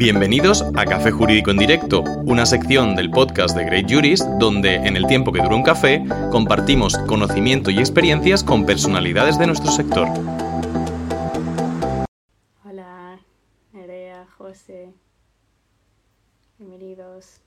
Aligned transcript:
Bienvenidos 0.00 0.62
a 0.62 0.86
Café 0.86 1.10
Jurídico 1.10 1.50
en 1.50 1.58
Directo, 1.58 2.00
una 2.24 2.46
sección 2.46 2.96
del 2.96 3.10
podcast 3.10 3.54
de 3.54 3.66
Great 3.66 3.84
Jurist 3.86 4.24
donde, 4.38 4.76
en 4.76 4.96
el 4.96 5.06
tiempo 5.06 5.30
que 5.30 5.42
dura 5.42 5.54
un 5.54 5.62
café, 5.62 6.02
compartimos 6.32 6.96
conocimiento 7.00 7.70
y 7.70 7.80
experiencias 7.80 8.42
con 8.42 8.64
personalidades 8.64 9.38
de 9.38 9.46
nuestro 9.46 9.70
sector. 9.70 10.08
Hola, 12.64 13.20
Nerea, 13.74 14.26
José. 14.38 14.94
Bienvenidos. 16.56 17.42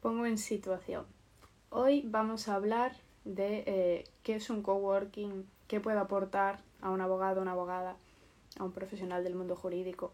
Pongo 0.00 0.24
en 0.24 0.38
situación. 0.38 1.04
Hoy 1.68 2.02
vamos 2.06 2.48
a 2.48 2.54
hablar 2.54 2.96
de 3.26 3.62
eh, 3.66 4.04
qué 4.22 4.36
es 4.36 4.48
un 4.48 4.62
coworking, 4.62 5.44
qué 5.68 5.80
puede 5.80 5.98
aportar 5.98 6.60
a 6.80 6.88
un 6.88 7.02
abogado 7.02 7.40
o 7.40 7.42
una 7.42 7.52
abogada 7.52 7.98
a 8.58 8.64
un 8.64 8.72
profesional 8.72 9.24
del 9.24 9.34
mundo 9.34 9.56
jurídico, 9.56 10.12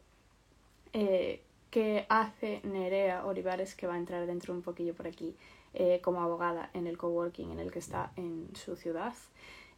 eh, 0.92 1.42
que 1.70 2.04
hace 2.08 2.60
Nerea 2.64 3.24
Olivares, 3.24 3.74
que 3.74 3.86
va 3.86 3.94
a 3.94 3.98
entrar 3.98 4.26
dentro 4.26 4.52
un 4.52 4.62
poquillo 4.62 4.94
por 4.94 5.06
aquí, 5.06 5.36
eh, 5.72 6.00
como 6.02 6.20
abogada 6.20 6.70
en 6.74 6.88
el 6.88 6.98
coworking 6.98 7.52
en 7.52 7.60
el 7.60 7.70
que 7.70 7.78
está 7.78 8.12
en 8.16 8.48
su 8.54 8.74
ciudad. 8.74 9.14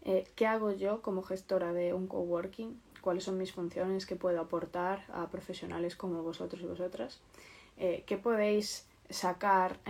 Eh, 0.04 0.26
¿Qué 0.34 0.46
hago 0.46 0.72
yo 0.72 1.02
como 1.02 1.22
gestora 1.22 1.74
de 1.74 1.92
un 1.92 2.06
coworking? 2.06 2.80
¿Cuáles 3.02 3.24
son 3.24 3.36
mis 3.36 3.52
funciones 3.52 4.06
que 4.06 4.16
puedo 4.16 4.40
aportar 4.40 5.04
a 5.12 5.28
profesionales 5.28 5.94
como 5.94 6.22
vosotros 6.22 6.62
y 6.62 6.66
vosotras? 6.66 7.20
¿Qué 7.76 8.16
podéis 8.22 8.86
sacar 9.10 9.80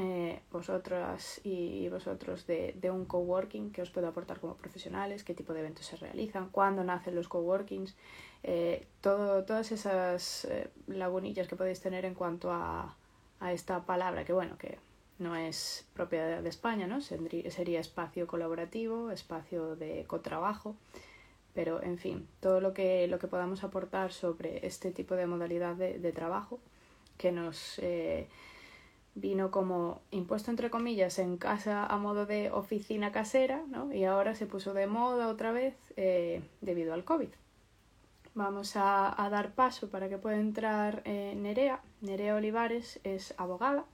vosotras 0.51 1.43
y 1.45 1.89
vosotros 1.91 2.47
de, 2.47 2.75
de, 2.81 2.91
un 2.91 3.05
coworking 3.05 3.71
que 3.71 3.83
os 3.83 3.91
puedo 3.91 4.09
aportar 4.09 4.41
como 4.41 4.55
profesionales, 4.55 5.25
qué 5.25 5.35
tipo 5.35 5.53
de 5.53 5.61
eventos 5.61 5.85
se 5.85 5.97
realizan, 5.97 6.49
cuándo 6.49 6.83
nacen 6.85 7.15
los 7.15 7.29
coworkings, 7.29 7.95
eh, 8.45 8.87
todo, 9.01 9.45
todas 9.45 9.71
esas 9.73 10.45
eh, 10.47 10.69
lagunillas 10.89 11.47
que 11.47 11.57
podéis 11.57 11.81
tener 11.81 12.05
en 12.05 12.15
cuanto 12.15 12.51
a, 12.51 12.97
a, 13.41 13.53
esta 13.53 13.85
palabra, 13.85 14.25
que 14.25 14.33
bueno, 14.33 14.59
que 14.59 14.79
no 15.19 15.37
es 15.37 15.87
propia 15.95 16.43
de 16.43 16.49
España, 16.49 16.87
¿no? 16.87 17.01
Sería 17.01 17.81
espacio 17.81 18.27
colaborativo, 18.27 19.11
espacio 19.11 19.77
de 19.77 20.05
cotrabajo, 20.07 20.75
pero 21.55 21.83
en 21.83 21.99
fin, 21.99 22.27
todo 22.41 22.61
lo 22.61 22.75
que, 22.75 23.07
lo 23.07 23.19
que 23.19 23.29
podamos 23.29 23.63
aportar 23.63 24.13
sobre 24.13 24.67
este 24.67 24.91
tipo 24.91 25.15
de 25.15 25.27
modalidad 25.27 25.77
de, 25.77 25.99
de 25.99 26.13
trabajo 26.13 26.59
que 27.19 27.31
nos 27.31 27.79
eh, 27.79 28.27
vino 29.15 29.53
como 29.53 30.01
impuesto 30.11 30.51
entre 30.51 30.71
comillas 30.71 31.19
en 31.21 31.37
casa 31.37 31.87
a 31.87 31.97
modo 31.99 32.27
de 32.27 32.51
oficina 32.51 33.13
casera, 33.13 33.63
¿no? 33.69 33.93
Y 33.93 34.05
ahora 34.05 34.35
se 34.35 34.47
puso 34.47 34.75
de 34.75 34.89
moda 34.89 35.29
otra 35.29 35.53
vez 35.53 35.77
debido 36.61 36.95
al 36.95 37.05
COVID. 37.05 37.29
Vamos 38.35 38.77
a, 38.77 39.15
dar 39.31 39.53
paso 39.53 39.91
para 39.91 40.09
que 40.09 40.17
pueda 40.17 40.39
entrar 40.39 41.03
eh, 41.05 41.35
Nerea. 41.37 41.81
Nerea 42.01 42.35
Olivares 42.35 42.99
es 43.05 43.35
abogada, 43.37 43.85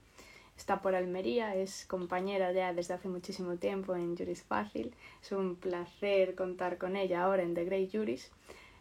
está 0.55 0.81
por 0.81 0.95
Almería, 0.95 1.55
es 1.55 1.85
compañera 1.85 2.53
ya 2.53 2.73
desde 2.73 2.93
hace 2.93 3.09
muchísimo 3.09 3.57
tiempo 3.57 3.95
en 3.95 4.15
Juris 4.15 4.43
Fácil. 4.43 4.95
Es 5.21 5.33
un 5.33 5.57
placer 5.57 6.35
contar 6.35 6.77
con 6.77 6.95
ella 6.95 7.23
ahora 7.23 7.43
en 7.43 7.53
The 7.53 7.65
Great 7.65 7.91
Juris, 7.91 8.31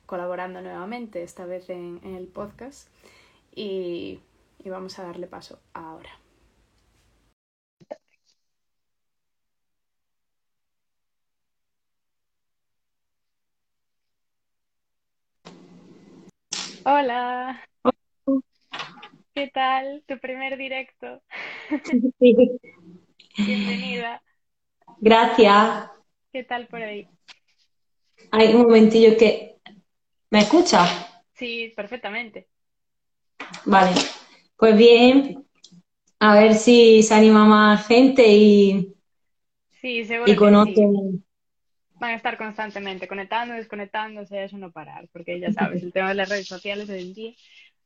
colaborando 0.06 0.62
nuevamente, 0.62 1.24
esta 1.24 1.44
vez 1.44 1.68
en, 1.70 2.00
el 2.04 2.28
podcast. 2.28 2.88
Y, 3.52 4.20
y 4.62 4.68
vamos 4.68 4.98
a 5.00 5.02
darle 5.02 5.26
paso 5.26 5.58
ahora. 5.74 6.10
Hola. 16.90 17.60
¿Qué 19.34 19.50
tal? 19.52 20.02
Tu 20.06 20.18
primer 20.18 20.56
directo. 20.56 21.22
Bienvenida. 23.36 24.22
Gracias. 24.96 25.90
¿Qué 26.32 26.44
tal 26.44 26.66
por 26.68 26.80
ahí? 26.80 27.06
Hay 28.30 28.54
un 28.54 28.62
momentillo 28.62 29.18
que... 29.18 29.56
¿Me 30.30 30.38
escucha? 30.38 30.86
Sí, 31.34 31.74
perfectamente. 31.76 32.48
Vale. 33.66 33.90
Pues 34.56 34.74
bien, 34.74 35.44
a 36.20 36.40
ver 36.40 36.54
si 36.54 37.02
se 37.02 37.12
anima 37.12 37.44
más 37.44 37.86
gente 37.86 38.26
y, 38.26 38.94
sí, 39.82 40.06
seguro 40.06 40.32
y 40.32 40.36
conoce 40.36 40.88
van 41.98 42.12
a 42.12 42.16
estar 42.16 42.36
constantemente 42.36 43.08
conectando, 43.08 43.54
desconectándose, 43.54 44.44
eso 44.44 44.56
no 44.58 44.70
parar, 44.70 45.08
porque 45.12 45.40
ya 45.40 45.52
sabes, 45.52 45.82
el 45.82 45.92
tema 45.92 46.08
de 46.10 46.14
las 46.14 46.28
redes 46.28 46.46
sociales 46.46 46.88
hoy 46.88 47.02
en 47.02 47.14
día. 47.14 47.32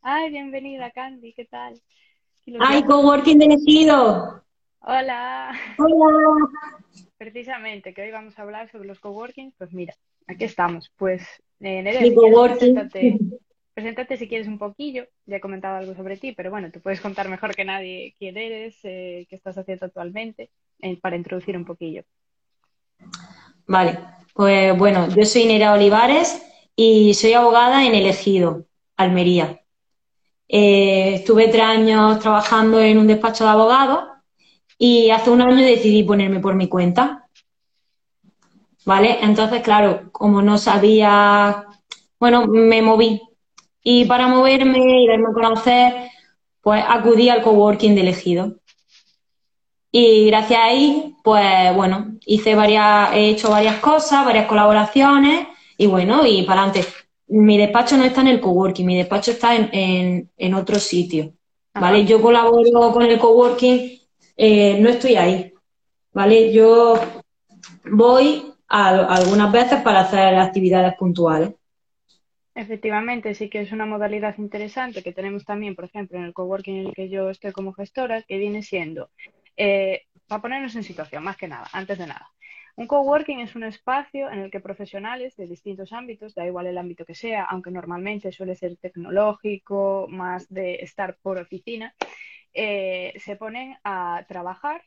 Ay, 0.02 0.30
bienvenida 0.30 0.90
Candy, 0.90 1.32
¿qué 1.32 1.44
tal? 1.44 1.80
¡Ay, 2.60 2.82
coworking 2.82 3.38
de 3.38 3.44
elegido! 3.46 4.44
Hola. 4.80 5.52
Hola. 5.78 6.48
Precisamente, 7.16 7.94
que 7.94 8.02
hoy 8.02 8.10
vamos 8.10 8.36
a 8.36 8.42
hablar 8.42 8.70
sobre 8.70 8.88
los 8.88 8.98
coworking, 8.98 9.52
pues 9.56 9.72
mira, 9.72 9.94
aquí 10.26 10.44
estamos. 10.44 10.90
Pues, 10.96 11.22
eh, 11.60 11.84
preséntate, 12.48 13.18
preséntate, 13.74 14.16
si 14.16 14.28
quieres 14.28 14.48
un 14.48 14.58
poquillo, 14.58 15.06
ya 15.24 15.36
he 15.36 15.40
comentado 15.40 15.76
algo 15.76 15.94
sobre 15.94 16.16
ti, 16.16 16.32
pero 16.32 16.50
bueno, 16.50 16.72
tú 16.72 16.80
puedes 16.80 17.00
contar 17.00 17.28
mejor 17.28 17.54
que 17.54 17.64
nadie 17.64 18.16
quién 18.18 18.36
eres, 18.36 18.76
eh, 18.82 19.26
qué 19.30 19.36
estás 19.36 19.56
haciendo 19.56 19.86
actualmente, 19.86 20.50
eh, 20.80 20.98
para 21.00 21.16
introducir 21.16 21.56
un 21.56 21.64
poquillo. 21.64 22.02
Vale, 23.72 23.98
pues 24.34 24.76
bueno, 24.76 25.08
yo 25.16 25.24
soy 25.24 25.46
Nera 25.46 25.72
Olivares 25.72 26.42
y 26.76 27.14
soy 27.14 27.32
abogada 27.32 27.86
en 27.86 27.94
Elegido, 27.94 28.66
Almería. 28.98 29.62
Eh, 30.46 31.14
estuve 31.14 31.48
tres 31.48 31.62
años 31.64 32.18
trabajando 32.18 32.78
en 32.78 32.98
un 32.98 33.06
despacho 33.06 33.44
de 33.44 33.50
abogados 33.50 34.04
y 34.76 35.08
hace 35.08 35.30
un 35.30 35.40
año 35.40 35.56
decidí 35.56 36.02
ponerme 36.02 36.38
por 36.38 36.54
mi 36.54 36.68
cuenta. 36.68 37.30
¿Vale? 38.84 39.20
Entonces, 39.22 39.62
claro, 39.62 40.10
como 40.12 40.42
no 40.42 40.58
sabía, 40.58 41.64
bueno, 42.20 42.46
me 42.46 42.82
moví. 42.82 43.22
Y 43.82 44.04
para 44.04 44.28
moverme 44.28 45.02
y 45.02 45.06
darme 45.06 45.30
a 45.30 45.32
conocer, 45.32 46.10
pues 46.60 46.84
acudí 46.86 47.30
al 47.30 47.40
coworking 47.40 47.94
de 47.94 48.02
elegido. 48.02 48.56
Y 49.94 50.26
gracias 50.28 50.58
a 50.58 50.64
ahí, 50.64 51.14
pues 51.22 51.76
bueno, 51.76 52.16
hice 52.24 52.54
varias, 52.54 53.12
he 53.12 53.28
hecho 53.28 53.50
varias 53.50 53.76
cosas, 53.76 54.24
varias 54.24 54.46
colaboraciones 54.46 55.48
y 55.76 55.86
bueno, 55.86 56.26
y 56.26 56.44
para 56.44 56.62
adelante. 56.62 56.88
Mi 57.28 57.58
despacho 57.58 57.98
no 57.98 58.04
está 58.04 58.22
en 58.22 58.28
el 58.28 58.40
coworking, 58.40 58.86
mi 58.86 58.96
despacho 58.96 59.32
está 59.32 59.54
en, 59.54 60.30
en, 60.36 60.54
otro 60.54 60.78
sitio, 60.78 61.32
¿vale? 61.74 62.04
Yo 62.04 62.20
colaboro 62.20 62.92
con 62.92 63.02
el 63.02 63.18
coworking, 63.18 64.00
eh, 64.36 64.78
no 64.80 64.88
estoy 64.88 65.16
ahí, 65.16 65.52
¿vale? 66.12 66.52
Yo 66.52 66.94
voy 67.90 68.52
algunas 68.68 69.52
veces 69.52 69.80
para 69.82 70.00
hacer 70.00 70.34
actividades 70.34 70.94
puntuales. 70.96 71.52
Efectivamente, 72.54 73.34
sí 73.34 73.48
que 73.48 73.60
es 73.60 73.72
una 73.72 73.86
modalidad 73.86 74.36
interesante 74.38 75.02
que 75.02 75.12
tenemos 75.12 75.44
también, 75.44 75.74
por 75.74 75.86
ejemplo, 75.86 76.18
en 76.18 76.24
el 76.24 76.34
coworking 76.34 76.76
en 76.76 76.86
el 76.88 76.94
que 76.94 77.08
yo 77.08 77.30
estoy 77.30 77.52
como 77.52 77.72
gestora, 77.72 78.22
que 78.22 78.38
viene 78.38 78.62
siendo 78.62 79.08
eh, 79.56 80.02
para 80.26 80.42
ponernos 80.42 80.74
en 80.76 80.84
situación, 80.84 81.24
más 81.24 81.36
que 81.36 81.48
nada, 81.48 81.68
antes 81.72 81.98
de 81.98 82.06
nada. 82.06 82.28
Un 82.74 82.86
coworking 82.86 83.40
es 83.40 83.54
un 83.54 83.64
espacio 83.64 84.30
en 84.30 84.38
el 84.38 84.50
que 84.50 84.60
profesionales 84.60 85.36
de 85.36 85.46
distintos 85.46 85.92
ámbitos, 85.92 86.34
da 86.34 86.46
igual 86.46 86.66
el 86.66 86.78
ámbito 86.78 87.04
que 87.04 87.14
sea, 87.14 87.44
aunque 87.44 87.70
normalmente 87.70 88.32
suele 88.32 88.54
ser 88.56 88.76
tecnológico, 88.78 90.06
más 90.08 90.48
de 90.48 90.76
estar 90.76 91.18
por 91.20 91.38
oficina, 91.38 91.94
eh, 92.54 93.12
se 93.18 93.36
ponen 93.36 93.76
a 93.84 94.24
trabajar 94.26 94.82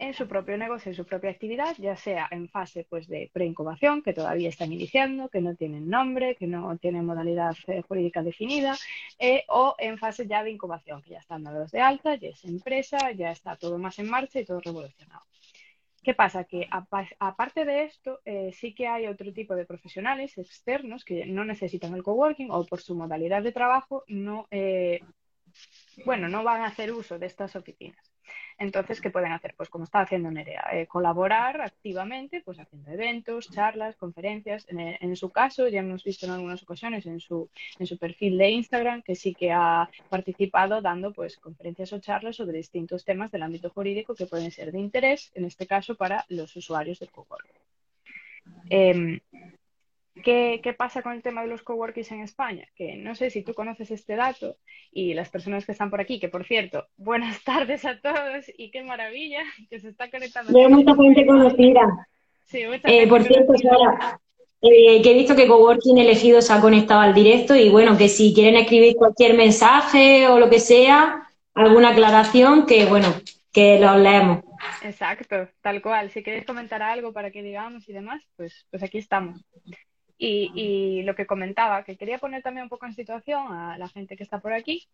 en 0.00 0.14
su 0.14 0.26
propio 0.26 0.56
negocio, 0.56 0.90
en 0.90 0.96
su 0.96 1.04
propia 1.04 1.30
actividad, 1.30 1.76
ya 1.78 1.94
sea 1.94 2.26
en 2.30 2.48
fase 2.48 2.86
pues, 2.88 3.06
de 3.06 3.30
preincubación, 3.34 4.02
que 4.02 4.14
todavía 4.14 4.48
están 4.48 4.72
iniciando, 4.72 5.28
que 5.28 5.42
no 5.42 5.54
tienen 5.54 5.90
nombre, 5.90 6.36
que 6.36 6.46
no 6.46 6.76
tienen 6.78 7.04
modalidad 7.04 7.54
eh, 7.66 7.82
jurídica 7.82 8.22
definida, 8.22 8.76
eh, 9.18 9.44
o 9.48 9.74
en 9.78 9.98
fase 9.98 10.26
ya 10.26 10.42
de 10.42 10.52
incubación, 10.52 11.02
que 11.02 11.10
ya 11.10 11.18
están 11.18 11.44
dados 11.44 11.70
de 11.70 11.80
alta, 11.82 12.14
ya 12.14 12.30
es 12.30 12.42
empresa, 12.46 13.12
ya 13.12 13.30
está 13.30 13.56
todo 13.56 13.76
más 13.76 13.98
en 13.98 14.08
marcha 14.08 14.40
y 14.40 14.46
todo 14.46 14.60
revolucionado. 14.60 15.22
¿Qué 16.02 16.14
pasa? 16.14 16.44
Que 16.44 16.66
aparte 17.18 17.66
de 17.66 17.84
esto, 17.84 18.20
eh, 18.24 18.52
sí 18.54 18.74
que 18.74 18.88
hay 18.88 19.06
otro 19.06 19.34
tipo 19.34 19.54
de 19.54 19.66
profesionales 19.66 20.38
externos 20.38 21.04
que 21.04 21.26
no 21.26 21.44
necesitan 21.44 21.92
el 21.94 22.02
coworking 22.02 22.50
o 22.50 22.64
por 22.64 22.80
su 22.80 22.94
modalidad 22.94 23.42
de 23.42 23.52
trabajo 23.52 24.04
no, 24.08 24.48
bueno, 26.06 26.28
no 26.30 26.42
van 26.42 26.62
a 26.62 26.68
hacer 26.68 26.90
uso 26.90 27.18
de 27.18 27.26
estas 27.26 27.54
oficinas. 27.54 28.10
Entonces, 28.58 29.00
¿qué 29.00 29.10
pueden 29.10 29.32
hacer? 29.32 29.54
Pues 29.56 29.70
como 29.70 29.84
está 29.84 30.00
haciendo 30.00 30.30
Nerea, 30.30 30.68
eh, 30.72 30.86
colaborar 30.86 31.62
activamente, 31.62 32.42
pues 32.44 32.58
haciendo 32.58 32.90
eventos, 32.90 33.50
charlas, 33.50 33.96
conferencias. 33.96 34.66
En, 34.68 35.16
su 35.16 35.30
caso, 35.30 35.66
ya 35.68 35.80
hemos 35.80 36.04
visto 36.04 36.26
en 36.26 36.32
algunas 36.32 36.62
ocasiones 36.62 37.06
en 37.06 37.20
su, 37.20 37.48
en 37.78 37.86
su 37.86 37.98
perfil 37.98 38.36
de 38.36 38.50
Instagram 38.50 39.02
que 39.02 39.14
sí 39.14 39.34
que 39.34 39.50
ha 39.50 39.88
participado 40.08 40.82
dando 40.82 41.12
pues 41.12 41.38
conferencias 41.38 41.92
o 41.92 42.00
charlas 42.00 42.36
sobre 42.36 42.58
distintos 42.58 43.04
temas 43.04 43.30
del 43.30 43.42
ámbito 43.42 43.70
jurídico 43.70 44.14
que 44.14 44.26
pueden 44.26 44.50
ser 44.50 44.72
de 44.72 44.78
interés, 44.78 45.30
en 45.34 45.46
este 45.46 45.66
caso, 45.66 45.94
para 45.94 46.26
los 46.28 46.54
usuarios 46.54 46.98
de 46.98 47.06
Google. 47.06 47.48
Em, 48.68 49.20
¿Qué, 50.24 50.60
¿Qué, 50.62 50.72
pasa 50.72 51.02
con 51.02 51.12
el 51.12 51.22
tema 51.22 51.42
de 51.42 51.48
los 51.48 51.62
coworkings 51.62 52.12
en 52.12 52.20
España? 52.20 52.66
Que 52.74 52.96
no 52.96 53.14
sé 53.14 53.30
si 53.30 53.42
tú 53.42 53.54
conoces 53.54 53.90
este 53.90 54.16
dato 54.16 54.56
y 54.92 55.14
las 55.14 55.30
personas 55.30 55.64
que 55.64 55.72
están 55.72 55.90
por 55.90 56.00
aquí, 56.00 56.18
que 56.18 56.28
por 56.28 56.44
cierto, 56.44 56.86
buenas 56.96 57.42
tardes 57.44 57.84
a 57.84 58.00
todos 58.00 58.46
y 58.56 58.70
qué 58.70 58.82
maravilla 58.82 59.42
que 59.68 59.80
se 59.80 59.88
está 59.88 60.10
conectando. 60.10 60.52
Veo 60.52 60.68
mucha 60.68 60.94
gente 60.94 61.26
conocida. 61.26 62.08
Sí, 62.46 62.66
mucha 62.66 62.88
eh, 62.88 63.00
gente 63.00 63.06
por 63.06 63.22
cierto, 63.22 63.52
Sara, 63.56 64.20
eh, 64.62 65.00
que 65.00 65.10
he 65.10 65.14
visto 65.14 65.36
que 65.36 65.46
Coworking 65.46 65.98
elegido 65.98 66.42
se 66.42 66.52
ha 66.52 66.60
conectado 66.60 67.00
al 67.00 67.14
directo 67.14 67.54
y 67.54 67.70
bueno, 67.70 67.96
que 67.96 68.08
si 68.08 68.34
quieren 68.34 68.56
escribir 68.56 68.96
cualquier 68.96 69.34
mensaje 69.34 70.28
o 70.28 70.38
lo 70.38 70.50
que 70.50 70.58
sea, 70.58 71.28
alguna 71.54 71.90
aclaración, 71.90 72.66
que 72.66 72.84
bueno, 72.86 73.14
que 73.52 73.78
los 73.78 73.96
leemos. 73.96 74.40
Exacto, 74.82 75.48
tal 75.62 75.80
cual. 75.80 76.10
Si 76.10 76.22
queréis 76.22 76.44
comentar 76.44 76.82
algo 76.82 77.12
para 77.12 77.30
que 77.30 77.42
digamos 77.42 77.88
y 77.88 77.92
demás, 77.92 78.22
pues, 78.36 78.66
pues 78.70 78.82
aquí 78.82 78.98
estamos. 78.98 79.40
Y, 80.22 81.02
lo 81.04 81.14
que 81.14 81.24
comentaba, 81.26 81.82
que 81.82 81.96
quería 81.96 82.18
poner 82.18 82.42
también 82.42 82.64
un 82.64 82.68
poco 82.68 82.84
en 82.84 82.92
situación 82.92 83.52
a 83.52 83.78
la 83.78 83.88
gente 83.88 84.18
que 84.18 84.22
está 84.22 84.38
por 84.38 84.52
aquí, 84.52 84.86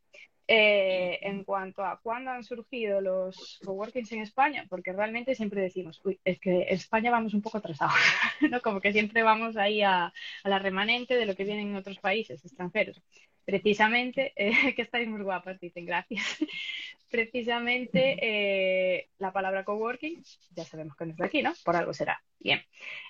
eh, 0.46 1.18
en 1.22 1.42
cuanto 1.42 1.84
a 1.84 1.98
cuándo 2.00 2.30
han 2.30 2.44
surgido 2.44 3.00
los 3.00 3.58
coworkings 3.64 4.12
en 4.12 4.20
España, 4.20 4.66
porque 4.68 4.92
realmente 4.92 5.34
siempre 5.34 5.60
decimos, 5.60 6.00
uy, 6.04 6.20
es 6.24 6.38
que 6.38 6.62
en 6.62 6.74
España 6.76 7.10
vamos 7.10 7.34
un 7.34 7.42
poco 7.42 7.58
atrasados, 7.58 7.94
¿no? 8.52 8.60
Como 8.60 8.80
que 8.80 8.92
siempre 8.92 9.24
vamos 9.24 9.56
ahí 9.56 9.82
a, 9.82 10.12
la 10.44 10.60
remanente 10.60 11.16
de 11.16 11.26
lo 11.26 11.34
que 11.34 11.42
viene 11.42 11.62
en 11.62 11.74
otros 11.74 11.98
países 11.98 12.44
extranjeros. 12.44 13.02
Precisamente, 13.44 14.32
eh, 14.36 14.74
que 14.76 14.82
estáis 14.82 15.08
muy 15.08 15.22
guapas, 15.22 15.58
dicen 15.58 15.86
gracias. 15.86 16.24
Precisamente 17.10 18.16
eh, 18.20 19.08
la 19.18 19.32
palabra 19.32 19.64
coworking, 19.64 20.22
ya 20.54 20.64
sabemos 20.64 20.96
que 20.96 21.06
no 21.06 21.12
es 21.12 21.16
de 21.16 21.24
aquí, 21.24 21.42
¿no? 21.42 21.52
Por 21.64 21.74
algo 21.74 21.92
será. 21.92 22.22
Bien. 22.38 22.62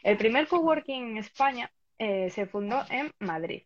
El 0.02 0.16
primer 0.16 0.48
coworking 0.48 1.10
en 1.10 1.18
España 1.18 1.70
eh, 1.98 2.30
se 2.30 2.46
fundó 2.46 2.82
en 2.90 3.10
Madrid, 3.18 3.62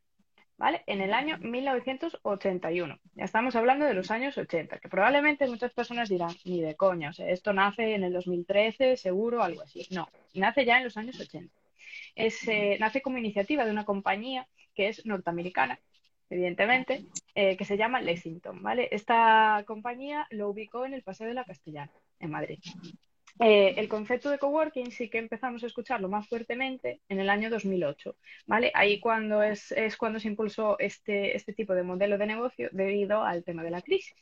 ¿vale? 0.56 0.82
En 0.86 1.00
el 1.00 1.12
año 1.12 1.38
1981. 1.38 2.98
Ya 3.14 3.24
estamos 3.24 3.56
hablando 3.56 3.86
de 3.86 3.94
los 3.94 4.10
años 4.10 4.38
80, 4.38 4.78
que 4.78 4.88
probablemente 4.88 5.46
muchas 5.48 5.72
personas 5.72 6.08
dirán, 6.08 6.34
ni 6.44 6.60
de 6.60 6.76
coña, 6.76 7.10
o 7.10 7.12
sea, 7.12 7.28
esto 7.28 7.52
nace 7.52 7.94
en 7.94 8.04
el 8.04 8.12
2013, 8.12 8.96
seguro, 8.96 9.42
algo 9.42 9.62
así. 9.62 9.86
No, 9.90 10.08
nace 10.34 10.64
ya 10.64 10.78
en 10.78 10.84
los 10.84 10.96
años 10.96 11.18
80. 11.18 11.52
Eh, 12.16 12.76
nace 12.78 13.02
como 13.02 13.18
iniciativa 13.18 13.64
de 13.64 13.70
una 13.70 13.84
compañía 13.84 14.46
que 14.74 14.88
es 14.88 15.04
norteamericana, 15.06 15.80
evidentemente, 16.28 17.04
eh, 17.34 17.56
que 17.56 17.64
se 17.64 17.76
llama 17.76 18.00
Lexington, 18.00 18.62
¿vale? 18.62 18.88
Esta 18.92 19.64
compañía 19.66 20.26
lo 20.30 20.48
ubicó 20.48 20.84
en 20.84 20.94
el 20.94 21.02
Paseo 21.02 21.26
de 21.26 21.34
la 21.34 21.44
Castellana, 21.44 21.92
en 22.18 22.30
Madrid. 22.30 22.58
Eh, 23.42 23.74
el 23.78 23.88
concepto 23.88 24.28
de 24.28 24.38
coworking 24.38 24.90
sí 24.90 25.08
que 25.08 25.16
empezamos 25.16 25.64
a 25.64 25.66
escucharlo 25.66 26.10
más 26.10 26.28
fuertemente 26.28 27.00
en 27.08 27.20
el 27.20 27.30
año 27.30 27.48
2008, 27.48 28.14
¿vale? 28.46 28.70
Ahí 28.74 29.00
cuando 29.00 29.42
es, 29.42 29.72
cuando 29.98 30.20
se 30.20 30.28
impulsó 30.28 30.78
este, 30.78 31.34
este 31.34 31.54
tipo 31.54 31.74
de 31.74 31.82
modelo 31.82 32.18
de 32.18 32.26
negocio 32.26 32.68
debido 32.70 33.22
al 33.24 33.42
tema 33.42 33.62
de 33.62 33.70
la 33.70 33.80
crisis. 33.80 34.14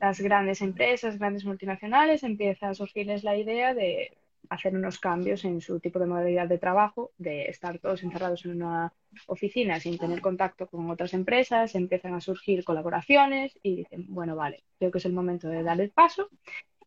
Las 0.00 0.18
grandes 0.22 0.62
empresas, 0.62 1.18
grandes 1.18 1.44
multinacionales, 1.44 2.22
empieza 2.22 2.70
a 2.70 2.74
surgirles 2.74 3.22
la 3.22 3.36
idea 3.36 3.74
de 3.74 4.16
hacer 4.48 4.74
unos 4.74 4.98
cambios 4.98 5.44
en 5.44 5.60
su 5.60 5.78
tipo 5.78 5.98
de 5.98 6.06
modalidad 6.06 6.48
de 6.48 6.56
trabajo, 6.56 7.12
de 7.18 7.44
estar 7.50 7.78
todos 7.80 8.02
encerrados 8.02 8.46
en 8.46 8.62
una 8.62 8.94
oficina 9.26 9.78
sin 9.78 9.98
tener 9.98 10.22
contacto 10.22 10.66
con 10.68 10.88
otras 10.88 11.12
empresas, 11.12 11.74
empiezan 11.74 12.14
a 12.14 12.20
surgir 12.22 12.64
colaboraciones 12.64 13.58
y 13.62 13.76
dicen, 13.76 14.06
bueno, 14.08 14.36
vale, 14.36 14.64
creo 14.78 14.90
que 14.90 14.98
es 14.98 15.04
el 15.04 15.12
momento 15.12 15.48
de 15.48 15.62
dar 15.62 15.78
el 15.82 15.90
paso 15.90 16.30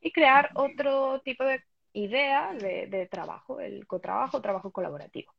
y 0.06 0.12
crear 0.12 0.52
otro 0.54 1.20
tipo 1.22 1.44
de 1.44 1.64
idea 1.94 2.54
de, 2.54 3.08
trabajo, 3.10 3.60
el 3.60 3.88
cotrabajo, 3.88 4.40
trabajo 4.40 4.72
colaborativo. 4.72 5.34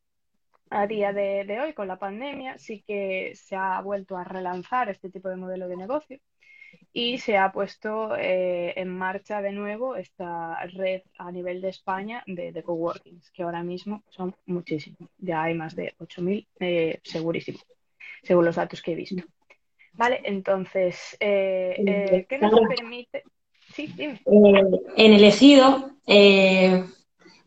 A 0.69 0.85
día 0.87 1.13
de, 1.13 1.57
hoy, 1.61 1.71
con 1.71 1.87
la 1.87 1.97
pandemia, 1.97 2.57
sí 2.57 2.83
que 2.85 3.31
se 3.33 3.55
ha 3.55 3.79
vuelto 3.79 4.17
a 4.17 4.25
relanzar 4.25 4.89
este 4.89 5.09
tipo 5.09 5.29
de 5.29 5.37
modelo 5.37 5.69
de 5.69 5.77
negocio 5.77 6.19
y 6.91 7.17
se 7.19 7.37
ha 7.37 7.49
puesto 7.53 8.17
eh, 8.17 8.73
en 8.75 8.89
marcha 8.89 9.41
de 9.41 9.53
nuevo 9.53 9.95
esta 9.95 10.61
red 10.65 11.01
a 11.17 11.31
nivel 11.31 11.61
de 11.61 11.69
España 11.69 12.21
de, 12.27 12.51
de 12.51 12.61
coworkings, 12.61 13.31
que 13.31 13.43
ahora 13.43 13.63
mismo 13.63 14.03
son 14.09 14.35
muchísimos. 14.47 15.09
Ya 15.17 15.43
hay 15.43 15.53
más 15.53 15.77
de 15.77 15.95
8.000, 15.97 16.45
eh, 16.59 16.99
segurísimo, 17.03 17.59
según 18.21 18.43
los 18.43 18.57
datos 18.57 18.81
que 18.81 18.91
he 18.91 18.95
visto. 18.95 19.23
Vale, 19.93 20.19
entonces, 20.25 21.15
eh, 21.21 22.25
¿qué 22.27 22.37
nos 22.37 22.59
permite? 22.67 23.23
Eh, 23.77 24.63
en 24.95 25.13
el 25.13 25.23
ejido, 25.23 25.91
eh, 26.07 26.83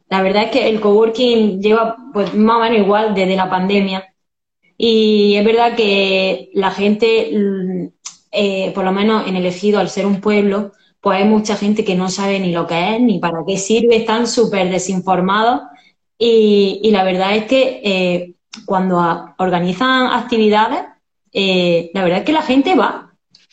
la 0.09 0.23
verdad 0.23 0.45
es 0.45 0.51
que 0.51 0.69
el 0.69 0.81
coworking 0.81 1.61
lleva 1.61 1.97
pues, 2.13 2.35
más 2.35 2.57
o 2.57 2.61
menos 2.61 2.79
igual 2.79 3.15
desde 3.15 3.37
la 3.37 3.51
pandemia. 3.51 4.05
Y 4.77 5.35
es 5.37 5.45
verdad 5.45 5.77
que 5.77 6.51
la 6.55 6.71
gente, 6.71 7.31
mm, 7.33 7.87
eh, 8.33 8.73
por 8.75 8.85
lo 8.85 8.93
menos 8.93 9.27
en 9.27 9.37
el 9.37 9.47
ejido, 9.47 9.81
al 9.81 9.91
ser 9.91 10.07
un 10.07 10.21
pueblo, 10.21 10.73
pues 11.01 11.19
hay 11.19 11.29
mucha 11.29 11.57
gente 11.57 11.85
que 11.85 11.95
no 11.95 12.09
sabe 12.09 12.39
ni 12.39 12.53
lo 12.53 12.67
que 12.67 12.95
es, 12.95 13.01
ni 13.01 13.19
para 13.19 13.41
qué 13.47 13.57
sirve, 13.57 13.97
están 13.97 14.27
súper 14.27 14.71
desinformados. 14.71 15.63
Y, 16.19 16.91
la 16.93 17.05
verdad 17.05 17.35
es 17.37 17.45
que 17.47 18.35
cuando 18.67 18.99
organizan 19.39 20.09
actividades, 20.09 20.83
la 21.33 22.03
verdad 22.05 22.19
es 22.19 22.25
que 22.25 22.33
la 22.33 22.43
gente 22.43 22.75
va 22.75 23.10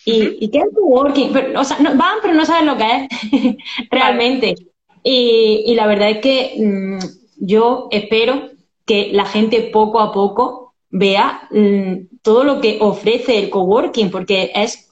¿Y, 0.10 0.50
qué 0.50 0.60
es 0.60 0.66
coworking? 0.74 1.56
o 1.58 1.64
sea, 1.66 1.78
van, 1.80 2.18
pero 2.22 2.34
no 2.34 2.46
saben 2.46 2.66
lo 2.66 2.78
que 2.78 2.86
es 2.86 3.56
realmente. 3.92 4.56
Y, 5.04 5.74
la 5.76 5.86
verdad 5.86 6.10
es 6.10 6.18
que 6.20 6.56
mm, 6.58 7.00
yo 7.40 7.88
espero 7.92 8.50
que 8.86 9.10
la 9.12 9.26
gente 9.26 9.70
poco 9.74 10.00
a 10.00 10.14
poco 10.14 10.74
vea 10.90 11.48
mm, 11.52 12.20
todo 12.22 12.46
lo 12.46 12.62
que 12.62 12.78
ofrece 12.80 13.38
el 13.38 13.50
coworking, 13.50 14.10
porque 14.10 14.52
es 14.56 14.90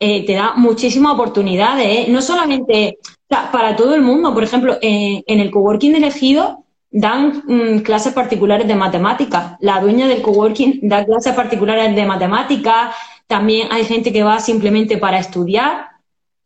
eh, 0.00 0.24
te 0.26 0.32
da 0.32 0.54
muchísimas 0.56 1.12
oportunidades, 1.14 1.86
¿eh? 1.86 2.06
no 2.08 2.20
solamente 2.22 2.98
para 3.28 3.76
todo 3.76 3.94
el 3.94 4.02
mundo. 4.02 4.32
Por 4.32 4.44
ejemplo, 4.44 4.78
en 4.80 5.40
el 5.40 5.50
coworking 5.50 5.94
elegido 5.94 6.64
dan 6.90 7.42
mm, 7.46 7.78
clases 7.80 8.12
particulares 8.14 8.68
de 8.68 8.76
matemáticas. 8.76 9.56
La 9.60 9.80
dueña 9.80 10.06
del 10.06 10.22
coworking 10.22 10.88
da 10.88 11.04
clases 11.04 11.34
particulares 11.34 11.94
de 11.94 12.06
matemáticas, 12.06 12.94
también 13.26 13.68
hay 13.70 13.84
gente 13.84 14.12
que 14.12 14.22
va 14.22 14.38
simplemente 14.40 14.98
para 14.98 15.18
estudiar. 15.18 15.88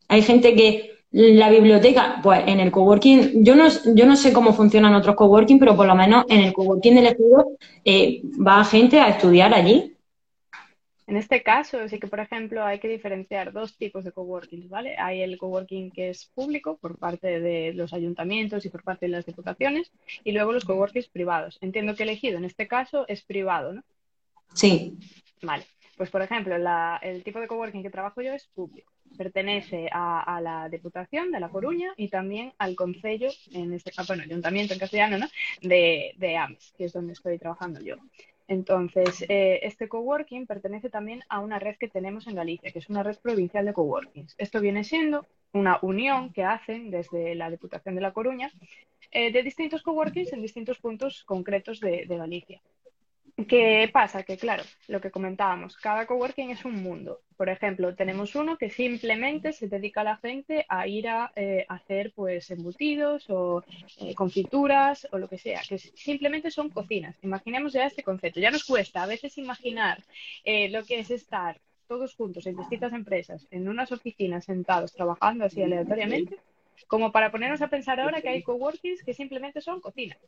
Hay 0.09 0.23
gente 0.23 0.55
que 0.55 0.99
la 1.11 1.49
biblioteca, 1.49 2.21
pues 2.23 2.47
en 2.47 2.61
el 2.61 2.71
coworking, 2.71 3.45
yo 3.45 3.55
no, 3.55 3.67
yo 3.95 4.07
no 4.07 4.17
sé 4.17 4.33
cómo 4.33 4.53
funcionan 4.53 4.95
otros 4.95 5.17
coworking, 5.17 5.59
pero 5.59 5.75
por 5.75 5.87
lo 5.87 5.95
menos 5.95 6.27
en 6.29 6.41
el 6.41 6.53
coworking 6.53 6.95
del 6.95 7.07
estudio 7.07 7.47
eh, 7.85 8.21
va 8.47 8.65
gente 8.65 9.01
a 9.01 9.09
estudiar 9.09 9.55
allí. 9.55 9.95
En 11.07 11.17
este 11.17 11.43
caso, 11.43 11.89
sí 11.89 11.99
que, 11.99 12.07
por 12.07 12.21
ejemplo, 12.21 12.63
hay 12.63 12.81
que 12.81 12.89
diferenciar 12.89 13.55
dos 13.55 13.79
tipos 13.79 14.05
de 14.05 14.13
coworking, 14.13 14.69
¿vale? 14.69 14.95
Hay 14.99 15.23
el 15.23 15.39
coworking 15.39 15.91
que 15.91 16.11
es 16.11 16.27
público 16.35 16.77
por 16.77 16.99
parte 16.99 17.41
de 17.41 17.73
los 17.73 17.95
ayuntamientos 17.95 18.67
y 18.67 18.69
por 18.69 18.83
parte 18.83 19.07
de 19.07 19.13
las 19.13 19.25
diputaciones, 19.25 19.91
y 20.23 20.33
luego 20.33 20.53
los 20.53 20.67
coworkings 20.67 21.09
privados. 21.09 21.57
Entiendo 21.63 21.95
que 21.95 22.03
elegido 22.03 22.37
en 22.37 22.45
este 22.45 22.69
caso 22.69 23.07
es 23.09 23.23
privado, 23.23 23.73
¿no? 23.73 23.83
Sí. 24.53 24.99
Vale. 25.41 25.65
Pues, 25.99 26.11
por 26.11 26.23
ejemplo, 26.23 26.55
el 27.03 27.25
tipo 27.25 27.41
de 27.41 27.49
coworking 27.49 27.83
que 27.83 27.91
trabajo 27.91 28.23
yo 28.23 28.33
es 28.33 28.47
público. 28.47 28.93
Pertenece 29.17 29.89
a, 29.93 30.41
la 30.41 30.69
Diputación 30.69 31.33
de 31.33 31.41
La 31.41 31.49
Coruña 31.49 31.93
y 31.97 32.09
también 32.09 32.53
al 32.59 32.77
Concello, 32.77 33.29
en 33.53 33.75
este 33.75 33.91
caso, 33.91 34.15
bueno, 34.15 34.23
Ayuntamiento 34.23 34.75
en 34.75 34.79
castellano, 34.79 35.19
¿no? 35.19 35.27
De, 35.61 36.15
de 36.17 36.57
que 36.77 36.85
es 36.85 36.93
donde 36.93 37.15
estoy 37.15 37.37
trabajando 37.39 37.81
yo. 37.81 37.97
Entonces, 38.47 39.25
eh, 39.29 39.59
este 39.65 39.89
coworking 39.89 40.47
pertenece 40.47 40.89
también 40.89 41.25
a 41.29 41.41
una 41.41 41.59
red 41.59 41.75
que 41.77 41.89
tenemos 41.89 42.29
en 42.29 42.37
Galicia, 42.37 42.71
que 42.71 42.79
es 42.79 42.89
una 42.89 43.03
red 43.03 43.19
provincial 43.19 43.67
de 43.67 43.73
coworkings. 43.73 44.37
Esto 44.39 44.61
viene 44.61 44.85
siendo 44.85 45.27
una 45.53 45.81
unión 45.83 46.33
que 46.33 46.45
hacen 46.45 46.93
desde 46.93 47.35
la 47.35 47.51
Diputación 47.51 47.97
de 47.97 48.03
La 48.03 48.13
Coruña 48.13 48.53
eh, 49.11 49.33
de 49.33 49.43
distintos 49.43 49.83
coworkings 49.83 50.33
en 50.33 50.43
distintos 50.43 50.79
puntos 50.79 51.25
concretos 51.25 51.81
de 51.81 52.07
Galicia. 52.07 52.63
¿Qué 53.47 53.89
pasa? 53.93 54.25
Que 54.25 54.37
claro, 54.37 54.65
lo 54.89 55.01
que 55.01 55.13
comentábamos, 55.13 55.77
cada 55.77 56.07
coworking 56.07 56.51
es 56.51 56.65
un 56.65 56.83
mundo. 56.83 57.21
Por 57.37 57.49
ejemplo, 57.49 57.95
tenemos 57.95 58.35
uno 58.35 58.59
que 58.59 58.69
simplemente 58.69 59.53
se 59.53 59.69
dedica 59.69 60.01
a 60.01 60.05
la 60.05 60.17
gente 60.17 60.67
a 60.69 60.89
ir 60.89 61.09
a 61.09 61.31
eh, 61.37 61.65
hacer 61.69 62.13
pues 62.17 62.51
embutidos 62.51 63.31
o 63.31 63.63
eh, 63.99 64.13
confituras 64.17 65.07
o 65.13 65.19
lo 65.19 65.29
que 65.29 65.39
sea, 65.39 65.61
que 65.69 65.79
simplemente 65.79 66.51
son 66.51 66.71
cocinas. 66.71 67.17
Imaginemos 67.23 67.73
ya 67.73 67.87
este 67.87 68.03
concepto. 68.03 68.41
Ya 68.41 68.51
nos 68.51 68.65
cuesta 68.65 69.05
a 69.05 69.07
veces 69.07 69.39
imaginar 69.39 70.03
eh, 70.43 70.69
lo 70.71 70.85
que 70.85 70.99
es 70.99 71.11
estar 71.13 71.61
todos 71.87 72.17
juntos 72.17 72.45
en 72.47 72.57
distintas 72.57 72.93
empresas, 72.93 73.47
en 73.53 73.69
unas 73.69 73.93
oficinas 73.93 74.47
sentados, 74.47 74.93
trabajando 74.93 75.45
así 75.45 75.63
aleatoriamente, 75.63 76.37
como 76.89 77.13
para 77.13 77.31
ponernos 77.31 77.63
a 77.63 77.69
pensar 77.69 78.01
ahora 78.01 78.21
que 78.21 78.29
hay 78.31 78.43
coworkings 78.43 79.05
que 79.05 79.15
simplemente 79.15 79.61
son 79.61 79.81
cocinas. 79.81 80.19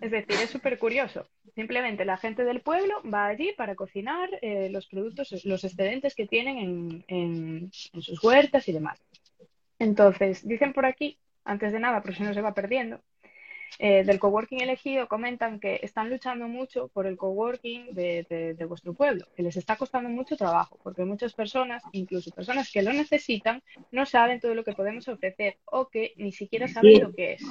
Es 0.00 0.10
decir, 0.10 0.36
es 0.42 0.50
súper 0.50 0.78
curioso. 0.78 1.28
Simplemente 1.54 2.04
la 2.04 2.16
gente 2.16 2.44
del 2.44 2.60
pueblo 2.60 2.94
va 3.02 3.26
allí 3.26 3.52
para 3.56 3.74
cocinar 3.74 4.28
eh, 4.40 4.68
los 4.70 4.86
productos, 4.86 5.44
los 5.44 5.64
excedentes 5.64 6.14
que 6.14 6.26
tienen 6.26 7.04
en, 7.08 7.70
sus 7.72 8.22
huertas 8.22 8.68
y 8.68 8.72
demás. 8.72 9.00
Entonces, 9.78 10.46
dicen 10.46 10.72
por 10.72 10.86
aquí, 10.86 11.18
antes 11.44 11.72
de 11.72 11.80
nada, 11.80 12.02
por 12.02 12.14
si 12.14 12.22
no 12.22 12.32
se 12.32 12.40
va 12.40 12.54
perdiendo, 12.54 13.00
eh, 13.78 14.04
del 14.04 14.18
coworking 14.18 14.60
elegido 14.60 15.08
comentan 15.08 15.58
que 15.60 15.80
están 15.82 16.10
luchando 16.10 16.48
mucho 16.48 16.88
por 16.88 17.06
el 17.06 17.16
coworking 17.16 17.94
de, 17.94 18.26
de, 18.28 18.54
de, 18.54 18.64
vuestro 18.64 18.92
pueblo, 18.94 19.24
que 19.34 19.42
les 19.42 19.56
está 19.56 19.76
costando 19.76 20.08
mucho 20.08 20.36
trabajo, 20.36 20.78
porque 20.82 21.04
muchas 21.04 21.32
personas, 21.32 21.82
incluso 21.92 22.30
personas 22.30 22.70
que 22.70 22.82
lo 22.82 22.92
necesitan, 22.92 23.62
no 23.90 24.06
saben 24.06 24.40
todo 24.40 24.54
lo 24.54 24.64
que 24.64 24.72
podemos 24.72 25.08
ofrecer 25.08 25.56
o 25.64 25.88
que 25.88 26.12
ni 26.16 26.32
siquiera 26.32 26.68
saben 26.68 26.94
Sí, 26.94 27.00
lo 27.00 27.12
que 27.12 27.34
es. 27.34 27.42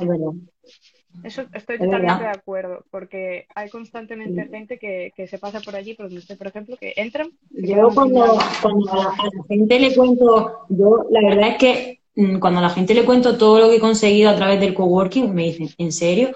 Eso 1.23 1.43
estoy 1.53 1.75
Es 1.75 1.81
totalmente 1.81 2.23
verdad. 2.23 2.31
de 2.33 2.39
acuerdo, 2.39 2.85
porque 2.89 3.45
hay 3.53 3.69
constantemente 3.69 4.43
Sí. 4.43 4.49
gente 4.49 4.79
que, 4.79 5.11
que 5.15 5.27
se 5.27 5.37
pasa 5.37 5.59
por 5.59 5.75
allí, 5.75 5.93
por 5.93 6.05
donde 6.07 6.21
estoy, 6.21 6.35
por 6.35 6.47
ejemplo, 6.47 6.77
que 6.77 6.93
entran, 6.95 7.29
Yo 7.51 7.89
cuando, 7.93 8.37
cuando 8.61 8.91
a, 8.91 8.95
la, 8.95 9.43
gente 9.49 9.79
le 9.79 9.93
cuento, 9.95 10.65
yo 10.69 11.05
la 11.11 11.21
verdad 11.21 11.49
es 11.49 11.57
que 11.57 12.00
cuando 12.39 12.59
a 12.59 12.63
la 12.63 12.69
gente 12.69 12.93
le 12.93 13.05
cuento 13.05 13.37
todo 13.37 13.59
lo 13.59 13.69
que 13.69 13.77
he 13.77 13.79
conseguido 13.79 14.29
a 14.29 14.35
través 14.35 14.59
del 14.59 14.73
coworking, 14.73 15.33
me 15.33 15.43
dicen, 15.45 15.69
¿en 15.77 15.91
serio? 15.91 16.31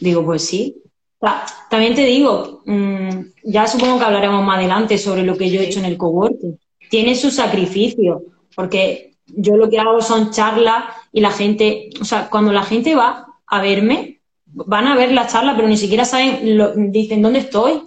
Digo, 0.00 0.24
pues 0.24 0.46
sí. 0.46 0.76
Ta- 1.20 1.46
También 1.70 1.94
te 1.94 2.04
digo, 2.04 2.62
mm, 2.66 3.08
ya 3.44 3.66
supongo 3.66 3.98
que 3.98 4.04
hablaremos 4.04 4.44
más 4.44 4.58
adelante 4.58 4.98
sobre 4.98 5.22
lo 5.22 5.36
que 5.36 5.50
yo 5.50 5.60
he 5.60 5.64
hecho 5.66 5.78
en 5.78 5.86
el 5.86 5.96
coworking. 5.96 6.58
Tiene 6.90 7.14
su 7.14 7.30
sacrificio, 7.30 8.22
porque 8.54 9.16
yo 9.26 9.56
lo 9.56 9.68
que 9.70 9.78
hago 9.78 10.00
son 10.02 10.30
charlas 10.30 10.84
y 11.12 11.20
la 11.20 11.30
gente, 11.30 11.90
o 12.00 12.04
sea, 12.04 12.28
cuando 12.30 12.52
la 12.52 12.62
gente 12.62 12.94
va 12.94 13.26
a 13.46 13.60
verme, 13.62 14.20
van 14.46 14.86
a 14.86 14.96
ver 14.96 15.12
la 15.12 15.26
charla, 15.26 15.54
pero 15.56 15.68
ni 15.68 15.76
siquiera 15.76 16.04
saben, 16.04 16.56
lo- 16.58 16.72
dicen, 16.76 17.22
¿dónde 17.22 17.40
estoy? 17.40 17.82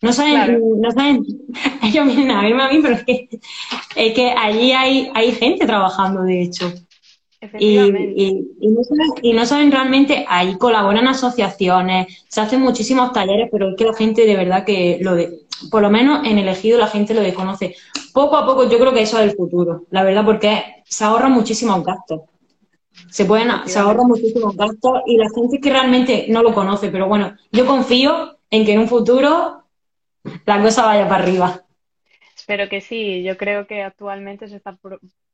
No 0.00 0.12
saben, 0.12 0.32
Claro. 0.34 0.58
no 0.76 0.90
saben, 0.92 1.24
ellos 1.82 2.06
vienen 2.06 2.30
a 2.30 2.42
verme 2.42 2.62
a 2.62 2.68
mí, 2.68 2.78
pero 2.82 2.94
es 2.94 3.04
que, 3.04 3.28
es 3.96 4.14
que 4.14 4.30
allí 4.30 4.72
hay, 4.72 5.10
hay 5.14 5.32
gente 5.32 5.66
trabajando, 5.66 6.22
de 6.22 6.42
hecho. 6.42 6.72
Y, 7.60 7.76
Efectivamente. 7.76 8.12
y- 8.16 8.48
y 8.60 8.68
no 8.68 8.82
saben, 8.84 9.10
y 9.22 9.32
no 9.32 9.46
saben 9.46 9.72
realmente, 9.72 10.24
ahí 10.28 10.56
colaboran 10.58 11.06
asociaciones, 11.08 12.24
se 12.28 12.40
hacen 12.40 12.60
muchísimos 12.60 13.12
talleres, 13.12 13.48
pero 13.50 13.70
es 13.70 13.76
que 13.76 13.84
la 13.84 13.94
gente 13.94 14.26
de 14.26 14.36
verdad 14.36 14.64
que 14.64 14.98
lo 15.00 15.14
de, 15.14 15.40
por 15.70 15.82
lo 15.82 15.90
menos 15.90 16.24
en 16.26 16.38
el 16.38 16.48
ejido 16.48 16.78
la 16.78 16.88
gente 16.88 17.14
lo 17.14 17.20
desconoce. 17.20 17.74
Poco 18.12 18.36
a 18.36 18.46
poco 18.46 18.68
yo 18.68 18.78
creo 18.78 18.92
que 18.92 19.02
eso 19.02 19.18
es 19.18 19.30
el 19.30 19.36
futuro, 19.36 19.84
la 19.90 20.02
verdad, 20.04 20.24
porque 20.24 20.62
se 20.84 21.04
ahorran 21.04 21.32
muchísimos 21.32 21.84
gastos. 21.84 22.22
Se 23.10 23.24
pueden, 23.24 23.48
se 23.66 23.78
ahorran 23.78 24.08
muchísimos 24.08 24.56
gastos 24.56 25.00
y 25.06 25.16
la 25.16 25.28
gente 25.34 25.60
que 25.60 25.70
realmente 25.70 26.26
no 26.28 26.42
lo 26.42 26.52
conoce, 26.52 26.88
pero 26.88 27.06
bueno, 27.06 27.34
yo 27.52 27.66
confío 27.66 28.36
en 28.50 28.64
que 28.64 28.72
en 28.72 28.80
un 28.80 28.88
futuro 28.88 29.57
la 30.46 30.62
cosa 30.62 30.86
vaya 30.86 31.08
para 31.08 31.22
arriba. 31.22 31.64
Espero 32.36 32.68
que 32.68 32.80
sí, 32.80 33.22
yo 33.22 33.36
creo 33.36 33.66
que 33.66 33.82
actualmente 33.82 34.48
se 34.48 34.56
está 34.56 34.78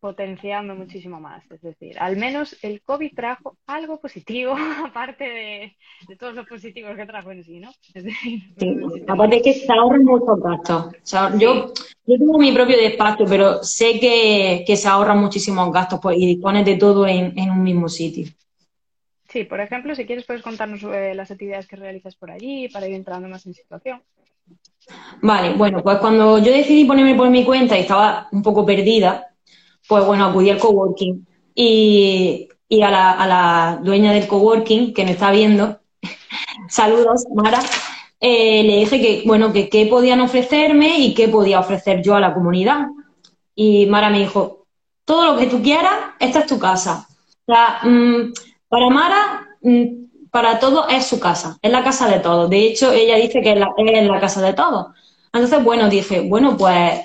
potenciando 0.00 0.74
muchísimo 0.74 1.20
más. 1.20 1.48
Es 1.50 1.60
decir, 1.62 1.96
al 1.98 2.16
menos 2.16 2.56
el 2.62 2.82
COVID 2.82 3.14
trajo 3.14 3.58
algo 3.66 4.00
positivo, 4.00 4.54
aparte 4.86 5.24
de, 5.24 5.76
de 6.08 6.16
todos 6.16 6.34
los 6.34 6.46
positivos 6.46 6.96
que 6.96 7.06
trajo 7.06 7.30
en 7.30 7.44
sí, 7.44 7.60
¿no? 7.60 7.70
Es 7.94 8.04
decir, 8.04 8.42
Sí, 8.58 8.68
aparte 9.08 9.42
que 9.42 9.52
se 9.52 9.72
ahorran 9.72 10.04
muchos 10.04 10.40
gastos. 10.40 10.92
Yo, 11.38 11.72
yo 12.06 12.18
tengo 12.18 12.38
mi 12.38 12.52
propio 12.52 12.76
despacho, 12.76 13.24
pero 13.28 13.62
sé 13.64 13.98
que, 14.00 14.64
que 14.66 14.76
se 14.76 14.88
ahorran 14.88 15.18
muchísimos 15.20 15.72
gastos 15.72 16.00
pues, 16.02 16.16
y 16.18 16.26
dispones 16.26 16.64
de 16.64 16.76
todo 16.76 17.06
en, 17.06 17.36
en 17.38 17.50
un 17.50 17.62
mismo 17.62 17.88
sitio. 17.88 18.26
Sí, 19.28 19.44
por 19.44 19.60
ejemplo, 19.60 19.94
si 19.94 20.06
quieres 20.06 20.24
puedes 20.26 20.42
contarnos 20.42 20.82
eh, 20.84 21.14
las 21.14 21.30
actividades 21.30 21.66
que 21.66 21.76
realizas 21.76 22.14
por 22.16 22.30
allí 22.30 22.68
para 22.68 22.86
ir 22.88 22.94
entrando 22.94 23.28
más 23.28 23.44
en 23.46 23.54
situación. 23.54 24.02
Vale, 25.22 25.54
bueno, 25.54 25.82
pues 25.82 25.98
cuando 25.98 26.38
yo 26.38 26.52
decidí 26.52 26.84
ponerme 26.84 27.14
por 27.14 27.30
mi 27.30 27.44
cuenta 27.44 27.76
y 27.76 27.82
estaba 27.82 28.28
un 28.32 28.42
poco 28.42 28.66
perdida, 28.66 29.26
pues 29.88 30.04
bueno, 30.04 30.26
acudí 30.26 30.50
al 30.50 30.58
coworking 30.58 31.26
y, 31.54 32.48
y 32.68 32.82
a 32.82 32.90
la, 32.90 33.12
a 33.12 33.26
la 33.26 33.80
dueña 33.82 34.12
del 34.12 34.26
coworking 34.26 34.92
que 34.92 35.04
me 35.04 35.12
está 35.12 35.30
viendo, 35.30 35.80
saludos, 36.68 37.24
Mara, 37.34 37.60
eh, 38.20 38.62
le 38.64 38.76
dije 38.76 39.00
que, 39.00 39.22
bueno, 39.26 39.52
que 39.52 39.68
qué 39.68 39.86
podían 39.86 40.20
ofrecerme 40.20 40.98
y 40.98 41.14
qué 41.14 41.28
podía 41.28 41.60
ofrecer 41.60 42.02
yo 42.02 42.14
a 42.14 42.20
la 42.20 42.34
comunidad. 42.34 42.86
Y 43.54 43.86
Mara 43.86 44.10
me 44.10 44.18
dijo, 44.18 44.66
todo 45.04 45.32
lo 45.32 45.38
que 45.38 45.46
tú 45.46 45.62
quieras, 45.62 45.94
esta 46.18 46.40
es 46.40 46.46
tu 46.46 46.58
casa. 46.58 47.06
O 47.46 47.52
sea, 47.52 47.80
mm, 47.82 48.32
para 48.68 48.88
Mara, 48.90 49.46
mm, 49.62 50.04
para 50.34 50.58
todo 50.58 50.88
es 50.88 51.06
su 51.06 51.20
casa, 51.20 51.58
es 51.62 51.70
la 51.70 51.84
casa 51.84 52.08
de 52.08 52.18
todos. 52.18 52.50
De 52.50 52.66
hecho, 52.66 52.90
ella 52.90 53.14
dice 53.14 53.40
que 53.40 53.52
es 53.52 53.56
la, 53.56 53.72
es 53.76 54.04
la 54.04 54.18
casa 54.18 54.42
de 54.42 54.52
todos. 54.52 54.88
Entonces, 55.32 55.62
bueno, 55.62 55.88
dije, 55.88 56.22
bueno, 56.22 56.56
pues, 56.56 57.02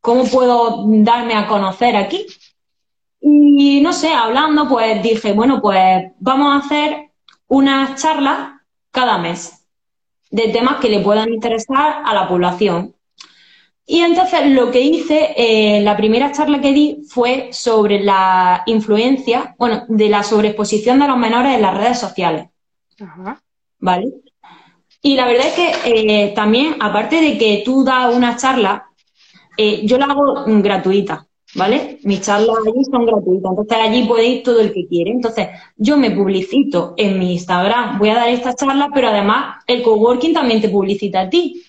¿cómo 0.00 0.24
puedo 0.26 0.84
darme 0.86 1.34
a 1.34 1.48
conocer 1.48 1.96
aquí? 1.96 2.24
Y 3.20 3.80
no 3.80 3.92
sé, 3.92 4.12
hablando, 4.12 4.68
pues 4.68 5.02
dije, 5.02 5.32
bueno, 5.32 5.60
pues 5.60 6.12
vamos 6.20 6.54
a 6.54 6.64
hacer 6.64 7.10
unas 7.48 8.00
charlas 8.00 8.60
cada 8.92 9.18
mes 9.18 9.66
de 10.30 10.46
temas 10.50 10.76
que 10.76 10.88
le 10.88 11.00
puedan 11.00 11.30
interesar 11.30 12.02
a 12.04 12.14
la 12.14 12.28
población. 12.28 12.94
Y 13.86 14.02
entonces 14.02 14.46
lo 14.52 14.70
que 14.70 14.82
hice, 14.82 15.34
eh, 15.36 15.80
la 15.80 15.96
primera 15.96 16.30
charla 16.30 16.60
que 16.60 16.72
di 16.72 17.02
fue 17.08 17.48
sobre 17.50 17.98
la 18.04 18.62
influencia, 18.66 19.56
bueno, 19.58 19.84
de 19.88 20.08
la 20.08 20.22
sobreexposición 20.22 21.00
de 21.00 21.08
los 21.08 21.16
menores 21.18 21.56
en 21.56 21.62
las 21.62 21.76
redes 21.76 21.98
sociales, 21.98 22.46
Ajá. 23.00 23.42
¿vale? 23.78 24.12
Y 25.02 25.14
la 25.14 25.26
verdad 25.26 25.46
es 25.46 25.54
que 25.54 25.72
eh, 25.84 26.32
también, 26.34 26.76
aparte 26.80 27.20
de 27.20 27.38
que 27.38 27.62
tú 27.64 27.84
das 27.84 28.14
una 28.14 28.36
charla, 28.36 28.86
eh, 29.56 29.82
yo 29.84 29.96
la 29.98 30.06
hago 30.06 30.44
gratuita, 30.46 31.26
¿vale? 31.54 31.98
Mis 32.02 32.20
charlas 32.20 32.56
allí 32.66 32.84
son 32.84 33.06
gratuitas, 33.06 33.50
entonces 33.50 33.78
allí 33.80 34.04
puede 34.04 34.26
ir 34.26 34.42
todo 34.42 34.60
el 34.60 34.72
que 34.72 34.86
quiere. 34.88 35.12
Entonces, 35.12 35.48
yo 35.76 35.96
me 35.96 36.10
publicito 36.10 36.94
en 36.96 37.18
mi 37.18 37.32
Instagram, 37.34 37.98
voy 37.98 38.10
a 38.10 38.16
dar 38.16 38.28
esta 38.28 38.54
charla, 38.54 38.90
pero 38.92 39.08
además 39.08 39.62
el 39.66 39.82
coworking 39.82 40.34
también 40.34 40.60
te 40.60 40.68
publicita 40.68 41.22
a 41.22 41.30
ti. 41.30 41.62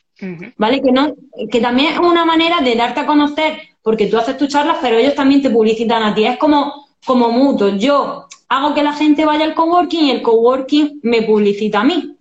¿vale? 0.57 0.81
Que, 0.81 0.91
no, 0.91 1.15
que 1.49 1.61
también 1.61 1.93
es 1.93 1.99
una 1.99 2.25
manera 2.25 2.59
de 2.61 2.75
darte 2.75 3.01
a 3.01 3.05
conocer, 3.05 3.57
porque 3.81 4.07
tú 4.07 4.17
haces 4.17 4.37
tus 4.37 4.49
charlas, 4.49 4.77
pero 4.81 4.97
ellos 4.97 5.15
también 5.15 5.41
te 5.41 5.49
publicitan 5.49 6.03
a 6.03 6.13
ti. 6.13 6.25
Es 6.25 6.37
como, 6.37 6.87
como 7.05 7.29
mutuo. 7.29 7.69
Yo 7.69 8.27
hago 8.49 8.73
que 8.73 8.83
la 8.83 8.93
gente 8.93 9.25
vaya 9.25 9.45
al 9.45 9.53
coworking 9.53 10.05
y 10.05 10.11
el 10.11 10.21
coworking 10.21 10.99
me 11.03 11.21
publicita 11.21 11.81
a 11.81 11.83
mí. 11.83 12.17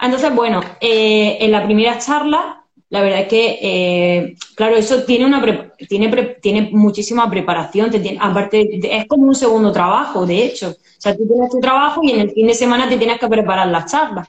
Entonces, 0.00 0.34
bueno, 0.34 0.60
eh, 0.80 1.36
en 1.40 1.52
la 1.52 1.64
primera 1.64 1.98
charla, 1.98 2.64
la 2.88 3.02
verdad 3.02 3.20
es 3.20 3.28
que, 3.28 3.58
eh, 3.60 4.34
claro, 4.56 4.76
eso 4.76 5.04
tiene 5.04 5.26
una 5.26 5.70
tiene, 5.88 6.08
tiene 6.40 6.70
muchísima 6.72 7.30
preparación, 7.30 7.90
aparte, 8.18 8.80
es 8.82 9.06
como 9.06 9.26
un 9.26 9.34
segundo 9.34 9.70
trabajo, 9.70 10.26
de 10.26 10.44
hecho. 10.44 10.70
O 10.70 11.00
sea, 11.00 11.16
tú 11.16 11.26
tienes 11.28 11.50
tu 11.50 11.60
trabajo 11.60 12.00
y 12.02 12.10
en 12.10 12.20
el 12.20 12.30
fin 12.30 12.46
de 12.46 12.54
semana 12.54 12.88
te 12.88 12.96
tienes 12.96 13.20
que 13.20 13.28
preparar 13.28 13.68
las 13.68 13.90
charlas. 13.90 14.28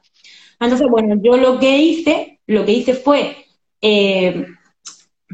Entonces, 0.59 0.87
bueno, 0.89 1.15
yo 1.23 1.37
lo 1.37 1.59
que 1.59 1.77
hice, 1.77 2.39
lo 2.45 2.65
que 2.65 2.73
hice 2.73 2.93
fue 2.93 3.45
eh, 3.81 4.45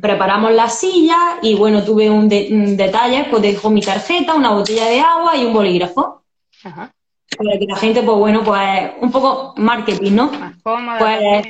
preparamos 0.02 0.52
la 0.54 0.70
silla 0.70 1.38
y 1.42 1.56
bueno, 1.56 1.84
tuve 1.84 2.10
un, 2.10 2.28
de- 2.30 2.50
un 2.52 2.78
detalle, 2.78 3.26
pues 3.30 3.42
dejo 3.42 3.70
mi 3.70 3.82
tarjeta, 3.82 4.36
una 4.36 4.52
botella 4.52 4.86
de 4.86 5.00
agua 5.00 5.36
y 5.36 5.46
un 5.46 5.54
bolígrafo. 5.54 6.24
Ajá. 6.64 6.92
Para 7.38 7.60
que 7.60 7.66
la 7.68 7.76
gente, 7.76 8.02
pues 8.04 8.18
bueno, 8.18 8.44
pues 8.44 8.92
un 9.02 9.12
poco 9.12 9.54
marketing, 9.58 10.12
¿no? 10.14 10.32
Más 10.32 10.56
cómoda 10.64 10.98
Pues. 11.00 11.48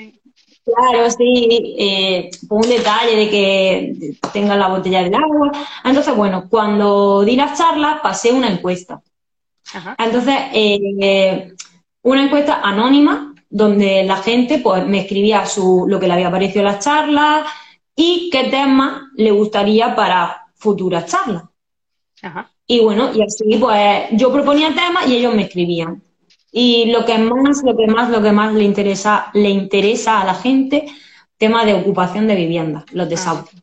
Claro, 0.65 1.09
sí, 1.09 1.75
eh, 1.79 2.29
pues 2.45 2.65
un 2.65 2.69
detalle 2.69 3.15
de 3.15 3.29
que 3.29 3.93
tengan 4.33 4.59
la 4.59 4.67
botella 4.67 5.01
del 5.01 5.15
agua. 5.15 5.49
Entonces, 5.85 6.13
bueno, 6.13 6.49
cuando 6.49 7.23
di 7.23 7.37
las 7.37 7.57
charlas 7.57 8.01
pasé 8.03 8.33
una 8.33 8.49
encuesta. 8.49 9.01
Ajá. 9.73 9.95
Entonces, 9.97 10.35
eh, 10.53 11.53
una 12.01 12.23
encuesta 12.25 12.59
anónima 12.61 13.33
donde 13.49 14.03
la 14.03 14.17
gente 14.17 14.59
pues, 14.59 14.85
me 14.85 14.99
escribía 14.99 15.45
su, 15.45 15.85
lo 15.87 16.01
que 16.01 16.07
le 16.07 16.13
había 16.15 16.29
parecido 16.31 16.65
las 16.65 16.83
charlas 16.83 17.45
y 17.97 18.29
qué 18.29 18.45
temas 18.45 19.01
le 19.15 19.31
gustaría 19.31 19.93
para 19.95 20.43
futuras 20.55 21.07
charlas. 21.07 21.43
Ajá. 22.21 22.51
Y 22.67 22.79
bueno, 22.79 23.11
y 23.13 23.21
así 23.21 23.57
pues 23.59 24.05
yo 24.11 24.31
proponía 24.31 24.69
temas 24.69 25.07
y 25.07 25.15
ellos 25.15 25.33
me 25.33 25.43
escribían. 25.43 26.03
Y 26.51 26.91
lo 26.91 27.05
que 27.05 27.17
más, 27.17 27.63
lo 27.63 27.75
que 27.75 27.87
más, 27.87 28.09
lo 28.09 28.21
que 28.21 28.31
más 28.31 28.53
le 28.53 28.63
interesa, 28.63 29.31
le 29.33 29.49
interesa 29.49 30.21
a 30.21 30.25
la 30.25 30.35
gente, 30.35 30.85
tema 31.37 31.65
de 31.65 31.73
ocupación 31.73 32.27
de 32.27 32.35
vivienda, 32.35 32.85
los 32.91 33.09
desahucios. 33.09 33.61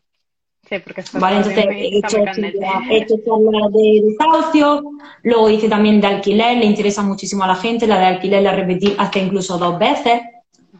Sí, 0.68 0.76
porque 0.82 1.02
esto 1.02 1.18
Vale, 1.18 1.36
entonces 1.36 1.66
he 1.68 1.98
hecho, 1.98 2.16
he 2.18 2.96
hecho 2.96 3.14
charlas 3.24 3.72
de 3.72 4.02
desahucio, 4.02 4.82
luego 5.22 5.50
hice 5.50 5.68
también 5.68 6.00
de 6.00 6.06
alquiler, 6.06 6.56
le 6.56 6.64
interesa 6.64 7.02
muchísimo 7.02 7.44
a 7.44 7.48
la 7.48 7.56
gente, 7.56 7.86
la 7.86 7.98
de 7.98 8.06
alquiler 8.06 8.42
la 8.42 8.52
repetí 8.52 8.94
hasta 8.96 9.18
incluso 9.18 9.58
dos 9.58 9.78
veces, 9.78 10.22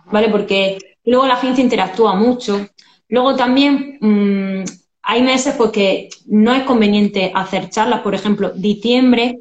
¿vale? 0.07 0.29
Porque 0.29 0.79
luego 1.05 1.27
la 1.27 1.37
gente 1.37 1.61
interactúa 1.61 2.15
mucho. 2.15 2.67
Luego 3.15 3.37
también 3.37 3.99
mm, 4.01 4.65
hay 5.03 5.23
meses 5.23 5.55
pues 5.57 5.71
que 5.71 6.09
no 6.27 6.53
es 6.53 6.65
conveniente 6.65 7.31
hacer 7.33 7.71
charlas, 7.71 8.01
por 8.01 8.15
ejemplo, 8.15 8.51
diciembre, 8.51 9.39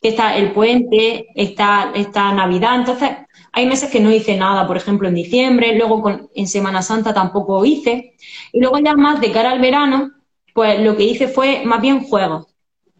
que 0.00 0.08
está 0.10 0.36
el 0.36 0.52
puente, 0.52 1.26
está, 1.34 1.90
está 1.94 2.32
Navidad, 2.32 2.76
entonces 2.76 3.10
hay 3.52 3.66
meses 3.66 3.90
que 3.90 3.98
no 3.98 4.12
hice 4.12 4.36
nada, 4.36 4.64
por 4.68 4.76
ejemplo, 4.76 5.08
en 5.08 5.14
diciembre, 5.16 5.74
luego 5.76 6.02
con- 6.02 6.28
en 6.34 6.46
Semana 6.46 6.82
Santa 6.82 7.12
tampoco 7.12 7.64
hice, 7.64 8.14
y 8.52 8.60
luego 8.60 8.78
ya 8.78 8.94
más 8.94 9.20
de 9.20 9.32
cara 9.32 9.50
al 9.50 9.60
verano, 9.60 10.12
pues 10.54 10.78
lo 10.80 10.96
que 10.96 11.02
hice 11.04 11.26
fue 11.26 11.62
más 11.64 11.80
bien 11.80 12.04
juegos, 12.04 12.46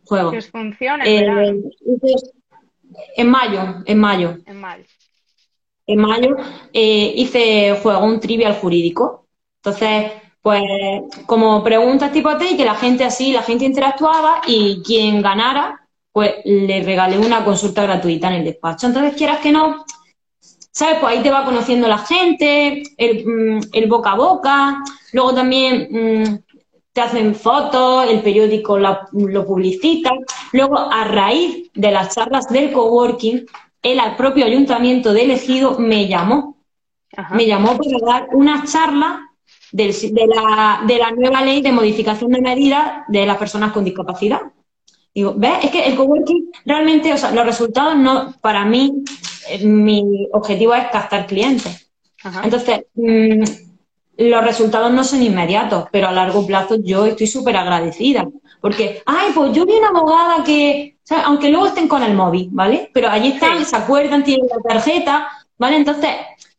juegos. 0.05 0.33
Que 0.33 0.39
os 0.39 0.51
funciona 0.51 1.05
Eh, 1.07 1.55
en 3.17 3.29
mayo, 3.31 3.61
en 3.85 3.99
mayo. 3.99 4.39
En 4.47 4.61
mayo. 4.61 4.85
En 5.87 5.99
mayo 6.01 6.37
eh, 6.73 7.13
hice 7.17 7.79
juego 7.81 8.05
un 8.05 8.19
trivial 8.19 8.55
jurídico. 8.55 9.26
Entonces, 9.67 10.13
pues 10.41 10.63
como 11.27 11.61
preguntas 11.65 12.13
tipo 12.13 12.31
y 12.41 12.57
que 12.57 12.65
la 12.65 12.77
gente 12.77 13.03
así, 13.03 13.33
la 13.33 13.43
gente 13.43 13.65
interactuaba 13.65 14.43
y 14.47 14.81
quien 14.85 15.21
ganara, 15.21 15.89
pues 16.13 16.35
le 16.45 16.85
regalé 16.85 17.19
una 17.19 17.45
consulta 17.45 17.83
gratuita 17.83 18.29
en 18.29 18.35
el 18.35 18.45
despacho. 18.45 18.87
Entonces, 18.87 19.15
quieras 19.17 19.41
que 19.41 19.51
no, 19.51 19.85
¿sabes? 20.71 20.99
Pues 21.01 21.17
ahí 21.17 21.23
te 21.25 21.33
va 21.33 21.45
conociendo 21.45 21.89
la 21.89 21.99
gente, 21.99 22.85
el, 22.97 23.27
mm, 23.27 23.89
boca 23.89 24.13
a 24.13 24.15
boca, 24.15 24.85
luego 25.13 25.35
también 25.35 25.89
mm, 25.91 26.39
te 26.93 27.01
hacen 27.01 27.35
fotos, 27.35 28.09
el 28.09 28.21
periódico 28.21 28.79
lo 28.79 29.47
publicita. 29.47 30.13
Luego, 30.53 30.79
a 30.79 31.03
raíz 31.05 31.73
de 31.75 31.91
las 31.91 32.15
charlas 32.15 32.49
del 32.51 32.71
coworking, 32.71 33.45
el 33.83 34.01
propio 34.17 34.45
ayuntamiento 34.45 35.13
de 35.13 35.25
Elegido 35.25 35.77
me 35.81 36.07
llamó. 36.07 36.57
Me 37.31 37.47
llamó 37.47 37.77
para 37.77 37.99
dar 38.07 38.29
una 38.33 38.65
charla 38.65 39.26
de, 39.73 40.27
la, 40.27 40.83
de 40.87 40.99
la 40.99 41.11
nueva 41.11 41.43
ley 41.43 41.61
de 41.61 41.73
modificación 41.73 42.31
de 42.33 42.41
medidas 42.41 43.05
de 43.09 43.27
las 43.27 43.37
personas 43.37 43.73
con 43.73 43.85
discapacidad. 43.85 44.41
Digo, 45.15 45.35
¿ves? 45.37 45.65
Es 45.65 45.71
que 45.71 45.87
el 45.87 45.97
coworking 45.97 46.51
realmente, 46.65 47.13
o 47.13 47.17
sea, 47.17 47.31
los 47.31 47.47
resultados 47.47 47.97
no, 47.97 48.35
para 48.41 48.65
mí, 48.65 49.03
eh, 49.49 49.65
mi 49.65 50.29
objetivo 50.33 50.75
es 50.75 50.89
captar 50.89 51.27
clientes. 51.27 51.91
Entonces, 52.43 52.87
mm, 52.95 53.43
los 54.19 54.45
resultados 54.45 54.93
no 54.93 55.05
son 55.05 55.23
inmediatos, 55.23 55.87
pero 55.91 56.09
a 56.09 56.13
largo 56.13 56.47
plazo 56.47 56.77
yo 56.83 57.07
estoy 57.07 57.27
súper 57.27 57.57
agradecida. 57.57 58.29
Porque, 58.61 59.03
ay, 59.07 59.31
pues 59.35 59.53
yo 59.53 59.65
vi 59.65 59.75
una 59.75 59.89
abogada 59.89 60.43
que, 60.45 60.99
aunque 61.25 61.51
luego 61.51 61.67
estén 61.67 61.89
con 61.89 62.03
el 62.03 62.15
móvil, 62.15 62.49
¿vale? 62.53 62.91
Pero 62.93 63.09
allí 63.09 63.29
están, 63.29 63.65
se 63.65 63.77
acuerdan, 63.77 64.25
tienen 64.25 64.49
la 64.49 64.61
tarjeta, 64.69 65.29
¿vale? 65.57 65.77
Entonces, 65.77 66.11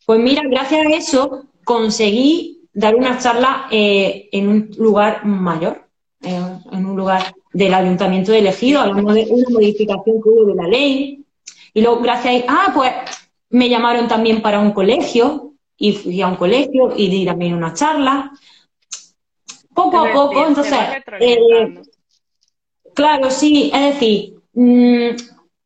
pues 0.05 0.19
mira, 0.19 0.41
gracias 0.45 0.85
a 0.85 0.89
eso 0.89 1.43
conseguí 1.63 2.56
dar 2.77 2.96
una 2.96 3.17
charla 3.17 3.67
eh, 3.72 4.29
en 4.31 4.48
un 4.48 4.69
lugar 4.77 5.25
mayor, 5.25 5.88
eh, 6.22 6.39
en 6.72 6.86
un 6.86 6.96
lugar 6.96 7.34
del 7.51 7.74
ayuntamiento 7.74 8.31
de 8.31 8.39
elegido, 8.39 8.81
hablando 8.81 9.13
de 9.13 9.25
una 9.31 9.50
modificación 9.50 10.22
que 10.22 10.29
hubo 10.29 10.46
de 10.46 10.55
la 10.55 10.67
ley. 10.67 11.25
Y 11.74 11.81
luego, 11.81 12.01
gracias 12.01 12.43
a, 12.48 12.65
ah, 12.67 12.72
pues 12.75 12.91
me 13.50 13.67
llamaron 13.67 14.07
también 14.07 14.43
para 14.43 14.60
un 14.60 14.74
colegio, 14.74 15.53
y 15.75 15.93
fui 15.93 16.22
a 16.22 16.27
un 16.27 16.36
colegio 16.36 16.93
y 16.96 17.10
di 17.10 17.25
también 17.25 17.55
una 17.55 17.74
charla. 17.74 18.31
Poco 19.74 19.98
a 19.98 20.12
poco, 20.13 20.46
entonces, 20.46 20.77
eh, 21.19 21.81
claro, 22.93 23.31
sí, 23.31 23.72
es 23.74 23.93
decir, 23.93 24.36
mm, 24.53 25.15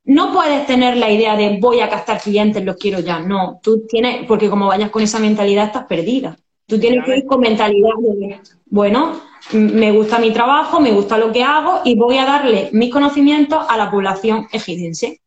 no 0.05 0.31
puedes 0.31 0.65
tener 0.65 0.95
la 0.95 1.11
idea 1.11 1.35
de 1.35 1.57
voy 1.59 1.81
a 1.81 1.89
captar 1.89 2.21
clientes, 2.21 2.63
los 2.63 2.77
quiero 2.77 2.99
ya, 2.99 3.19
no, 3.19 3.59
tú 3.61 3.85
tienes, 3.85 4.25
porque 4.27 4.49
como 4.49 4.67
vayas 4.67 4.91
con 4.91 5.03
esa 5.03 5.19
mentalidad 5.19 5.65
estás 5.65 5.85
perdida. 5.87 6.37
Tú 6.71 6.79
tienes 6.79 7.03
que 7.03 7.17
ir 7.17 7.25
con 7.25 7.41
mentalidad 7.41 7.89
de, 7.99 8.39
bueno, 8.67 9.19
me 9.51 9.91
gusta 9.91 10.19
mi 10.19 10.31
trabajo, 10.31 10.79
me 10.79 10.93
gusta 10.93 11.17
lo 11.17 11.29
que 11.33 11.43
hago 11.43 11.81
y 11.83 11.95
voy 11.95 12.17
a 12.17 12.23
darle 12.23 12.69
mis 12.71 12.89
conocimientos 12.89 13.65
a 13.67 13.75
la 13.75 13.91
población 13.91 14.47
ejidense. 14.53 15.19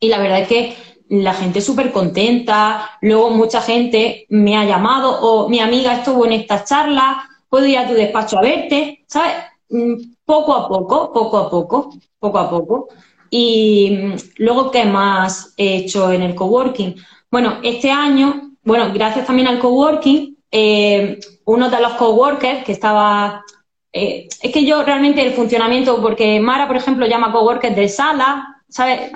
Y 0.00 0.08
la 0.08 0.18
verdad 0.18 0.40
es 0.40 0.48
que 0.48 0.76
la 1.10 1.32
gente 1.32 1.60
súper 1.60 1.92
contenta, 1.92 2.90
luego 3.02 3.30
mucha 3.30 3.60
gente 3.60 4.26
me 4.30 4.56
ha 4.56 4.64
llamado 4.64 5.20
o 5.20 5.48
mi 5.48 5.60
amiga 5.60 5.94
estuvo 5.94 6.26
en 6.26 6.32
esta 6.32 6.64
charla, 6.64 7.22
puedo 7.48 7.64
ir 7.64 7.78
a 7.78 7.86
tu 7.86 7.94
despacho 7.94 8.36
a 8.36 8.42
verte, 8.42 9.04
¿sabes? 9.06 9.34
Mm, 9.68 9.94
poco 10.24 10.54
a 10.54 10.68
poco, 10.68 11.12
poco 11.12 11.38
a 11.38 11.48
poco, 11.48 11.90
poco 12.18 12.38
a 12.40 12.50
poco. 12.50 12.88
Y 13.30 13.90
mm, 13.92 14.14
luego, 14.38 14.72
¿qué 14.72 14.84
más 14.86 15.54
he 15.56 15.76
hecho 15.76 16.10
en 16.10 16.22
el 16.22 16.34
coworking? 16.34 16.96
Bueno, 17.30 17.58
este 17.62 17.92
año, 17.92 18.56
bueno, 18.64 18.90
gracias 18.92 19.24
también 19.24 19.46
al 19.46 19.60
coworking, 19.60 20.37
eh, 20.50 21.18
uno 21.44 21.70
de 21.70 21.80
los 21.80 21.92
coworkers 21.94 22.64
que 22.64 22.72
estaba... 22.72 23.44
Eh, 23.92 24.28
es 24.42 24.52
que 24.52 24.64
yo 24.64 24.82
realmente 24.82 25.22
el 25.22 25.32
funcionamiento, 25.32 26.00
porque 26.02 26.40
Mara, 26.40 26.66
por 26.66 26.76
ejemplo, 26.76 27.06
llama 27.06 27.32
coworkers 27.32 27.74
de 27.74 27.88
sala, 27.88 28.62
¿sabes? 28.68 29.10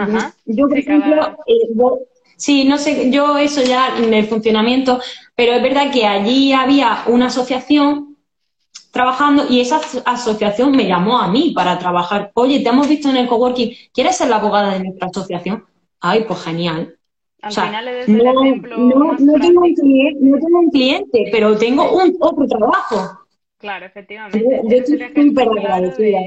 Yo, 0.46 0.68
por 0.68 0.78
ejemplo, 0.78 1.36
eh, 1.46 1.68
sí, 2.36 2.64
no 2.64 2.78
sé, 2.78 3.10
yo 3.10 3.36
eso 3.36 3.62
ya 3.62 3.96
en 3.98 4.14
el 4.14 4.26
funcionamiento, 4.26 5.00
pero 5.34 5.52
es 5.52 5.62
verdad 5.62 5.90
que 5.92 6.06
allí 6.06 6.52
había 6.52 7.04
una 7.06 7.26
asociación 7.26 8.16
trabajando 8.90 9.46
y 9.48 9.60
esa 9.60 9.80
asociación 10.04 10.72
me 10.72 10.86
llamó 10.86 11.18
a 11.18 11.28
mí 11.28 11.52
para 11.54 11.78
trabajar. 11.78 12.30
Oye, 12.34 12.60
te 12.60 12.68
hemos 12.68 12.88
visto 12.88 13.08
en 13.08 13.16
el 13.16 13.26
coworking, 13.26 13.74
¿quieres 13.92 14.16
ser 14.16 14.28
la 14.28 14.36
abogada 14.36 14.72
de 14.72 14.84
nuestra 14.84 15.08
asociación? 15.08 15.64
Ay, 16.00 16.24
pues 16.26 16.42
genial. 16.42 16.96
Al 17.42 17.52
final 17.52 17.84
no, 18.06 18.32
no, 18.78 19.18
no, 19.18 19.40
tengo 19.40 19.62
un 19.62 19.74
cliente, 19.74 20.18
no 20.20 20.38
tengo 20.38 20.60
un 20.60 20.70
cliente, 20.70 21.28
pero 21.32 21.58
tengo 21.58 21.96
un 21.96 22.16
otro 22.20 22.46
trabajo. 22.46 23.26
Claro, 23.58 23.86
efectivamente. 23.86 24.44
Yo, 24.68 24.76
estoy 24.76 25.28
súper 25.28 25.48
agradecida 25.48 26.18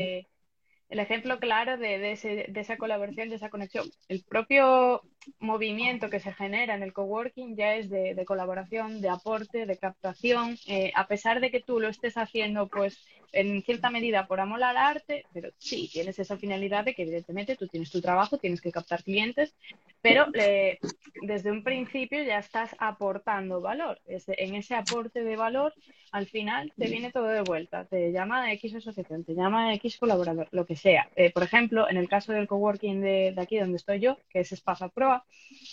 el 0.90 1.00
ejemplo 1.00 1.40
claro 1.40 1.78
de, 1.78 2.00
de, 2.00 2.60
esa 2.62 2.78
colaboración, 2.78 3.30
de 3.30 3.36
esa 3.36 3.50
conexión. 3.50 3.86
El 4.08 4.24
propio 4.24 5.02
movimiento 5.40 6.10
que 6.10 6.20
se 6.20 6.34
genera 6.34 6.76
en 6.76 6.84
el 6.84 6.94
coworking 6.94 7.56
ya 7.56 7.76
es 7.76 7.90
de, 7.90 8.24
colaboración, 8.26 9.02
de 9.02 9.10
aporte, 9.10 9.66
de 9.66 9.78
captación, 9.78 10.58
eh, 10.68 10.92
a 10.96 11.08
pesar 11.08 11.40
de 11.40 11.52
que 11.52 11.62
tú 11.62 11.80
lo 11.80 11.90
estés 11.90 12.18
haciendo 12.18 12.68
pues 12.68 13.06
en 13.36 13.62
cierta 13.64 13.90
medida 13.90 14.28
por 14.28 14.40
amor 14.40 14.64
al 14.64 14.78
arte, 14.78 15.26
pero 15.34 15.50
sí, 15.58 15.90
tienes 15.92 16.18
esa 16.20 16.38
finalidad 16.38 16.86
de 16.86 16.96
que 16.96 17.04
evidentemente 17.04 17.56
tú 17.56 17.68
tienes 17.68 17.92
tu 17.92 18.02
trabajo, 18.02 18.38
tienes 18.38 18.62
que 18.62 18.72
captar 18.72 19.04
clientes, 19.04 19.54
pero 20.02 20.28
eh, 20.34 20.80
desde 21.22 21.52
un 21.52 21.64
principio 21.64 22.24
ya 22.24 22.40
estás 22.40 22.76
aportando 22.80 23.62
valor. 23.62 24.00
en 24.08 24.56
ese 24.56 24.76
aporte 24.76 25.24
de 25.24 25.36
valor, 25.36 25.74
al 26.12 26.28
final 26.28 26.72
te 26.78 26.88
viene 26.88 27.12
todo 27.12 27.28
de 27.28 27.42
vuelta, 27.42 27.86
te 27.86 28.12
llama 28.12 28.52
X 28.54 28.76
asociación, 28.76 29.26
te 29.26 29.34
llama 29.34 29.74
X 29.76 29.98
colaborador, 29.98 30.48
lo 30.52 30.66
que 30.66 30.76
sea. 30.78 31.10
Eh, 31.16 31.32
por 31.32 31.44
ejemplo, 31.44 31.90
en 31.90 31.98
el 31.98 32.08
caso 32.08 32.32
del 32.32 32.48
coworking 32.48 33.02
de, 33.02 33.34
de 33.36 33.42
aquí 33.42 33.58
donde 33.58 33.78
estoy 33.78 34.00
yo, 34.00 34.18
que 34.30 34.40
es 34.40 34.52
Espaza 34.52 34.90
Proa, 34.90 35.15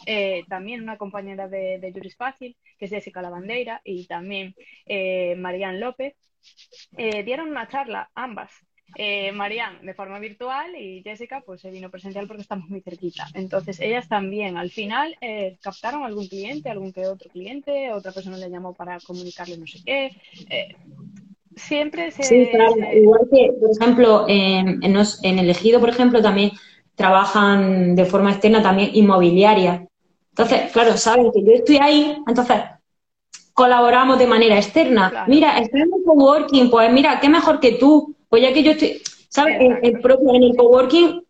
eh, 0.06 0.44
también 0.48 0.82
una 0.82 0.98
compañera 0.98 1.48
de, 1.48 1.78
de 1.78 1.92
Juris 1.92 2.16
Fácil, 2.16 2.56
que 2.78 2.86
es 2.86 2.90
Jessica 2.90 3.22
Lavandeira, 3.22 3.80
y 3.84 4.06
también 4.06 4.54
eh, 4.86 5.34
Marian 5.36 5.80
López, 5.80 6.14
eh, 6.96 7.22
dieron 7.22 7.48
una 7.48 7.68
charla, 7.68 8.10
ambas. 8.14 8.50
Eh, 8.96 9.32
Marian 9.32 9.80
de 9.86 9.94
forma 9.94 10.18
virtual 10.18 10.76
y 10.76 11.02
Jessica 11.02 11.42
pues 11.46 11.62
se 11.62 11.70
vino 11.70 11.90
presencial 11.90 12.26
porque 12.26 12.42
estamos 12.42 12.68
muy 12.68 12.82
cerquita. 12.82 13.26
Entonces 13.32 13.80
ellas 13.80 14.06
también 14.06 14.58
al 14.58 14.70
final 14.70 15.16
eh, 15.22 15.56
captaron 15.62 16.04
algún 16.04 16.28
cliente, 16.28 16.68
algún 16.68 16.92
que 16.92 17.06
otro 17.06 17.30
cliente, 17.30 17.90
otra 17.90 18.12
persona 18.12 18.36
le 18.36 18.50
llamó 18.50 18.74
para 18.74 18.98
comunicarle 19.00 19.56
no 19.56 19.66
sé 19.66 19.78
qué. 19.86 20.10
siempre 21.56 22.10
se... 22.10 22.22
Sí, 22.22 22.48
claro. 22.50 22.74
Igual 22.92 23.28
que, 23.32 23.52
por 23.58 23.70
ejemplo, 23.80 24.24
en, 24.28 24.82
en, 24.82 25.38
el 25.38 25.48
ejido, 25.48 25.80
por 25.80 25.88
ejemplo, 25.88 26.20
también 26.20 26.50
trabajan 27.02 27.96
de 27.96 28.04
forma 28.04 28.30
externa 28.30 28.62
también 28.62 28.90
inmobiliaria. 28.94 29.84
Entonces, 30.30 30.70
claro, 30.70 30.96
saben 30.96 31.32
que 31.32 31.42
yo 31.42 31.50
estoy 31.50 31.78
ahí, 31.78 32.16
entonces 32.28 32.58
colaboramos 33.54 34.20
de 34.20 34.28
manera 34.28 34.56
externa. 34.56 35.24
Mira, 35.26 35.58
estás 35.58 35.80
en 35.80 35.90
el 35.96 36.04
coworking, 36.06 36.70
pues 36.70 36.92
mira, 36.92 37.18
qué 37.18 37.28
mejor 37.28 37.58
que 37.58 37.72
tú. 37.72 38.14
Pues 38.28 38.40
ya 38.40 38.52
que 38.52 38.62
yo 38.62 38.70
estoy, 38.70 39.02
¿sabes? 39.28 39.56
En 39.60 39.78
el, 39.82 40.00
propio, 40.00 40.32
en 40.32 40.44
el 40.44 40.56
coworking 40.56 41.24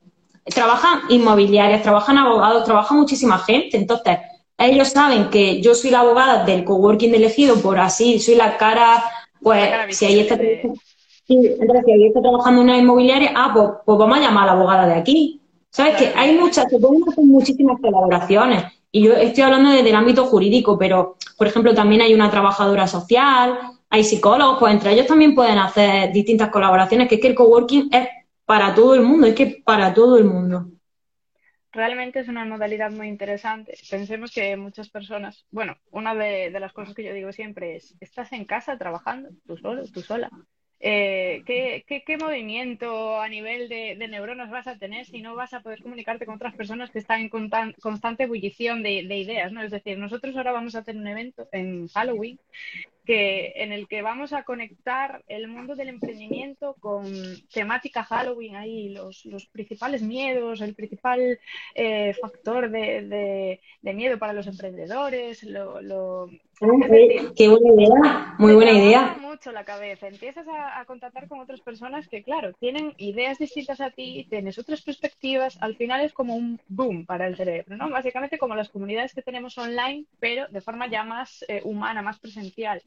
trabajan 0.44 1.00
inmobiliarias, 1.08 1.82
trabajan 1.82 2.18
abogados, 2.18 2.64
trabaja 2.64 2.94
muchísima 2.94 3.38
gente. 3.38 3.78
Entonces, 3.78 4.18
ellos 4.58 4.88
saben 4.90 5.30
que 5.30 5.62
yo 5.62 5.74
soy 5.74 5.88
la 5.90 6.00
abogada 6.00 6.44
del 6.44 6.64
coworking 6.64 7.14
elegido, 7.14 7.56
por 7.62 7.78
así, 7.78 8.20
soy 8.20 8.34
la 8.34 8.58
cara, 8.58 9.02
pues 9.40 9.70
si 9.96 10.04
ahí 10.04 10.20
está, 10.20 10.36
entonces, 11.28 11.84
si 11.86 11.92
ahí 11.92 12.06
está 12.08 12.20
trabajando 12.20 12.60
una 12.60 12.76
inmobiliaria, 12.76 13.32
ah, 13.34 13.50
pues, 13.54 13.68
pues, 13.86 13.98
vamos 13.98 14.18
a 14.18 14.20
llamar 14.20 14.44
a 14.44 14.46
la 14.46 14.52
abogada 14.52 14.86
de 14.86 14.94
aquí. 14.94 15.41
¿Sabes? 15.72 15.96
Que 15.96 16.12
hay 16.14 16.36
muchas, 16.36 16.70
se 16.70 16.78
pueden 16.78 17.02
hacer 17.08 17.24
muchísimas 17.24 17.80
colaboraciones. 17.80 18.64
Y 18.90 19.04
yo 19.04 19.14
estoy 19.14 19.44
hablando 19.44 19.70
desde 19.70 19.88
el 19.88 19.96
ámbito 19.96 20.26
jurídico, 20.26 20.78
pero, 20.78 21.16
por 21.38 21.46
ejemplo, 21.46 21.74
también 21.74 22.02
hay 22.02 22.12
una 22.12 22.30
trabajadora 22.30 22.86
social, 22.86 23.58
hay 23.88 24.04
psicólogos, 24.04 24.58
pues 24.58 24.74
entre 24.74 24.92
ellos 24.92 25.06
también 25.06 25.34
pueden 25.34 25.58
hacer 25.58 26.12
distintas 26.12 26.50
colaboraciones, 26.50 27.08
que 27.08 27.14
es 27.14 27.20
que 27.22 27.28
el 27.28 27.34
coworking 27.34 27.88
es 27.90 28.06
para 28.44 28.74
todo 28.74 28.94
el 28.94 29.00
mundo, 29.00 29.26
es 29.26 29.34
que 29.34 29.62
para 29.64 29.94
todo 29.94 30.18
el 30.18 30.24
mundo. 30.24 30.66
Realmente 31.72 32.20
es 32.20 32.28
una 32.28 32.44
modalidad 32.44 32.90
muy 32.90 33.08
interesante. 33.08 33.72
Pensemos 33.90 34.30
que 34.30 34.54
muchas 34.58 34.90
personas, 34.90 35.46
bueno, 35.50 35.78
una 35.90 36.14
de, 36.14 36.50
de 36.50 36.60
las 36.60 36.74
cosas 36.74 36.94
que 36.94 37.02
yo 37.02 37.14
digo 37.14 37.32
siempre 37.32 37.76
es, 37.76 37.94
estás 37.98 38.30
en 38.34 38.44
casa 38.44 38.76
trabajando, 38.76 39.30
tú 39.46 39.56
solo, 39.56 39.82
tú 39.90 40.02
sola. 40.02 40.30
Eh, 40.84 41.44
¿qué, 41.46 42.02
qué, 42.04 42.16
movimiento 42.16 43.20
a 43.20 43.28
nivel 43.28 43.68
de, 43.68 43.94
neuronas 44.08 44.50
vas 44.50 44.66
a 44.66 44.78
tener 44.78 45.06
si 45.06 45.22
no 45.22 45.36
vas 45.36 45.54
a 45.54 45.60
poder 45.60 45.80
comunicarte 45.80 46.26
con 46.26 46.34
otras 46.34 46.56
personas 46.56 46.90
que 46.90 46.98
están 46.98 47.20
en 47.20 47.28
constante 47.28 48.24
ebullición 48.24 48.82
de, 48.82 49.00
ideas? 49.02 49.52
¿no? 49.52 49.62
Es 49.62 49.70
decir, 49.70 49.96
nosotros 49.96 50.36
ahora 50.36 50.50
vamos 50.50 50.74
a 50.74 50.82
tener 50.82 51.00
un 51.00 51.06
evento 51.06 51.48
en 51.52 51.86
Halloween 51.86 52.40
que, 53.04 53.52
en 53.56 53.72
el 53.72 53.88
que 53.88 54.02
vamos 54.02 54.32
a 54.32 54.44
conectar 54.44 55.22
el 55.28 55.48
mundo 55.48 55.74
del 55.74 55.88
emprendimiento 55.88 56.76
con 56.80 57.04
temática 57.52 58.04
Halloween, 58.04 58.56
ahí 58.56 58.90
los, 58.90 59.24
los 59.24 59.46
principales 59.46 60.02
miedos, 60.02 60.60
el 60.60 60.74
principal 60.74 61.38
eh, 61.74 62.14
factor 62.20 62.70
de, 62.70 63.58
de, 63.82 63.92
miedo 63.94 64.18
para 64.18 64.32
los 64.32 64.46
emprendedores, 64.46 65.42
lo, 65.42 65.80
lo 65.80 66.28
Qué 67.36 67.48
buena 67.48 67.82
idea, 67.82 68.34
muy 68.38 68.54
buena 68.54 68.70
idea. 68.70 69.16
mucho 69.20 69.50
la 69.50 69.64
cabeza, 69.64 70.06
empiezas 70.06 70.46
a, 70.46 70.78
a, 70.78 70.84
contactar 70.84 71.26
con 71.26 71.40
otras 71.40 71.60
personas 71.60 72.06
que, 72.06 72.22
claro, 72.22 72.52
tienen 72.52 72.94
ideas 72.98 73.38
distintas 73.38 73.80
a 73.80 73.90
ti, 73.90 74.28
tienes 74.30 74.58
otras 74.58 74.82
perspectivas, 74.82 75.58
al 75.60 75.74
final 75.74 76.02
es 76.02 76.12
como 76.12 76.36
un 76.36 76.60
boom 76.68 77.04
para 77.04 77.26
el 77.26 77.36
cerebro, 77.36 77.76
¿no? 77.76 77.90
Básicamente 77.90 78.38
como 78.38 78.54
las 78.54 78.68
comunidades 78.68 79.12
que 79.12 79.22
tenemos 79.22 79.58
online, 79.58 80.04
pero 80.20 80.46
de 80.48 80.60
forma 80.60 80.86
ya 80.86 81.02
más 81.02 81.44
eh, 81.48 81.62
humana, 81.64 82.00
más 82.00 82.20
presencial, 82.20 82.82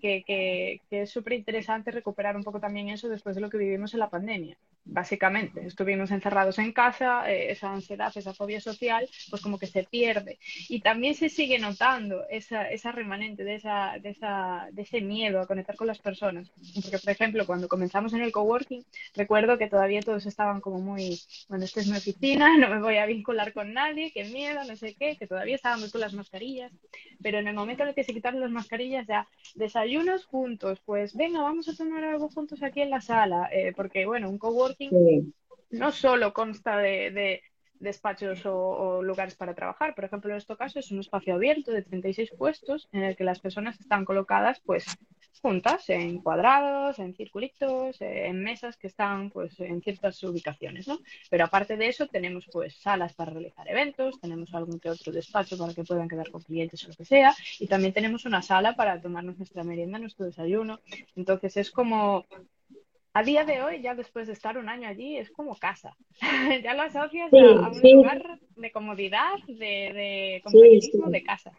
que, 0.00 0.22
que, 0.24 0.80
que 0.88 1.02
es 1.02 1.10
súper 1.10 1.34
interesante 1.34 1.90
recuperar 1.90 2.36
un 2.36 2.44
poco 2.44 2.60
también 2.60 2.88
eso 2.88 3.08
después 3.08 3.34
de 3.34 3.40
lo 3.40 3.50
que 3.50 3.58
vivimos 3.58 3.92
en 3.94 4.00
la 4.00 4.10
pandemia 4.10 4.56
básicamente. 4.90 5.66
Estuvimos 5.66 6.10
encerrados 6.10 6.58
en 6.58 6.72
casa, 6.72 7.30
eh, 7.30 7.52
esa 7.52 7.72
ansiedad, 7.72 8.12
esa 8.14 8.34
fobia 8.34 8.60
social, 8.60 9.08
pues 9.30 9.40
como 9.42 9.58
que 9.58 9.66
se 9.66 9.84
pierde. 9.84 10.38
Y 10.68 10.80
también 10.80 11.14
se 11.14 11.28
sigue 11.28 11.58
notando 11.58 12.24
esa, 12.28 12.70
esa 12.70 12.92
remanente 12.92 13.44
de, 13.44 13.54
esa, 13.54 13.94
de, 14.00 14.10
esa, 14.10 14.68
de 14.72 14.82
ese 14.82 15.00
miedo 15.00 15.40
a 15.40 15.46
conectar 15.46 15.76
con 15.76 15.86
las 15.86 15.98
personas. 15.98 16.50
Porque, 16.82 16.98
por 16.98 17.10
ejemplo, 17.10 17.46
cuando 17.46 17.68
comenzamos 17.68 18.12
en 18.12 18.22
el 18.22 18.32
coworking, 18.32 18.84
recuerdo 19.14 19.58
que 19.58 19.68
todavía 19.68 20.02
todos 20.02 20.26
estaban 20.26 20.60
como 20.60 20.80
muy, 20.80 21.18
bueno, 21.48 21.64
esta 21.64 21.80
es 21.80 21.88
mi 21.88 21.96
oficina, 21.96 22.56
no 22.58 22.68
me 22.68 22.80
voy 22.80 22.96
a 22.96 23.06
vincular 23.06 23.52
con 23.52 23.72
nadie, 23.72 24.12
qué 24.12 24.24
miedo, 24.24 24.62
no 24.64 24.76
sé 24.76 24.94
qué, 24.94 25.16
que 25.16 25.26
todavía 25.26 25.54
estábamos 25.54 25.92
con 25.92 26.00
las 26.00 26.14
mascarillas. 26.14 26.72
Pero 27.22 27.38
en 27.38 27.48
el 27.48 27.54
momento 27.54 27.82
en 27.82 27.90
el 27.90 27.94
que 27.94 28.04
se 28.04 28.14
quitaron 28.14 28.40
las 28.40 28.50
mascarillas, 28.50 29.06
ya 29.06 29.28
desayunos 29.54 30.24
juntos, 30.26 30.80
pues 30.84 31.14
venga, 31.14 31.42
vamos 31.42 31.68
a 31.68 31.76
tomar 31.76 32.02
algo 32.04 32.28
juntos 32.28 32.62
aquí 32.62 32.80
en 32.80 32.90
la 32.90 33.00
sala, 33.00 33.48
eh, 33.52 33.72
porque, 33.76 34.06
bueno, 34.06 34.28
un 34.30 34.38
coworking 34.38 34.79
no 35.70 35.92
solo 35.92 36.32
consta 36.32 36.78
de, 36.78 37.42
despachos 37.80 38.44
o, 38.44 39.02
lugares 39.02 39.34
para 39.34 39.54
trabajar. 39.54 39.94
Por 39.94 40.04
ejemplo, 40.04 40.30
en 40.30 40.36
este 40.36 40.56
caso 40.56 40.78
es 40.78 40.90
un 40.90 41.00
espacio 41.00 41.34
abierto 41.34 41.72
de 41.72 41.82
36 41.82 42.30
puestos 42.36 42.88
en 42.92 43.02
el 43.02 43.16
que 43.16 43.24
las 43.24 43.40
personas 43.40 43.80
están 43.80 44.04
colocadas 44.04 44.60
pues 44.60 44.86
juntas 45.42 45.88
en 45.88 46.18
cuadrados, 46.18 46.98
en 46.98 47.14
circulitos, 47.14 47.96
en 48.00 48.42
mesas 48.42 48.76
que 48.76 48.88
están 48.88 49.30
pues 49.30 49.58
en 49.60 49.80
ciertas 49.80 50.22
ubicaciones, 50.22 50.86
¿no? 50.86 50.98
Pero 51.30 51.44
aparte 51.44 51.76
de 51.76 51.88
eso 51.88 52.06
tenemos 52.06 52.46
pues 52.52 52.76
salas 52.76 53.14
para 53.14 53.32
realizar 53.32 53.66
eventos, 53.68 54.20
tenemos 54.20 54.52
algún 54.54 54.78
que 54.78 54.90
otro 54.90 55.12
despacho 55.12 55.56
para 55.56 55.72
que 55.72 55.84
puedan 55.84 56.08
quedar 56.08 56.30
con 56.30 56.42
clientes 56.42 56.84
o 56.84 56.88
lo 56.88 56.94
que 56.94 57.06
sea 57.06 57.34
y 57.58 57.66
también 57.66 57.94
tenemos 57.94 58.26
una 58.26 58.42
sala 58.42 58.76
para 58.76 59.00
tomarnos 59.00 59.38
nuestra 59.38 59.64
merienda, 59.64 59.98
nuestro 59.98 60.26
desayuno. 60.26 60.80
Entonces 61.16 61.56
es 61.56 61.70
como 61.70 62.26
a 63.12 63.22
día 63.22 63.44
de 63.44 63.62
hoy, 63.62 63.82
ya 63.82 63.94
después 63.94 64.26
de 64.26 64.32
estar 64.32 64.56
un 64.56 64.68
año 64.68 64.88
allí, 64.88 65.16
es 65.16 65.30
como 65.30 65.56
casa. 65.56 65.96
ya 66.64 66.74
lo 66.74 66.82
asocias 66.82 67.32
a, 67.32 67.36
un 67.36 67.80
lugar 67.82 68.38
de 68.56 68.72
comodidad, 68.72 69.38
de, 69.46 69.54
de 69.54 70.42
de 71.06 71.22
casa. 71.22 71.52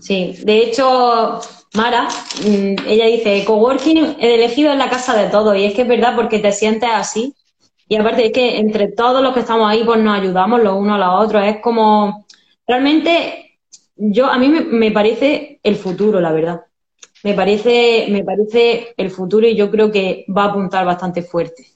Sí, 0.00 0.36
de 0.42 0.58
hecho, 0.58 1.40
Mara, 1.74 2.08
mm, 2.44 2.86
ella 2.86 3.06
dice, 3.06 3.44
coworking 3.44 4.16
he 4.18 4.34
elegido 4.34 4.72
en 4.72 4.78
la 4.78 4.90
casa 4.90 5.20
de 5.20 5.30
todos, 5.30 5.56
y 5.56 5.64
es 5.64 5.74
que 5.74 5.82
es 5.82 5.88
verdad 5.88 6.14
porque 6.16 6.38
te 6.38 6.52
sientes 6.52 6.90
así. 6.92 7.34
Y 7.88 7.96
aparte 7.96 8.26
es 8.26 8.32
que 8.32 8.58
entre 8.58 8.88
todos 8.88 9.22
los 9.22 9.34
que 9.34 9.40
estamos 9.40 9.68
ahí, 9.68 9.84
pues 9.84 10.00
nos 10.00 10.18
ayudamos 10.18 10.62
los 10.62 10.74
unos 10.74 10.96
a 10.96 10.98
los 10.98 11.26
otros. 11.26 11.44
Es 11.44 11.60
como, 11.60 12.26
realmente, 12.66 13.58
yo, 13.96 14.26
a 14.26 14.38
mí 14.38 14.48
me 14.48 14.90
parece 14.90 15.60
el 15.62 15.76
futuro, 15.76 16.20
la 16.20 16.32
verdad 16.32 16.62
me 17.24 17.34
parece, 17.34 18.06
me 18.10 18.24
parece 18.24 18.94
el 18.96 19.10
futuro 19.10 19.46
y 19.46 19.54
yo 19.54 19.70
creo 19.70 19.90
que 19.90 20.24
va 20.36 20.44
a 20.44 20.50
apuntar 20.50 20.84
bastante 20.84 21.22
fuerte. 21.22 21.66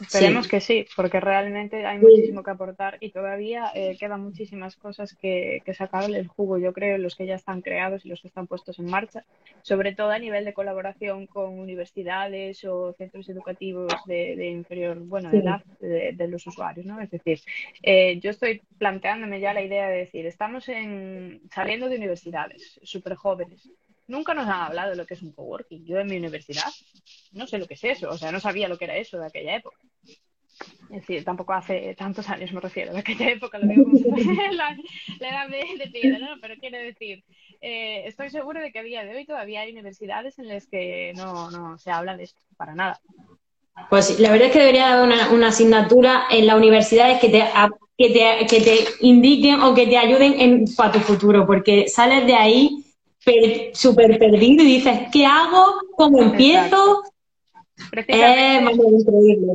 Esperemos 0.00 0.46
que 0.46 0.60
sí, 0.60 0.86
porque 0.94 1.18
realmente 1.18 1.84
hay 1.84 1.98
muchísimo 1.98 2.42
que 2.42 2.50
aportar 2.50 2.98
y 3.00 3.10
todavía 3.10 3.72
eh, 3.74 3.96
quedan 3.98 4.22
muchísimas 4.22 4.76
cosas 4.76 5.16
que, 5.16 5.62
que 5.64 5.74
sacarle 5.74 6.18
el 6.18 6.28
jugo, 6.28 6.58
yo 6.58 6.72
creo, 6.72 6.98
los 6.98 7.16
que 7.16 7.26
ya 7.26 7.34
están 7.34 7.62
creados 7.62 8.04
y 8.04 8.08
los 8.08 8.20
que 8.20 8.28
están 8.28 8.46
puestos 8.46 8.78
en 8.78 8.86
marcha, 8.86 9.24
sobre 9.62 9.94
todo 9.94 10.10
a 10.10 10.18
nivel 10.18 10.44
de 10.44 10.54
colaboración 10.54 11.26
con 11.26 11.58
universidades 11.58 12.64
o 12.64 12.92
centros 12.92 13.28
educativos 13.28 13.92
de, 14.06 14.50
inferior, 14.50 14.98
bueno, 15.00 15.30
de 15.30 15.38
edad 15.38 15.64
de, 15.80 16.28
los 16.28 16.46
usuarios, 16.46 16.86
¿no? 16.86 17.00
Es 17.00 17.10
decir, 17.10 17.40
eh, 17.82 18.20
yo 18.20 18.30
estoy 18.30 18.62
planteándome 18.78 19.40
ya 19.40 19.52
la 19.52 19.62
idea 19.62 19.88
de 19.88 19.98
decir, 19.98 20.26
estamos 20.26 20.68
en, 20.68 21.40
saliendo 21.52 21.88
de 21.88 21.96
universidades, 21.96 22.78
súper 22.82 23.16
jóvenes, 23.16 23.68
nunca 24.08 24.34
nos 24.34 24.46
han 24.46 24.62
hablado 24.62 24.90
de 24.90 24.96
lo 24.96 25.06
que 25.06 25.14
es 25.14 25.22
un 25.22 25.32
coworking. 25.32 25.84
Yo 25.84 25.98
en 25.98 26.08
mi 26.08 26.16
universidad 26.16 26.70
no 27.32 27.46
sé 27.46 27.58
lo 27.58 27.66
que 27.66 27.74
es 27.74 27.84
eso, 27.84 28.10
o 28.10 28.18
sea, 28.18 28.32
no 28.32 28.40
sabía 28.40 28.68
lo 28.68 28.78
que 28.78 28.86
era 28.86 28.96
eso 28.96 29.18
de 29.18 29.26
aquella 29.26 29.56
época. 29.56 29.78
Es 30.90 31.02
decir, 31.02 31.24
tampoco 31.24 31.52
hace 31.52 31.94
tantos 31.94 32.28
años 32.28 32.52
me 32.52 32.60
refiero, 32.60 32.92
de 32.92 32.98
aquella 32.98 33.30
época 33.30 33.58
la, 34.52 34.76
la 35.20 35.28
edad 35.28 35.48
de, 35.48 35.90
de 35.90 36.18
¿no? 36.18 36.28
Pero 36.40 36.54
quiero 36.58 36.78
decir, 36.78 37.22
eh, 37.60 38.02
estoy 38.06 38.30
seguro 38.30 38.60
de 38.60 38.72
que 38.72 38.80
a 38.80 38.82
día 38.82 39.04
de 39.04 39.14
hoy 39.14 39.24
todavía 39.24 39.60
hay 39.60 39.72
universidades 39.72 40.38
en 40.38 40.48
las 40.48 40.66
que 40.66 41.12
no, 41.14 41.50
no 41.50 41.78
se 41.78 41.90
habla 41.90 42.16
de 42.16 42.24
esto, 42.24 42.40
para 42.56 42.74
nada. 42.74 43.00
Pues 43.90 44.18
la 44.18 44.32
verdad 44.32 44.48
es 44.48 44.52
que 44.52 44.58
debería 44.58 44.92
haber 44.92 45.06
una, 45.06 45.30
una 45.30 45.48
asignatura 45.48 46.24
en 46.30 46.46
las 46.46 46.56
universidades 46.56 47.20
que 47.20 47.28
te, 47.28 47.44
que 47.96 48.10
te, 48.10 48.46
que 48.46 48.60
te 48.60 48.78
indiquen 49.00 49.60
o 49.60 49.74
que 49.74 49.86
te 49.86 49.96
ayuden 49.96 50.40
en, 50.40 50.64
para 50.74 50.92
tu 50.92 50.98
futuro, 50.98 51.46
porque 51.46 51.86
sales 51.86 52.26
de 52.26 52.34
ahí 52.34 52.87
súper 53.74 54.18
perdido 54.18 54.64
y 54.64 54.74
dices, 54.76 55.00
¿qué 55.12 55.26
hago? 55.26 55.64
¿Cómo 55.96 56.22
empiezo? 56.22 57.02
Precisamente, 57.90 58.72
increíble. 58.72 59.52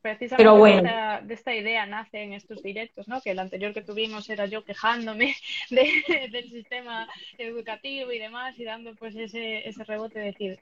Precisamente 0.00 0.36
Pero 0.36 0.58
bueno. 0.58 0.90
de, 1.22 1.32
esta, 1.32 1.54
idea 1.54 1.86
nace 1.86 2.22
en 2.22 2.34
estos 2.34 2.62
directos, 2.62 3.08
¿no? 3.08 3.22
Que 3.22 3.30
el 3.30 3.38
anterior 3.38 3.72
que 3.72 3.80
tuvimos 3.80 4.28
era 4.28 4.44
yo 4.44 4.62
quejándome 4.62 5.34
del 5.70 6.50
sistema 6.50 7.08
educativo 7.38 8.12
y 8.12 8.18
demás 8.18 8.58
y 8.58 8.64
dando 8.64 8.94
pues 8.94 9.16
ese, 9.16 9.66
ese 9.66 9.82
rebote 9.84 10.18
de 10.18 10.24
decir, 10.26 10.58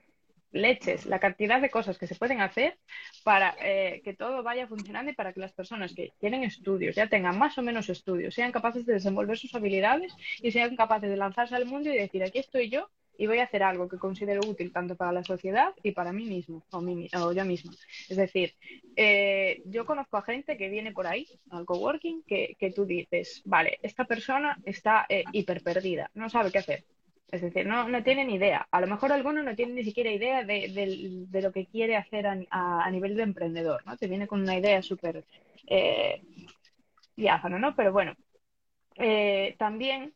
leches, 0.52 1.06
la 1.06 1.18
cantidad 1.18 1.60
de 1.60 1.70
cosas 1.70 1.98
que 1.98 2.06
se 2.06 2.14
pueden 2.14 2.40
hacer 2.40 2.78
para 3.24 3.56
eh, 3.60 4.00
que 4.04 4.14
todo 4.14 4.42
vaya 4.42 4.66
funcionando 4.66 5.10
y 5.10 5.14
para 5.14 5.32
que 5.32 5.40
las 5.40 5.52
personas 5.52 5.94
que 5.94 6.12
tienen 6.20 6.44
estudios, 6.44 6.94
ya 6.94 7.08
tengan 7.08 7.38
más 7.38 7.58
o 7.58 7.62
menos 7.62 7.88
estudios, 7.88 8.34
sean 8.34 8.52
capaces 8.52 8.86
de 8.86 8.94
desenvolver 8.94 9.38
sus 9.38 9.54
habilidades 9.54 10.14
y 10.40 10.52
sean 10.52 10.76
capaces 10.76 11.10
de 11.10 11.16
lanzarse 11.16 11.54
al 11.54 11.66
mundo 11.66 11.90
y 11.90 11.96
decir, 11.96 12.22
aquí 12.22 12.38
estoy 12.38 12.68
yo 12.68 12.88
y 13.18 13.26
voy 13.26 13.38
a 13.38 13.44
hacer 13.44 13.62
algo 13.62 13.88
que 13.88 13.98
considero 13.98 14.40
útil 14.48 14.72
tanto 14.72 14.96
para 14.96 15.12
la 15.12 15.22
sociedad 15.22 15.74
y 15.82 15.92
para 15.92 16.12
mí 16.12 16.24
mismo 16.24 16.64
o, 16.70 16.80
mí, 16.80 17.08
o 17.14 17.32
yo 17.32 17.44
misma. 17.44 17.72
Es 18.08 18.16
decir, 18.16 18.54
eh, 18.96 19.62
yo 19.66 19.86
conozco 19.86 20.16
a 20.16 20.22
gente 20.22 20.56
que 20.56 20.68
viene 20.68 20.92
por 20.92 21.06
ahí 21.06 21.26
al 21.50 21.64
coworking 21.64 22.22
que, 22.26 22.56
que 22.58 22.72
tú 22.72 22.84
dices, 22.84 23.42
vale, 23.44 23.78
esta 23.82 24.04
persona 24.04 24.58
está 24.64 25.06
eh, 25.08 25.24
hiper 25.32 25.62
perdida, 25.62 26.10
no 26.14 26.28
sabe 26.30 26.50
qué 26.50 26.58
hacer 26.58 26.84
es 27.32 27.40
decir, 27.40 27.66
no, 27.66 27.88
no 27.88 28.02
tiene 28.04 28.26
ni 28.26 28.34
idea. 28.34 28.68
A 28.70 28.80
lo 28.82 28.86
mejor 28.86 29.10
alguno 29.10 29.42
no 29.42 29.56
tiene 29.56 29.72
ni 29.72 29.84
siquiera 29.84 30.12
idea 30.12 30.44
de, 30.44 31.26
lo 31.32 31.50
que 31.50 31.66
quiere 31.66 31.96
hacer 31.96 32.26
a, 32.26 32.90
nivel 32.90 33.16
de 33.16 33.22
emprendedor, 33.22 33.84
¿no? 33.86 33.96
Te 33.96 34.06
viene 34.06 34.26
con 34.26 34.42
una 34.42 34.56
idea 34.56 34.82
súper 34.82 35.24
eh, 35.66 36.22
diáfano, 37.16 37.58
¿no? 37.58 37.74
Pero 37.74 37.90
bueno, 37.90 38.14
eh, 38.96 39.56
también 39.58 40.14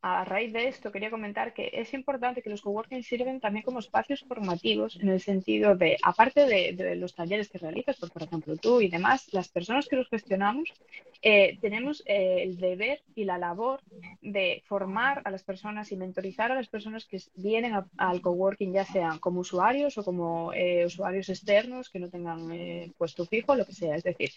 a 0.00 0.24
raíz 0.24 0.52
de 0.52 0.68
esto 0.68 0.92
quería 0.92 1.10
comentar 1.10 1.52
que 1.52 1.70
es 1.72 1.92
importante 1.92 2.42
que 2.42 2.50
los 2.50 2.62
coworking 2.62 3.02
sirven 3.02 3.40
también 3.40 3.64
como 3.64 3.80
espacios 3.80 4.24
formativos 4.28 4.96
en 5.00 5.08
el 5.08 5.20
sentido 5.20 5.74
de, 5.74 5.96
aparte 6.02 6.46
de, 6.46 6.96
los 6.96 7.14
talleres 7.14 7.48
que 7.48 7.58
realizas, 7.58 7.96
por, 7.96 8.10
por, 8.10 8.22
ejemplo 8.22 8.56
tú 8.56 8.80
y 8.80 8.88
demás, 8.88 9.32
las 9.32 9.48
personas 9.48 9.88
que 9.88 9.96
los 9.96 10.08
gestionamos 10.08 10.72
eh, 11.20 11.58
tenemos 11.60 12.02
eh, 12.06 12.42
el 12.44 12.58
deber 12.58 13.02
y 13.16 13.24
la 13.24 13.38
labor 13.38 13.80
de 14.22 14.62
formar 14.66 15.22
a 15.24 15.32
las 15.32 15.42
personas 15.42 15.90
y 15.90 15.96
mentorizar 15.96 16.52
a 16.52 16.54
las 16.54 16.68
personas 16.68 17.06
que 17.06 17.20
vienen 17.34 17.72
al 17.96 18.20
coworking, 18.20 18.72
ya 18.72 18.84
sean 18.84 19.18
como 19.18 19.40
usuarios 19.40 19.98
o 19.98 20.04
como 20.04 20.52
eh, 20.52 20.86
usuarios 20.86 21.28
externos 21.28 21.90
que 21.90 21.98
no 21.98 22.08
tengan 22.08 22.48
puesto 22.96 23.26
fijo, 23.26 23.56
lo 23.56 23.66
que 23.66 23.72
sea. 23.72 23.96
Es 23.96 24.04
decir, 24.04 24.30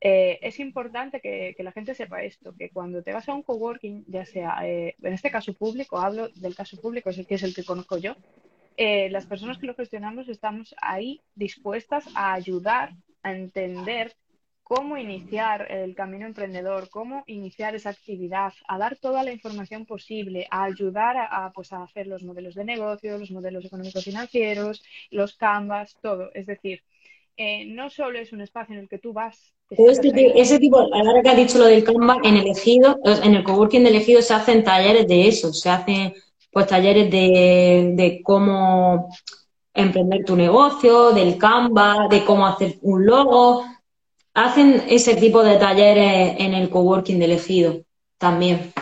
es 0.00 0.60
importante 0.60 1.20
que, 1.20 1.54
que, 1.56 1.62
la 1.64 1.72
gente 1.72 1.94
sepa 1.94 2.22
esto, 2.22 2.54
que 2.56 2.70
cuando 2.70 3.02
te 3.02 3.12
vas 3.12 3.28
a 3.28 3.34
un 3.34 3.42
coworking, 3.42 4.04
ya 4.06 4.24
sea 4.24 4.60
en 5.02 5.12
este 5.12 5.30
caso 5.30 5.52
público, 5.54 5.98
hablo 5.98 6.28
del 6.36 6.54
caso 6.54 6.80
público, 6.80 7.10
es 7.10 7.18
el 7.18 7.26
que 7.26 7.34
es 7.34 7.42
el 7.42 7.54
que 7.54 7.64
conozco 7.64 7.98
yo, 7.98 8.16
las 8.76 9.26
personas 9.26 9.58
que 9.58 9.66
lo 9.66 9.74
gestionamos 9.74 10.28
estamos 10.28 10.74
ahí 10.80 11.20
dispuestas 11.34 12.06
a 12.14 12.32
ayudar 12.32 12.94
a 13.22 13.32
entender 13.32 14.16
cómo 14.62 14.96
iniciar 14.96 15.66
el 15.70 15.96
camino 15.96 16.26
emprendedor, 16.26 16.88
cómo 16.90 17.24
iniciar 17.26 17.74
esa 17.74 17.90
actividad, 17.90 18.52
a 18.68 18.78
dar 18.78 18.96
toda 18.96 19.24
la 19.24 19.32
información 19.32 19.84
posible, 19.84 20.46
a 20.48 20.62
ayudar 20.62 21.16
a, 21.18 21.50
pues, 21.52 21.72
a 21.72 21.82
hacer 21.82 22.06
los 22.06 22.22
modelos 22.22 22.54
de 22.54 22.64
negocio, 22.64 23.18
los 23.18 23.32
modelos 23.32 23.64
económicos 23.64 24.04
financieros, 24.04 24.84
los 25.10 25.34
canvas, 25.34 25.98
todo. 26.00 26.30
Es 26.34 26.46
decir, 26.46 26.84
eh, 27.36 27.64
no 27.66 27.90
solo 27.90 28.18
es 28.18 28.32
un 28.32 28.40
espacio 28.40 28.74
en 28.74 28.82
el 28.82 28.88
que 28.88 28.98
tú 28.98 29.12
vas. 29.12 29.54
ese 29.70 30.58
tipo, 30.58 30.78
ahora 30.78 31.22
que 31.22 31.28
has 31.28 31.36
dicho 31.36 31.58
lo 31.58 31.66
del 31.66 31.84
Canva, 31.84 32.18
en 32.22 32.36
el 32.36 32.46
en 32.46 33.34
el 33.34 33.44
coworking 33.44 33.82
de 33.82 33.90
elegido 33.90 34.22
se 34.22 34.34
hacen 34.34 34.64
talleres 34.64 35.06
de 35.06 35.28
eso, 35.28 35.52
se 35.52 35.70
hacen 35.70 36.14
pues 36.52 36.66
talleres 36.66 37.10
de, 37.10 37.92
de 37.94 38.20
cómo 38.22 39.08
emprender 39.74 40.24
tu 40.24 40.36
negocio, 40.36 41.12
del 41.12 41.38
Canva, 41.38 42.08
de 42.08 42.24
cómo 42.24 42.46
hacer 42.46 42.74
un 42.82 43.06
logo. 43.06 43.64
Hacen 44.34 44.82
ese 44.88 45.16
tipo 45.16 45.42
de 45.42 45.56
talleres 45.56 46.36
en 46.38 46.54
el 46.54 46.70
coworking 46.70 47.18
de 47.18 47.24
elegido 47.24 47.80
también. 48.18 48.72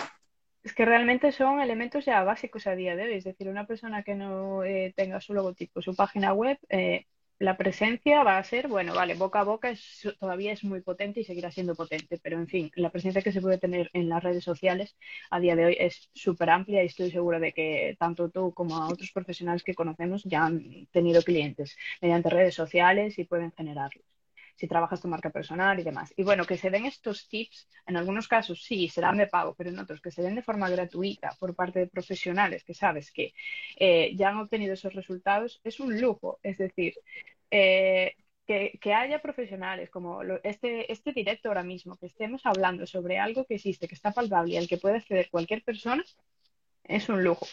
Es 0.63 0.75
que 0.75 0.85
realmente 0.85 1.33
son 1.33 1.61
elementos 1.61 2.05
ya 2.05 2.23
básicos 2.25 2.67
a 2.67 2.75
día 2.75 2.95
de 2.95 3.05
hoy. 3.05 3.15
Es 3.15 3.25
decir, 3.25 3.49
una 3.49 3.67
persona 3.67 4.03
que 4.03 4.15
no 4.15 4.65
eh, 4.65 4.93
tenga 4.95 5.21
su 5.21 5.33
logotipo, 5.33 5.81
su 5.81 5.95
página 5.95 6.35
web, 6.35 6.59
eh, 6.69 7.07
la 7.39 7.57
presencia 7.57 8.23
va 8.25 8.39
a 8.39 8.45
ser, 8.45 8.69
bueno, 8.69 8.95
vale, 8.95 9.15
boca 9.15 9.41
a 9.41 9.45
boca 9.45 9.71
es, 9.71 10.09
todavía 10.19 10.53
es 10.53 10.65
muy 10.65 10.81
potente 10.83 11.21
y 11.21 11.25
seguirá 11.25 11.51
siendo 11.51 11.75
potente, 11.77 12.19
pero 12.23 12.39
en 12.39 12.49
fin, 12.49 12.71
la 12.75 12.91
presencia 12.91 13.23
que 13.23 13.33
se 13.33 13.41
puede 13.41 13.59
tener 13.59 13.91
en 13.93 14.09
las 14.09 14.23
redes 14.23 14.45
sociales 14.45 14.97
a 15.31 15.41
día 15.41 15.57
de 15.57 15.67
hoy 15.67 15.77
es 15.79 16.11
súper 16.15 16.51
amplia 16.51 16.83
y 16.83 16.87
estoy 16.87 17.11
segura 17.11 17.39
de 17.41 17.53
que 17.53 17.97
tanto 17.99 18.31
tú 18.31 18.53
como 18.55 18.77
otros 18.89 19.13
profesionales 19.13 19.63
que 19.65 19.75
conocemos 19.75 20.25
ya 20.25 20.47
han 20.47 20.87
tenido 20.93 21.23
clientes 21.23 21.77
mediante 22.03 22.31
redes 22.31 22.55
sociales 22.55 23.19
y 23.19 23.25
pueden 23.25 23.53
generarlos 23.53 24.18
si 24.59 24.67
trabajas 24.67 25.01
tu 25.01 25.07
marca 25.07 25.31
personal 25.31 25.79
y 25.79 25.85
demás. 25.85 26.13
Y 26.17 26.25
bueno, 26.25 26.45
que 26.45 26.57
se 26.57 26.69
den 26.69 26.85
estos 26.85 27.29
tips, 27.29 27.69
en 27.87 27.97
algunos 27.97 28.27
casos 28.27 28.65
sí, 28.65 28.89
serán 28.89 29.17
de 29.17 29.29
pago, 29.29 29.55
pero 29.55 29.71
en 29.71 29.79
otros 29.79 30.01
que 30.01 30.11
se 30.11 30.21
den 30.21 30.35
de 30.35 30.43
forma 30.43 30.69
gratuita 30.69 31.37
por 31.39 31.55
parte 31.55 31.79
de 31.79 31.87
profesionales 31.87 32.65
que 32.65 32.75
sabes 32.75 33.13
que 33.13 33.33
eh, 33.77 34.13
ya 34.17 34.31
han 34.31 34.39
obtenido 34.39 34.75
esos 34.75 34.93
resultados, 34.95 35.61
es 35.63 35.79
un 35.79 36.01
lujo. 36.01 36.41
Es 36.43 36.59
decir, 36.59 36.95
eh, 37.53 38.17
que, 38.47 38.95
haya 38.95 39.23
profesionales 39.23 39.91
como 39.91 40.23
este, 40.43 40.91
este 40.91 41.13
directo 41.13 41.49
ahora 41.49 41.63
mismo, 41.63 41.97
que 41.97 42.07
estemos 42.07 42.45
hablando 42.45 42.85
sobre 42.85 43.19
algo 43.19 43.45
que 43.45 43.57
existe, 43.57 43.87
que 43.87 43.95
está 43.95 44.11
palpable 44.11 44.55
y 44.55 44.57
al 44.57 44.67
que 44.67 44.79
puede 44.79 44.97
acceder 44.97 45.31
cualquier 45.31 45.63
persona, 45.63 46.05
es 46.83 47.09
un 47.09 47.23
lujo. 47.23 47.47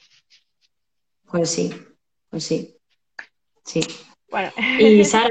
Pues 1.29 1.51
sí, 1.51 1.71
pues 2.29 2.45
sí. 2.45 2.77
Sí. 3.63 3.81
Y 4.79 5.03
Sara, 5.05 5.29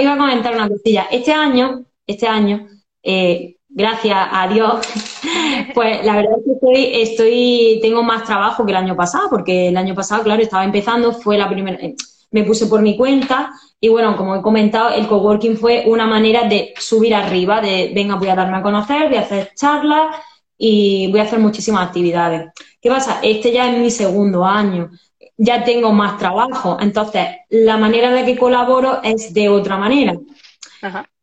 iba 0.00 0.12
a 0.12 0.18
comentar 0.18 0.54
una 0.54 0.68
cosilla. 0.68 1.06
Este 1.10 1.32
año, 1.32 1.84
este 2.06 2.26
año, 2.26 2.68
eh, 3.02 3.56
gracias 3.68 4.16
a 4.30 4.48
Dios, 4.48 4.86
pues 5.74 6.04
la 6.04 6.16
verdad 6.16 6.38
es 6.38 6.44
que 6.44 6.52
estoy, 6.52 7.02
estoy, 7.02 7.78
tengo 7.82 8.02
más 8.02 8.24
trabajo 8.24 8.64
que 8.64 8.72
el 8.72 8.76
año 8.76 8.96
pasado, 8.96 9.28
porque 9.30 9.68
el 9.68 9.76
año 9.76 9.94
pasado, 9.94 10.22
claro, 10.22 10.42
estaba 10.42 10.64
empezando, 10.64 11.12
fue 11.12 11.38
la 11.38 11.48
primera, 11.48 11.78
eh, 11.80 11.94
me 12.30 12.44
puse 12.44 12.66
por 12.66 12.82
mi 12.82 12.96
cuenta 12.96 13.52
y 13.80 13.88
bueno, 13.88 14.16
como 14.16 14.34
he 14.34 14.42
comentado, 14.42 14.90
el 14.90 15.06
coworking 15.06 15.56
fue 15.56 15.84
una 15.86 16.06
manera 16.06 16.48
de 16.48 16.74
subir 16.78 17.14
arriba, 17.14 17.60
de 17.60 17.92
venga, 17.94 18.16
voy 18.16 18.28
a 18.28 18.34
darme 18.34 18.58
a 18.58 18.62
conocer, 18.62 19.08
voy 19.08 19.16
a 19.16 19.22
hacer 19.22 19.52
charlas 19.54 20.16
y 20.56 21.08
voy 21.10 21.20
a 21.20 21.22
hacer 21.22 21.38
muchísimas 21.38 21.86
actividades. 21.86 22.50
¿Qué 22.80 22.90
pasa? 22.90 23.20
Este 23.22 23.52
ya 23.52 23.70
es 23.70 23.78
mi 23.78 23.90
segundo 23.90 24.44
año 24.44 24.90
ya 25.38 25.64
tengo 25.64 25.92
más 25.92 26.18
trabajo. 26.18 26.76
Entonces, 26.80 27.26
la 27.48 27.76
manera 27.76 28.10
de 28.10 28.24
que 28.24 28.36
colaboro 28.36 29.00
es 29.02 29.32
de 29.32 29.48
otra 29.48 29.78
manera. 29.78 30.18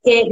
Que 0.03 0.27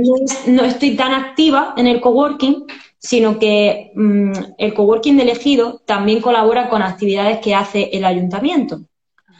no, 0.47 0.63
estoy 0.63 0.95
tan 0.95 1.13
activa 1.13 1.73
en 1.77 1.87
el 1.87 1.99
coworking, 1.99 2.65
sino 2.97 3.37
que 3.37 3.91
mm, 3.93 4.31
el 4.57 4.73
coworking 4.73 5.17
de 5.17 5.23
elegido 5.23 5.81
también 5.85 6.21
colabora 6.21 6.69
con 6.69 6.81
actividades 6.81 7.39
que 7.39 7.53
hace 7.53 7.89
el 7.91 8.05
ayuntamiento. 8.05 8.81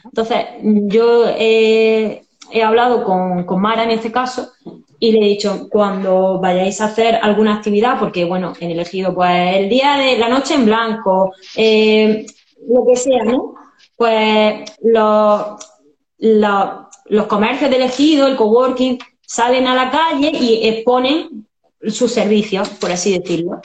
Entonces, 0.04 0.46
yo 0.62 1.26
he, 1.30 2.24
hablado 2.64 3.06
con, 3.06 3.46
con, 3.46 3.62
Mara 3.62 3.86
en 3.86 3.92
este 3.92 4.12
caso 4.12 4.52
y 5.00 5.12
le 5.12 5.20
he 5.20 5.30
dicho, 5.30 5.70
cuando 5.70 6.40
vayáis 6.40 6.82
a 6.82 6.86
hacer 6.86 7.20
alguna 7.22 7.56
actividad, 7.56 7.98
porque 8.00 8.26
bueno, 8.26 8.54
en 8.60 8.72
elegido, 8.72 9.14
pues 9.14 9.58
el 9.58 9.70
día 9.70 9.96
de 9.98 10.18
la 10.18 10.28
noche 10.28 10.56
en 10.56 10.66
blanco, 10.66 11.34
eh, 11.56 12.26
lo 12.68 12.86
que 12.86 12.96
sea, 12.96 13.24
¿no? 13.24 13.63
Pues 13.96 14.72
los, 14.82 15.60
los, 16.18 17.28
comercios 17.28 17.70
de 17.70 17.78
elegido, 17.78 18.28
el 18.28 18.36
coworking, 18.36 19.00
salen 19.22 19.68
a 19.68 19.76
la 19.76 19.92
calle 19.92 20.32
y 20.34 20.68
exponen 20.68 21.48
sus 21.88 22.12
servicios, 22.12 22.70
por 22.70 22.92
así 22.92 23.18
decirlo. 23.18 23.62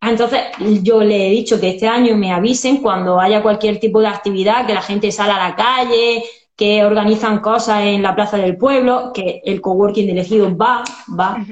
Entonces, 0.00 0.40
yo 0.82 1.00
le 1.00 1.28
he 1.28 1.30
dicho 1.30 1.60
que 1.60 1.70
este 1.70 1.86
año 1.86 2.16
me 2.16 2.32
avisen 2.32 2.78
cuando 2.78 3.20
haya 3.20 3.42
cualquier 3.42 3.78
tipo 3.78 4.00
de 4.00 4.08
actividad, 4.08 4.66
que 4.66 4.74
la 4.74 4.82
gente 4.82 5.12
sale 5.12 5.32
a 5.32 5.48
la 5.48 5.54
calle, 5.54 6.24
que 6.56 6.84
organizan 6.84 7.40
cosas 7.40 7.84
en 7.84 8.02
la 8.02 8.14
plaza 8.14 8.36
del 8.36 8.56
pueblo, 8.56 9.12
que 9.14 9.40
el 9.44 9.60
coworking 9.60 10.06
de 10.06 10.12
elegido 10.12 10.56
va, 10.56 10.84
va, 11.18 11.44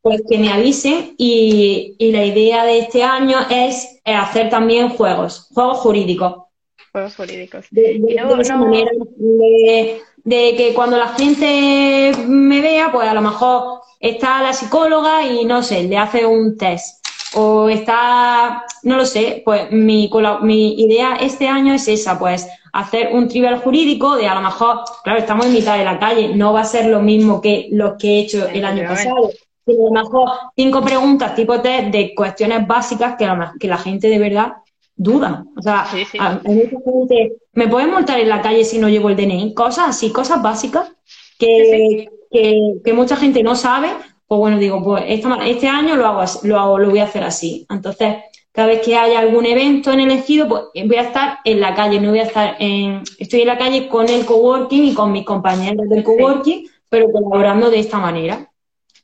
pues 0.00 0.22
que 0.28 0.38
me 0.38 0.50
avisen 0.50 1.14
y, 1.18 1.96
y, 1.98 2.12
la 2.12 2.24
idea 2.24 2.64
de 2.64 2.78
este 2.78 3.02
año 3.02 3.38
es 3.50 4.00
hacer 4.04 4.48
también 4.48 4.90
juegos, 4.90 5.48
juegos 5.52 5.78
jurídicos 5.78 6.47
jurídicos. 7.16 7.66
De, 7.70 8.00
de, 10.24 10.56
que 10.56 10.72
cuando 10.74 10.96
la 10.96 11.08
gente 11.08 12.12
me 12.26 12.60
vea, 12.60 12.90
pues 12.92 13.08
a 13.08 13.14
lo 13.14 13.22
mejor 13.22 13.80
está 14.00 14.42
la 14.42 14.52
psicóloga 14.52 15.26
y 15.26 15.44
no 15.44 15.62
sé, 15.62 15.84
le 15.84 15.96
hace 15.96 16.26
un 16.26 16.56
test. 16.56 17.06
O 17.34 17.68
está, 17.68 18.64
no 18.84 18.96
lo 18.96 19.04
sé, 19.04 19.42
pues 19.44 19.70
mi, 19.70 20.10
mi 20.42 20.80
idea 20.80 21.16
este 21.20 21.46
año 21.46 21.74
es 21.74 21.86
esa, 21.86 22.18
pues 22.18 22.48
hacer 22.72 23.10
un 23.12 23.28
trivial 23.28 23.58
jurídico 23.58 24.16
de 24.16 24.26
a 24.26 24.34
lo 24.34 24.40
mejor, 24.40 24.80
claro, 25.04 25.18
estamos 25.18 25.46
en 25.46 25.52
mitad 25.52 25.76
de 25.76 25.84
la 25.84 25.98
calle, 25.98 26.34
no 26.34 26.52
va 26.52 26.60
a 26.60 26.64
ser 26.64 26.86
lo 26.86 27.00
mismo 27.00 27.40
que 27.40 27.68
lo 27.72 27.96
que 27.98 28.08
he 28.08 28.20
hecho 28.20 28.48
el 28.48 28.64
año 28.64 28.88
pasado. 28.88 29.30
Pero 29.64 29.88
a 29.88 29.92
lo 29.92 30.02
mejor 30.02 30.30
cinco 30.56 30.82
preguntas 30.82 31.34
tipo 31.34 31.60
test 31.60 31.88
de 31.88 32.14
cuestiones 32.14 32.66
básicas 32.66 33.16
que 33.16 33.28
que 33.60 33.68
la 33.68 33.76
gente 33.76 34.08
de 34.08 34.18
verdad 34.18 34.54
duda. 34.98 35.44
O 35.56 35.62
sea, 35.62 35.86
¿me 37.54 37.68
pueden 37.68 37.90
multar 37.90 38.20
en 38.20 38.28
la 38.28 38.42
calle 38.42 38.64
si 38.64 38.78
no 38.78 38.88
llevo 38.88 39.08
el 39.08 39.16
DNI? 39.16 39.54
Cosas 39.54 39.88
así, 39.88 40.10
cosas 40.12 40.42
básicas 40.42 40.92
que, 41.38 42.08
que, 42.30 42.92
mucha 42.92 43.16
gente 43.16 43.42
no 43.42 43.54
sabe. 43.54 43.88
Pues 44.26 44.38
bueno, 44.38 44.58
digo, 44.58 44.84
pues 44.84 45.04
este 45.06 45.68
año 45.68 45.96
lo 45.96 46.06
hago, 46.06 46.22
lo 46.42 46.58
hago, 46.58 46.78
lo 46.78 46.90
voy 46.90 46.98
a 46.98 47.04
hacer 47.04 47.22
así. 47.22 47.66
Entonces, 47.70 48.16
cada 48.52 48.68
vez 48.68 48.82
que 48.82 48.96
haya 48.96 49.20
algún 49.20 49.46
evento 49.46 49.92
en 49.92 50.00
elegido, 50.00 50.48
pues 50.48 50.62
voy 50.86 50.96
a 50.96 51.02
estar 51.02 51.38
en 51.44 51.60
la 51.60 51.74
calle, 51.74 52.00
no 52.00 52.10
voy 52.10 52.18
a 52.18 52.24
estar 52.24 52.56
en, 52.58 53.02
estoy 53.18 53.42
en 53.42 53.46
la 53.46 53.56
calle 53.56 53.88
con 53.88 54.08
el 54.08 54.26
coworking 54.26 54.84
y 54.84 54.94
con 54.94 55.12
mis 55.12 55.24
compañeros 55.24 55.88
del 55.88 56.02
coworking, 56.02 56.68
pero 56.90 57.10
colaborando 57.10 57.70
de 57.70 57.78
esta 57.78 57.98
manera. 57.98 58.50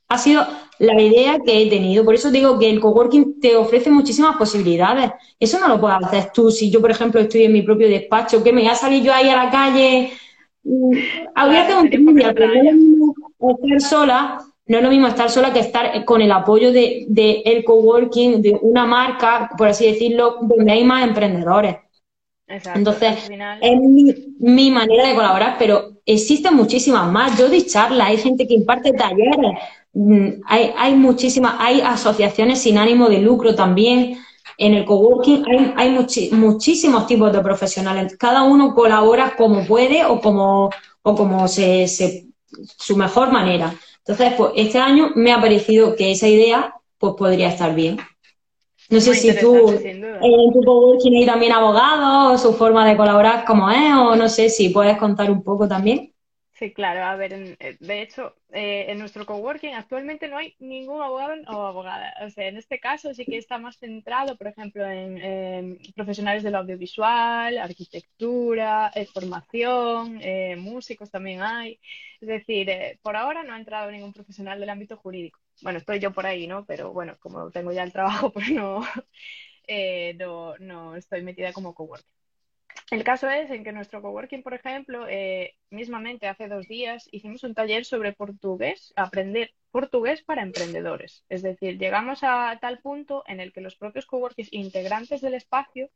Ha 0.07 0.17
sido 0.19 0.45
la 0.79 1.01
idea 1.01 1.39
que 1.45 1.61
he 1.61 1.69
tenido. 1.69 2.03
Por 2.03 2.15
eso 2.15 2.31
digo 2.31 2.59
que 2.59 2.69
el 2.69 2.79
coworking 2.79 3.39
te 3.39 3.55
ofrece 3.55 3.89
muchísimas 3.89 4.35
posibilidades. 4.37 5.11
Eso 5.39 5.59
no 5.59 5.67
lo 5.67 5.79
puedes 5.79 5.97
hacer 6.03 6.31
tú. 6.33 6.51
Si 6.51 6.69
yo, 6.69 6.81
por 6.81 6.91
ejemplo, 6.91 7.21
estoy 7.21 7.43
en 7.43 7.53
mi 7.53 7.61
propio 7.61 7.87
despacho, 7.87 8.43
que 8.43 8.51
me 8.51 8.61
voy 8.61 8.69
a 8.69 8.75
salir 8.75 9.03
yo 9.03 9.13
ahí 9.13 9.29
a 9.29 9.45
la 9.45 9.51
calle. 9.51 10.11
Mm, 10.63 10.89
voy 10.89 11.55
a 11.55 11.61
hacer 11.61 11.75
un 11.77 12.15
pero 12.15 13.51
estar 13.51 13.81
sola, 13.81 14.39
no 14.67 14.77
es 14.77 14.83
lo 14.83 14.89
mismo 14.89 15.07
estar 15.07 15.29
sola 15.29 15.53
que 15.53 15.59
estar 15.59 16.03
con 16.05 16.21
el 16.21 16.31
apoyo 16.31 16.71
de, 16.71 17.05
de 17.07 17.43
el 17.45 17.63
coworking, 17.63 18.41
de 18.41 18.57
una 18.61 18.85
marca, 18.85 19.49
por 19.57 19.67
así 19.67 19.85
decirlo, 19.85 20.39
donde 20.41 20.71
hay 20.71 20.83
más 20.83 21.07
emprendedores. 21.07 21.77
Entonces, 22.47 23.27
es 23.61 23.79
mi, 23.79 24.13
mi, 24.39 24.69
manera 24.69 25.07
de 25.07 25.15
colaborar, 25.15 25.55
pero 25.57 25.93
existen 26.05 26.55
muchísimas 26.55 27.11
más. 27.11 27.39
Yo 27.39 27.47
doy 27.47 27.65
charlas, 27.65 28.07
hay 28.07 28.17
gente 28.17 28.47
que 28.47 28.53
imparte 28.53 28.93
talleres, 28.93 29.35
Mm, 29.37 29.84
hay, 30.45 30.73
hay 30.77 30.95
muchísimas, 30.95 31.55
hay 31.59 31.81
asociaciones 31.81 32.61
sin 32.61 32.77
ánimo 32.77 33.09
de 33.09 33.19
lucro 33.19 33.55
también. 33.55 34.19
En 34.57 34.73
el 34.73 34.85
coworking 34.85 35.43
hay, 35.47 35.73
hay 35.75 36.31
muchísimos 36.31 37.07
tipos 37.07 37.31
de 37.31 37.41
profesionales. 37.41 38.15
Cada 38.17 38.43
uno 38.43 38.73
colabora 38.73 39.35
como 39.37 39.65
puede 39.65 40.05
o 40.05 40.19
como, 40.21 40.69
o 41.01 41.15
como 41.15 41.47
se, 41.47 41.87
su 41.87 42.95
mejor 42.95 43.31
manera. 43.31 43.73
Entonces, 43.99 44.33
pues 44.37 44.51
este 44.55 44.79
año 44.79 45.11
me 45.15 45.33
ha 45.33 45.41
parecido 45.41 45.95
que 45.95 46.11
esa 46.11 46.27
idea 46.27 46.75
pues 46.97 47.13
podría 47.17 47.49
estar 47.49 47.73
bien. 47.73 47.97
No 48.89 49.01
sé 49.01 49.15
si 49.15 49.35
tú 49.39 49.69
en 49.71 50.53
tu 50.53 50.61
coworking 50.63 51.17
hay 51.17 51.25
también 51.25 51.51
abogados, 51.51 52.33
o 52.33 52.51
su 52.51 52.53
forma 52.55 52.87
de 52.87 52.95
colaborar 52.95 53.43
como 53.45 53.71
es, 53.71 53.93
o 53.97 54.15
no 54.15 54.29
sé 54.29 54.49
si 54.49 54.69
puedes 54.69 54.97
contar 54.97 55.31
un 55.31 55.41
poco 55.41 55.67
también. 55.67 56.13
Sí, 56.57 56.73
claro. 56.73 57.03
A 57.03 57.15
ver, 57.17 57.33
eh, 57.33 57.77
de 57.81 58.01
hecho, 58.01 58.33
eh, 58.51 58.85
en 58.89 58.97
nuestro 58.97 59.25
coworking 59.25 59.73
actualmente 59.73 60.29
no 60.29 60.37
hay 60.37 60.55
ningún 60.59 61.01
abogado 61.01 61.33
o 61.49 61.65
abogada. 61.65 62.13
O 62.25 62.29
sea, 62.29 62.47
en 62.47 62.55
este 62.55 62.79
caso 62.79 63.13
sí 63.13 63.25
que 63.25 63.37
está 63.37 63.57
más 63.57 63.77
centrado, 63.77 64.37
por 64.37 64.47
ejemplo, 64.47 64.85
en, 64.85 65.77
profesionales 65.95 66.43
del 66.43 66.55
audiovisual, 66.55 67.57
arquitectura, 67.57 68.89
eh, 68.95 69.05
formación, 69.05 70.21
músicos 70.61 71.11
también 71.11 71.41
hay. 71.41 71.77
Es 72.21 72.27
decir, 72.29 72.69
por 73.01 73.17
ahora 73.17 73.43
no 73.43 73.53
ha 73.53 73.57
entrado 73.59 73.91
ningún 73.91 74.13
profesional 74.13 74.57
del 74.59 74.69
ámbito 74.69 74.95
jurídico. 74.95 75.39
Bueno, 75.61 75.79
estoy 75.79 75.99
yo 75.99 76.13
por 76.13 76.25
ahí, 76.25 76.47
¿no? 76.47 76.65
Pero 76.65 76.93
bueno, 76.93 77.17
como 77.19 77.51
tengo 77.51 77.73
ya 77.73 77.83
el 77.83 77.91
trabajo, 77.91 78.31
pues 78.33 78.49
no, 78.51 78.81
no, 80.17 80.57
no 80.59 80.95
estoy 80.95 81.21
metida 81.21 81.51
como 81.53 81.73
coworking. 81.75 82.24
El 82.91 83.03
caso 83.03 83.29
es 83.29 83.49
en 83.49 83.63
que 83.63 83.71
nuestro 83.71 84.01
coworking, 84.01 84.43
por 84.43 84.53
ejemplo, 84.53 85.07
eh, 85.09 85.55
mismamente 85.69 86.27
hace 86.27 86.47
dos 86.47 86.67
días 86.67 87.07
hicimos 87.11 87.43
un 87.43 87.55
taller 87.55 87.83
sobre 87.83 88.13
portugués, 88.13 88.93
aprender 88.95 89.53
portugués 89.71 90.23
para 90.23 90.43
emprendedores. 90.43 91.25
Es 91.27 91.41
decir, 91.41 91.77
llegamos 91.79 92.19
a 92.23 92.57
tal 92.61 92.79
punto 92.79 93.23
en 93.27 93.39
el 93.39 93.51
que 93.53 93.61
los 93.61 93.75
propios 93.75 94.05
coworkings 94.05 94.53
integrantes 94.53 95.21
del 95.21 95.33
espacio 95.33 95.89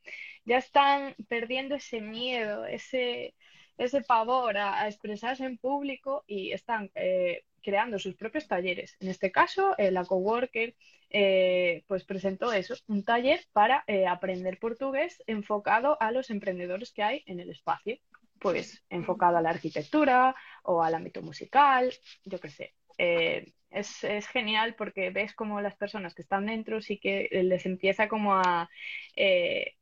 ya 0.45 0.57
están 0.57 1.15
perdiendo 1.27 1.75
ese 1.75 2.01
miedo, 2.01 2.65
ese, 2.65 3.35
ese 3.77 4.01
pavor 4.01 4.57
a, 4.57 4.87
expresarse 4.87 5.45
en 5.45 5.57
público 5.57 6.23
y 6.27 6.51
están 6.51 6.91
eh, 6.95 7.43
creando 7.63 7.99
sus 7.99 8.15
propios 8.15 8.47
talleres. 8.47 8.95
En 8.99 9.07
este 9.09 9.31
caso, 9.31 9.75
eh, 9.77 9.91
la 9.91 10.05
coworker 10.05 10.75
eh, 11.09 11.83
pues 11.87 12.03
presentó 12.03 12.53
eso, 12.53 12.75
un 12.87 13.03
taller 13.03 13.41
para 13.51 13.83
eh, 13.87 14.05
aprender 14.05 14.59
portugués 14.59 15.23
enfocado 15.27 15.97
a 15.99 16.11
los 16.11 16.29
emprendedores 16.29 16.91
que 16.91 17.03
hay 17.03 17.23
en 17.25 17.39
el 17.39 17.49
espacio, 17.49 17.97
pues 18.39 18.83
enfocado 18.89 19.37
a 19.37 19.41
la 19.41 19.49
arquitectura 19.49 20.35
o 20.63 20.83
al 20.83 20.95
ámbito 20.95 21.21
musical, 21.21 21.91
yo 22.23 22.39
qué 22.39 22.49
sé. 22.49 22.75
Eh, 22.99 23.53
es, 23.71 24.03
es, 24.03 24.27
genial 24.27 24.75
porque 24.75 25.09
ves 25.12 25.33
como 25.33 25.62
las 25.62 25.75
personas 25.75 26.13
que 26.13 26.21
están 26.23 26.47
dentro 26.47 26.81
sí 26.81 26.97
que 26.97 27.29
les 27.31 27.65
empieza 27.65 28.07
como 28.09 28.35
a... 28.35 28.69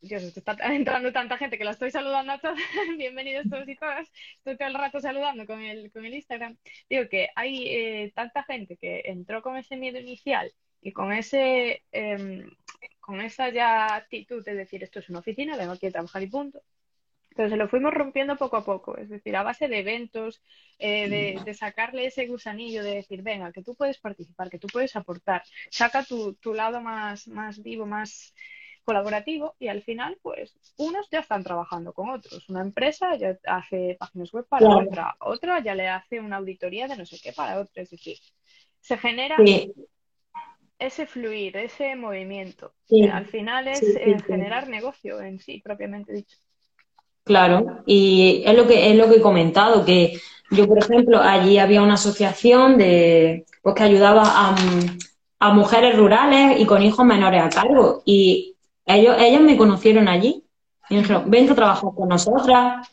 Dios, 0.01 0.23
está 0.23 0.55
entrando 0.73 1.11
tanta 1.11 1.37
gente 1.37 1.57
que 1.57 1.63
la 1.63 1.71
estoy 1.71 1.91
saludando 1.91 2.33
a 2.33 2.39
todos. 2.39 2.57
Bienvenidos 2.97 3.49
todos 3.49 3.67
y 3.67 3.75
todas. 3.75 4.11
Estoy 4.37 4.57
todo 4.57 4.67
el 4.67 4.75
rato 4.75 4.99
saludando 4.99 5.45
con 5.45 5.61
el, 5.61 5.91
con 5.91 6.05
el 6.05 6.13
Instagram. 6.13 6.57
Digo 6.89 7.09
que 7.09 7.29
hay 7.35 8.11
tanta 8.11 8.43
gente 8.43 8.77
que 8.77 9.01
entró 9.05 9.41
con 9.41 9.57
ese 9.57 9.77
miedo 9.77 9.99
inicial 9.99 10.53
y 10.81 10.91
con 10.91 11.11
ese 11.11 11.83
em, 11.91 12.49
con 13.07 13.21
esa 13.21 13.49
ya 13.49 13.95
actitud 13.95 14.43
de 14.43 14.53
decir 14.53 14.83
esto 14.83 14.99
es 14.99 15.09
una 15.09 15.19
oficina, 15.19 15.55
vengo 15.55 15.71
aquí 15.71 15.87
a 15.87 15.91
trabajar 15.91 16.21
y 16.23 16.27
punto. 16.27 16.61
Entonces 17.37 17.59
lo 17.59 17.69
fuimos 17.69 17.93
rompiendo 17.93 18.35
poco 18.35 18.57
a 18.57 18.65
poco, 18.65 18.97
es 18.97 19.09
decir, 19.09 19.35
a 19.35 19.43
base 19.43 19.67
de 19.67 19.77
eventos, 19.77 20.41
eh, 20.79 21.37
de, 21.45 21.53
sacarle 21.53 22.07
ese 22.07 22.25
gusanillo, 22.25 22.83
de 22.83 22.95
decir, 22.95 23.21
venga, 23.21 23.51
que 23.51 23.61
tú 23.61 23.75
puedes 23.75 23.99
participar, 23.99 24.49
que 24.49 24.57
tú 24.57 24.65
puedes 24.65 24.95
aportar, 24.95 25.43
saca 25.69 26.03
tu, 26.03 26.33
tu 26.33 26.55
lado 26.55 26.81
más, 26.81 27.27
más 27.27 27.61
vivo, 27.61 27.85
más 27.85 28.33
colaborativo 28.83 29.55
y 29.59 29.67
al 29.67 29.83
final, 29.83 30.17
pues, 30.23 30.57
unos 30.77 31.11
ya 31.11 31.19
están 31.19 31.43
trabajando 31.43 31.93
con 31.93 32.09
otros. 32.09 32.49
Una 32.49 32.61
empresa 32.61 33.15
ya 33.15 33.37
hace 33.45 33.97
páginas 33.99 34.33
web 34.33 34.47
para 34.49 34.75
otra, 34.75 35.15
otra 35.19 35.59
ya 35.59 35.75
le 35.75 35.89
hace 35.89 36.19
una 36.19 36.37
auditoría 36.37 36.87
de 36.87 36.97
no 36.97 37.05
sé 37.05 37.19
qué 37.21 37.33
para 37.33 37.59
otra, 37.59 37.83
es 37.83 37.91
decir, 37.91 38.17
se 38.79 38.97
genera 38.97 39.37
ese 40.79 41.05
fluir, 41.05 41.55
ese 41.57 41.95
movimiento. 41.95 42.73
Al 43.11 43.27
final 43.27 43.67
es 43.67 43.83
eh, 43.83 44.17
generar 44.25 44.69
negocio 44.69 45.21
en 45.21 45.37
sí, 45.37 45.61
propiamente 45.63 46.13
dicho. 46.13 46.37
Claro, 47.27 47.83
y 47.85 48.41
es 48.45 48.55
lo 48.55 48.65
que 48.65 48.89
es 48.89 48.95
lo 48.95 49.09
que 49.09 49.17
he 49.17 49.21
comentado, 49.21 49.83
que 49.83 50.19
yo, 50.49 50.65
por 50.65 50.79
ejemplo, 50.79 51.19
allí 51.21 51.59
había 51.59 51.81
una 51.81 51.95
asociación 51.95 52.77
de 52.77 53.45
pues 53.61 53.75
que 53.75 53.83
ayudaba 53.83 54.23
a, 54.25 54.55
a 55.39 55.53
mujeres 55.53 55.97
rurales 55.97 56.59
y 56.59 56.65
con 56.65 56.81
hijos 56.81 57.05
menores 57.05 57.43
a 57.43 57.49
cargo. 57.49 58.01
Y 58.05 58.55
ellos, 58.85 59.17
ellas 59.19 59.41
me 59.41 59.57
conocieron 59.57 60.07
allí 60.07 60.41
y 60.89 60.95
me 60.95 61.01
dijeron, 61.01 61.29
ven 61.29 61.51
a 61.51 61.55
trabajar 61.55 61.89
con 61.93 62.07
nosotras. 62.07 62.87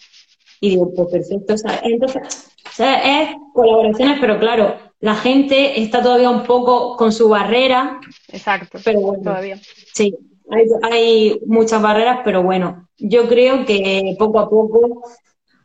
Y 0.61 0.71
digo, 0.71 0.93
pues 0.95 1.09
perfecto. 1.13 1.55
Entonces, 1.85 2.51
es 2.79 3.29
colaboraciones, 3.53 4.19
pero 4.21 4.39
claro, 4.41 4.77
la 4.99 5.15
gente 5.15 5.81
está 5.81 6.03
todavía 6.03 6.31
un 6.31 6.43
poco 6.43 6.97
con 6.97 7.13
su 7.13 7.29
barrera. 7.29 8.01
Exacto, 8.29 8.79
pero 8.85 9.01
bueno, 9.01 9.23
todavía. 9.23 9.61
Sí, 9.93 10.13
hay, 10.51 11.41
muchas 11.47 11.81
barreras, 11.81 12.21
pero 12.25 12.43
bueno, 12.43 12.89
yo 12.99 13.29
creo 13.29 13.65
que 13.65 14.15
poco 14.19 14.39
a 14.39 14.49
poco, 14.49 15.03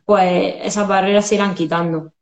pues 0.04 0.56
esas 0.62 0.88
barreras 0.88 1.26
se 1.26 1.36
irán 1.36 1.54
quitando. 1.54 2.12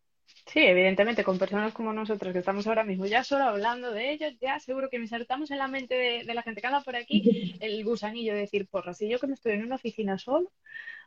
Sí, 0.46 0.60
evidentemente, 0.60 1.24
con 1.24 1.38
personas 1.38 1.74
como 1.74 1.92
nosotros 1.92 2.32
que 2.32 2.38
estamos 2.38 2.66
ahora 2.66 2.82
mismo 2.82 3.04
ya 3.04 3.22
solo 3.22 3.44
hablando 3.44 3.92
de 3.92 4.12
ellos, 4.12 4.32
ya 4.40 4.58
seguro 4.58 4.88
que 4.88 4.98
me 4.98 5.04
insertamos 5.04 5.50
en 5.50 5.58
la 5.58 5.68
mente 5.68 5.94
de, 5.94 6.34
la 6.34 6.42
gente 6.42 6.60
que 6.60 6.66
anda 6.66 6.80
por 6.80 6.96
aquí 6.96 7.54
el 7.60 7.84
gusanillo 7.84 8.32
de 8.32 8.40
decir, 8.40 8.66
porra, 8.66 8.94
si 8.94 9.08
yo 9.08 9.18
que 9.18 9.26
me 9.26 9.34
estoy 9.34 9.52
en 9.52 9.64
una 9.64 9.74
oficina 9.74 10.18
solo, 10.18 10.50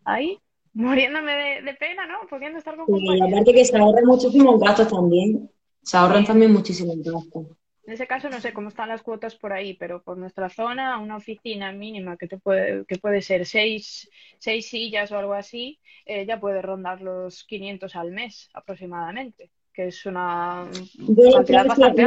ahí 0.05 0.37
muriéndome 0.73 1.61
de, 1.61 1.73
pena, 1.73 2.05
¿no? 2.05 2.27
Pudiendo 2.29 2.59
estar 2.59 2.75
con 2.75 2.85
sí, 2.85 3.03
Y 3.03 3.21
aparte 3.21 3.53
que 3.53 3.65
se 3.65 3.77
ahorran 3.77 4.05
muchísimos 4.05 4.59
gastos 4.59 4.87
también. 4.87 5.49
Se 5.83 5.97
ahorran 5.97 6.23
también 6.23 6.53
muchísimos 6.53 6.95
gastos. 7.01 7.47
En 7.85 7.93
ese 7.93 8.05
caso 8.05 8.29
no 8.29 8.39
sé 8.39 8.53
cómo 8.53 8.69
están 8.69 8.89
las 8.89 9.01
cuotas 9.01 9.35
por 9.35 9.53
ahí, 9.53 9.73
pero 9.73 10.03
por 10.03 10.17
nuestra 10.17 10.49
zona, 10.49 10.99
una 10.99 11.17
oficina 11.17 11.71
mínima 11.71 12.15
que 12.15 12.27
te 12.27 12.37
puede, 12.37 12.85
que 12.85 12.97
puede 12.97 13.21
ser 13.21 13.45
seis, 13.45 14.07
seis 14.37 14.67
sillas 14.67 15.11
o 15.11 15.17
algo 15.17 15.33
así, 15.33 15.79
eh, 16.05 16.25
ya 16.27 16.39
puede 16.39 16.61
rondar 16.61 17.01
los 17.01 17.43
500 17.43 17.95
al 17.95 18.11
mes 18.11 18.49
aproximadamente, 18.53 19.49
que 19.73 19.87
es 19.87 20.05
una 20.05 20.69
yo 20.95 21.31
cantidad 21.31 21.65
bastante 21.65 22.05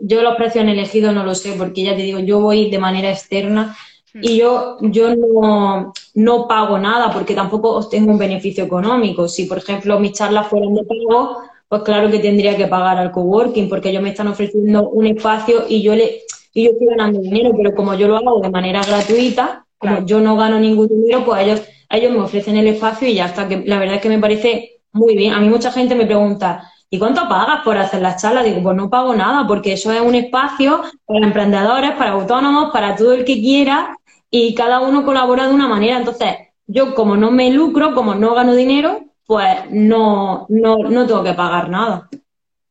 yo, 0.00 0.22
los 0.22 0.36
precios 0.36 0.62
en 0.62 0.68
elegido 0.70 1.12
no 1.12 1.24
lo 1.24 1.34
sé, 1.34 1.54
porque 1.58 1.82
ya 1.82 1.96
te 1.96 2.02
digo, 2.02 2.20
yo 2.20 2.40
voy 2.40 2.70
de 2.70 2.78
manera 2.78 3.10
externa 3.10 3.76
hmm. 4.14 4.20
y 4.22 4.38
yo, 4.38 4.76
yo 4.82 5.16
no, 5.16 5.92
no 6.14 6.46
pago 6.46 6.78
nada 6.78 7.12
porque 7.12 7.34
tampoco 7.34 7.76
obtengo 7.76 8.12
un 8.12 8.18
beneficio 8.18 8.62
económico. 8.62 9.26
Si, 9.26 9.46
por 9.46 9.58
ejemplo, 9.58 9.98
mis 9.98 10.12
charlas 10.12 10.46
fueran 10.46 10.74
de 10.74 10.84
pago, 10.84 11.42
pues 11.68 11.82
claro 11.82 12.10
que 12.10 12.18
tendría 12.18 12.56
que 12.56 12.66
pagar 12.66 12.98
al 12.98 13.10
coworking 13.10 13.68
porque 13.68 13.90
ellos 13.90 14.02
me 14.02 14.10
están 14.10 14.28
ofreciendo 14.28 14.88
un 14.88 15.06
espacio 15.06 15.64
y 15.68 15.82
yo 15.82 15.94
le 15.94 16.22
y 16.54 16.64
yo 16.64 16.70
estoy 16.72 16.88
ganando 16.88 17.20
dinero, 17.20 17.52
pero 17.56 17.74
como 17.74 17.94
yo 17.94 18.08
lo 18.08 18.16
hago 18.16 18.40
de 18.40 18.50
manera 18.50 18.82
gratuita, 18.82 19.64
como 19.78 20.04
yo 20.04 20.20
no 20.20 20.36
gano 20.36 20.58
ningún 20.58 20.88
dinero, 20.88 21.24
pues 21.24 21.46
ellos, 21.46 21.62
ellos 21.88 22.12
me 22.12 22.20
ofrecen 22.20 22.56
el 22.56 22.66
espacio 22.66 23.06
y 23.06 23.14
ya 23.14 23.26
está, 23.26 23.46
que 23.46 23.62
la 23.64 23.78
verdad 23.78 23.96
es 23.96 24.02
que 24.02 24.08
me 24.08 24.18
parece 24.18 24.80
muy 24.92 25.16
bien. 25.16 25.34
A 25.34 25.40
mí 25.40 25.48
mucha 25.48 25.70
gente 25.70 25.94
me 25.94 26.06
pregunta, 26.06 26.68
¿y 26.90 26.98
cuánto 26.98 27.28
pagas 27.28 27.60
por 27.64 27.76
hacer 27.76 28.02
las 28.02 28.20
charlas? 28.20 28.44
Digo, 28.44 28.62
pues 28.62 28.76
no 28.76 28.90
pago 28.90 29.14
nada, 29.14 29.46
porque 29.46 29.74
eso 29.74 29.92
es 29.92 30.00
un 30.00 30.14
espacio 30.14 30.82
para 31.06 31.24
emprendedores, 31.24 31.92
para 31.92 32.12
autónomos, 32.12 32.70
para 32.72 32.96
todo 32.96 33.12
el 33.12 33.24
que 33.24 33.40
quiera, 33.40 33.96
y 34.30 34.54
cada 34.54 34.80
uno 34.80 35.04
colabora 35.04 35.46
de 35.46 35.54
una 35.54 35.68
manera. 35.68 35.98
Entonces, 35.98 36.34
yo 36.66 36.94
como 36.94 37.16
no 37.16 37.30
me 37.30 37.50
lucro, 37.50 37.94
como 37.94 38.14
no 38.14 38.34
gano 38.34 38.54
dinero, 38.54 39.04
pues 39.28 39.70
no, 39.70 40.46
no, 40.48 40.78
no 40.78 41.06
tengo 41.06 41.22
que 41.22 41.34
pagar 41.34 41.68
nada. 41.68 42.08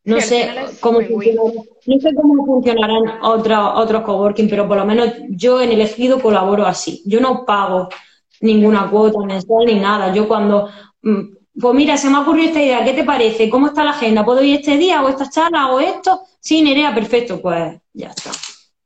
No 0.04 0.20
sé 0.20 0.50
cómo 0.80 1.02
no 1.02 2.00
sé 2.00 2.15
cómo 2.15 2.46
funcionarán 2.48 3.22
otros 3.22 3.74
otros 3.76 4.02
coworking, 4.02 4.50
pero 4.50 4.67
por 4.67 4.78
lo 4.78 4.86
menos 4.86 5.13
yo 5.30 5.62
en 5.62 5.72
elegido 5.72 6.20
colaboro 6.20 6.65
así. 6.65 7.04
Yo 7.06 7.22
no 7.22 7.46
pago 7.46 7.89
ninguna 8.41 8.89
cuota 8.89 9.20
mensual 9.20 9.67
ni 9.67 9.76
nada. 9.76 10.12
Yo 10.15 10.28
cuando, 10.28 10.67
mm, 11.04 11.22
pues 11.62 11.76
mira, 11.76 11.96
se 11.96 12.10
me 12.10 12.17
ha 12.17 12.22
ocurrido 12.22 12.48
esta 12.48 12.63
idea, 12.63 12.84
¿qué 12.84 12.93
te 12.93 13.04
parece? 13.04 13.52
¿Cómo 13.52 13.67
está 13.67 13.84
la 13.84 13.91
agenda? 13.91 14.26
¿Puedo 14.26 14.41
ir 14.41 14.56
este 14.56 14.78
día 14.78 15.04
o 15.04 15.10
esta 15.10 15.30
charla 15.30 15.67
o 15.67 15.80
esto? 15.80 16.22
Sí, 16.39 16.63
Nerea, 16.63 16.96
perfecto, 16.96 17.39
pues 17.39 17.80
ya 17.93 18.08
está. 18.08 18.32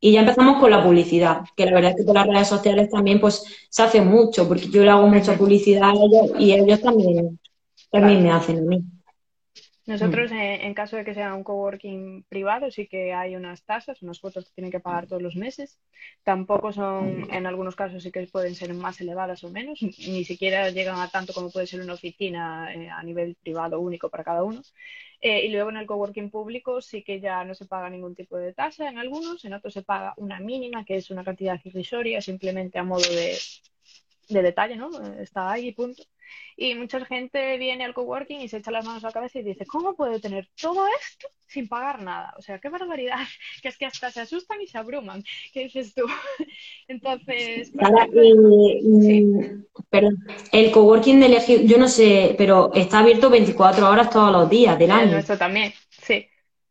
Y 0.02 0.12
ya 0.12 0.22
empezamos 0.22 0.60
con 0.60 0.72
la 0.72 0.84
publicidad, 0.84 1.44
que 1.56 1.66
la 1.66 1.72
verdad 1.72 1.92
es 1.92 1.98
que 1.98 2.06
con 2.06 2.16
las 2.16 2.28
redes 2.28 2.50
sociales 2.50 2.90
también 2.90 3.22
pues 3.22 3.46
se 3.70 3.82
hace 3.82 4.02
mucho, 4.02 4.46
porque 4.46 4.68
yo 4.68 4.84
le 4.84 4.90
hago 4.90 5.08
mucha 5.08 5.38
publicidad 5.38 5.92
a 5.92 5.94
ellos 5.94 6.32
y 6.38 6.52
ellos 6.52 6.82
también 6.82 7.40
también 7.91 8.23
me 8.23 8.32
hacen 8.32 8.58
a 8.60 8.62
mí. 8.62 8.84
Nosotros, 9.88 10.32
mm. 10.32 10.36
eh, 10.36 10.65
en 10.67 10.73
caso 10.75 10.95
de 10.95 11.04
que 11.04 11.15
sea 11.15 11.34
un 11.34 11.43
coworking 11.43 12.23
privado, 12.30 12.69
sí 12.69 12.88
que 12.88 13.13
hay 13.13 13.36
unas 13.36 13.63
tasas, 13.63 14.01
unas 14.04 14.19
cuotas 14.19 14.45
que 14.45 14.54
tienen 14.54 14.71
que 14.71 14.80
pagar 14.80 15.08
todos 15.08 15.21
los 15.21 15.36
meses. 15.36 15.80
Tampoco 16.23 16.71
son, 16.71 17.27
en 17.34 17.47
algunos 17.47 17.75
casos 17.75 18.04
sí 18.04 18.12
que 18.12 18.25
pueden 18.27 18.54
ser 18.54 18.73
más 18.73 19.01
elevadas 19.01 19.43
o 19.43 19.49
menos, 19.49 19.82
ni 19.82 20.23
siquiera 20.23 20.69
llegan 20.69 20.99
a 20.99 21.10
tanto 21.10 21.34
como 21.34 21.49
puede 21.49 21.67
ser 21.67 21.82
una 21.82 21.93
oficina 21.93 22.71
eh, 22.73 22.89
a 22.89 23.01
nivel 23.04 23.36
privado 23.36 23.80
único 23.80 24.10
para 24.10 24.23
cada 24.23 24.43
uno. 24.43 24.62
Eh, 25.19 25.45
y 25.45 25.49
luego 25.49 25.69
en 25.71 25.77
el 25.77 25.86
coworking 25.88 26.30
público 26.30 26.82
sí 26.82 27.04
que 27.04 27.19
ya 27.19 27.43
no 27.43 27.54
se 27.54 27.65
paga 27.65 27.89
ningún 27.89 28.15
tipo 28.15 28.38
de 28.38 28.54
tasa 28.54 28.89
en 28.89 28.97
algunos, 28.97 29.43
en 29.45 29.54
otros 29.54 29.73
se 29.73 29.84
paga 29.84 30.13
una 30.17 30.39
mínima, 30.39 30.86
que 30.86 30.95
es 30.95 31.12
una 31.12 31.23
cantidad 31.23 31.60
irrisoria, 31.63 32.21
simplemente 32.21 32.80
a 32.80 32.84
modo 32.84 33.08
de, 33.10 33.36
de 34.32 34.41
detalle, 34.41 34.76
¿no? 34.76 34.89
Está 35.20 35.52
ahí, 35.52 35.72
punto. 35.72 36.04
Y 36.56 36.76
mucha 36.76 37.04
gente 37.06 37.58
viene 37.58 37.84
al 37.84 37.94
coworking 37.94 38.41
y 38.41 38.48
se 38.48 38.58
echa 38.58 38.72
las 38.72 38.86
manos 38.86 39.04
a 39.04 39.08
la 39.08 39.13
cabeza 39.13 39.39
y 39.39 39.44
dice, 39.44 39.65
¿cómo 39.65 39.96
puedo 39.96 40.20
tener 40.20 40.48
todo 40.60 40.86
esto 40.88 41.28
sin 41.48 41.67
pagar 41.67 42.02
nada? 42.02 42.34
O 42.38 42.41
sea, 42.41 42.60
qué 42.60 42.70
barbaridad, 42.70 43.17
que 43.62 43.70
es 43.70 43.78
que 43.78 43.86
hasta 43.86 44.12
se 44.12 44.22
asustan 44.22 44.62
y 44.62 44.67
se 44.67 44.78
abruman. 44.78 45.24
¿Qué 45.54 45.63
dices 45.63 45.94
tú? 45.94 46.06
Entonces... 46.88 47.72
pero 49.89 50.10
el 50.52 50.72
coworking 50.72 51.20
de 51.20 51.26
elegir, 51.26 51.65
yo 51.65 51.78
no 51.78 51.88
sé, 51.88 52.36
pero 52.38 52.72
está 52.74 53.00
abierto 53.00 53.30
24 53.30 53.89
horas 53.89 54.10
todos 54.10 54.32
los 54.32 54.50
días 54.50 54.78
del 54.78 54.91
año. 54.91 55.17
Esto 55.17 55.38
también, 55.38 55.74
sí. 55.89 55.90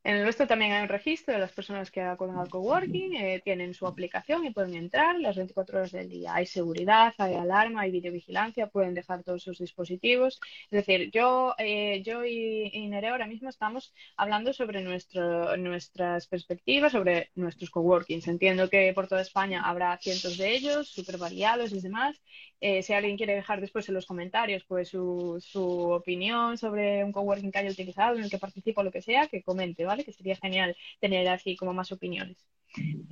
En 0.03 0.17
el 0.17 0.23
nuestro 0.23 0.47
también 0.47 0.73
hay 0.73 0.83
un 0.83 0.89
registro 0.89 1.35
de 1.35 1.41
las 1.41 1.53
personas 1.53 1.91
que 1.91 2.01
acuden 2.01 2.37
al 2.37 2.49
coworking, 2.49 3.15
eh, 3.17 3.41
tienen 3.45 3.75
su 3.75 3.87
aplicación 3.87 4.47
y 4.47 4.51
pueden 4.51 4.75
entrar 4.75 5.19
las 5.21 5.37
24 5.37 5.79
horas 5.79 5.93
del 5.93 6.09
día. 6.09 6.35
Hay 6.35 6.47
seguridad, 6.47 7.13
hay 7.19 7.35
alarma, 7.35 7.83
hay 7.83 7.91
videovigilancia, 7.91 8.69
pueden 8.69 8.95
dejar 8.95 9.23
todos 9.25 9.43
sus 9.43 9.59
dispositivos. 9.59 10.41
Es 10.71 10.87
decir, 10.87 11.11
yo, 11.11 11.55
eh, 11.59 12.03
yo 12.03 12.25
y, 12.25 12.71
y 12.73 12.91
ahora 13.05 13.27
mismo 13.27 13.51
estamos 13.51 13.93
hablando 14.17 14.53
sobre 14.55 14.83
nuestro, 14.83 15.57
nuestras 15.59 16.27
perspectivas, 16.29 16.93
sobre 16.93 17.31
nuestros 17.35 17.69
coworkings. 17.71 18.27
Entiendo 18.29 18.71
que 18.71 18.93
por 18.95 19.07
toda 19.07 19.21
España 19.23 19.63
habrá 19.63 19.99
cientos 19.99 20.39
de 20.39 20.55
ellos, 20.55 20.89
súper 20.89 21.19
variados 21.19 21.73
y 21.73 21.81
demás. 21.81 22.19
Eh, 22.61 22.83
si 22.83 22.93
alguien 22.93 23.17
quiere 23.17 23.35
dejar 23.35 23.61
después 23.61 23.89
en 23.89 23.95
los 23.95 24.07
comentarios 24.07 24.65
pues 24.67 24.89
su, 24.91 25.39
su 25.41 25.63
opinión 25.93 26.59
sobre 26.59 27.03
un 27.05 27.13
coworking 27.13 27.51
que 27.53 27.59
haya 27.59 27.71
utilizado, 27.71 28.17
en 28.17 28.25
el 28.25 28.31
que 28.31 28.39
participo 28.39 28.81
o 28.83 28.85
lo 28.85 28.91
que 28.93 29.03
sea, 29.03 29.29
que 29.29 29.43
comente, 29.43 29.85
¿vale? 29.87 30.05
Que 30.05 30.13
sería 30.13 30.37
genial 30.37 30.77
tener 31.01 31.27
así 31.29 31.57
como 31.57 31.73
más 31.75 31.91
opiniones. 31.93 32.39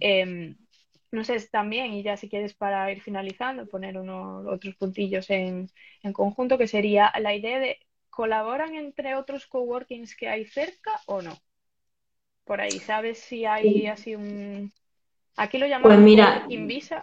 Em, 0.00 0.56
no 1.12 1.24
sé, 1.24 1.38
también, 1.50 1.92
y 1.94 2.02
ya 2.02 2.16
si 2.16 2.28
quieres 2.28 2.54
para 2.54 2.90
ir 2.92 3.00
finalizando, 3.02 3.66
poner 3.66 3.98
unos 3.98 4.46
otros 4.46 4.74
puntillos 4.76 5.30
en, 5.30 5.68
en 6.02 6.12
conjunto, 6.12 6.58
que 6.58 6.68
sería 6.68 7.12
la 7.20 7.34
idea 7.34 7.58
de 7.60 7.78
¿colaboran 8.10 8.74
entre 8.74 9.14
otros 9.14 9.46
coworkings 9.46 10.16
que 10.16 10.28
hay 10.28 10.44
cerca 10.46 11.00
o 11.06 11.22
no? 11.22 11.38
Por 12.44 12.60
ahí, 12.60 12.80
¿sabes 12.80 13.18
si 13.18 13.44
hay 13.44 13.86
así 13.86 14.14
un... 14.16 14.72
Aquí 15.36 15.58
lo 15.58 15.66
llamamos 15.66 15.96
Pues 15.96 15.98
mira, 15.98 16.26
coworking 16.26 16.66
visa. 16.66 17.02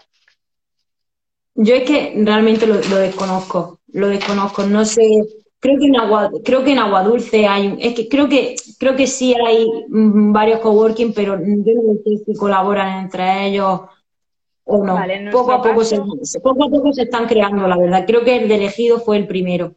Yo 1.56 1.76
es 1.76 1.84
que 1.84 2.14
realmente 2.24 2.68
lo, 2.68 2.76
lo 2.76 2.98
desconozco, 2.98 3.80
lo 3.94 4.08
desconozco, 4.10 4.64
no 4.66 4.86
sé, 4.86 5.08
creo 5.60 5.80
que 5.80 5.86
en 5.86 5.96
Agua, 5.96 6.32
creo 6.44 6.64
que 6.64 6.72
en 6.74 6.80
Agua 6.80 7.04
Dulce 7.04 7.48
hay, 7.48 7.76
es 7.80 7.96
que 7.96 8.08
creo 8.08 8.30
que 8.30 8.56
creo 8.78 8.96
que 8.96 9.08
sí 9.08 9.34
hay 9.34 9.68
mm, 9.90 10.32
varios 10.32 10.60
coworking, 10.60 11.14
pero 11.14 11.40
yo 11.40 11.74
no 11.74 11.94
sé 12.04 12.24
si 12.26 12.36
colaboran 12.36 13.06
entre 13.06 13.48
ellos 13.48 13.82
o 14.64 14.84
no. 14.86 14.94
Vale, 14.96 15.32
Poco 15.32 15.54
a 15.54 15.62
poco 15.62 15.84
se, 15.84 15.98
poco 16.42 16.66
a 16.66 16.70
poco 16.70 16.94
se 16.94 17.04
están 17.04 17.26
creando, 17.28 17.68
la 17.68 17.78
verdad. 17.78 18.06
Creo 18.06 18.24
que 18.24 18.38
el 18.38 18.48
de 18.48 18.56
elegido 18.56 19.00
fue 19.00 19.18
el 19.18 19.28
primero, 19.28 19.74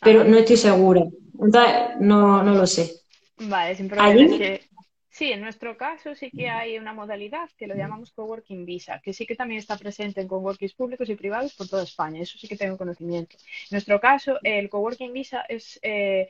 pero 0.00 0.20
ajá. 0.22 0.28
no 0.30 0.38
estoy 0.38 0.56
segura. 0.56 1.04
Entonces, 1.40 1.72
no, 2.00 2.42
no 2.42 2.54
lo 2.54 2.66
sé. 2.66 2.94
Vale, 3.38 3.76
sin 3.76 3.88
problema. 3.88 4.10
Es 4.10 4.32
¿Allí? 4.32 4.38
que 4.38 4.67
sí, 5.10 5.32
en 5.32 5.40
nuestro 5.40 5.76
caso 5.76 6.14
sí 6.14 6.30
que 6.30 6.48
hay 6.48 6.78
una 6.78 6.92
modalidad 6.92 7.48
que 7.56 7.66
lo 7.66 7.74
llamamos 7.74 8.12
coworking 8.12 8.64
visa, 8.64 9.00
que 9.02 9.12
sí 9.12 9.26
que 9.26 9.34
también 9.36 9.58
está 9.58 9.76
presente 9.76 10.20
en 10.20 10.28
coworkings 10.28 10.74
públicos 10.74 11.08
y 11.08 11.14
privados 11.16 11.54
por 11.54 11.68
toda 11.68 11.82
España. 11.82 12.20
Eso 12.22 12.38
sí 12.38 12.48
que 12.48 12.56
tengo 12.56 12.76
conocimiento. 12.76 13.36
En 13.38 13.68
nuestro 13.76 14.00
caso, 14.00 14.38
el 14.42 14.68
coworking 14.68 15.12
visa 15.12 15.42
es 15.48 15.78
eh, 15.82 16.28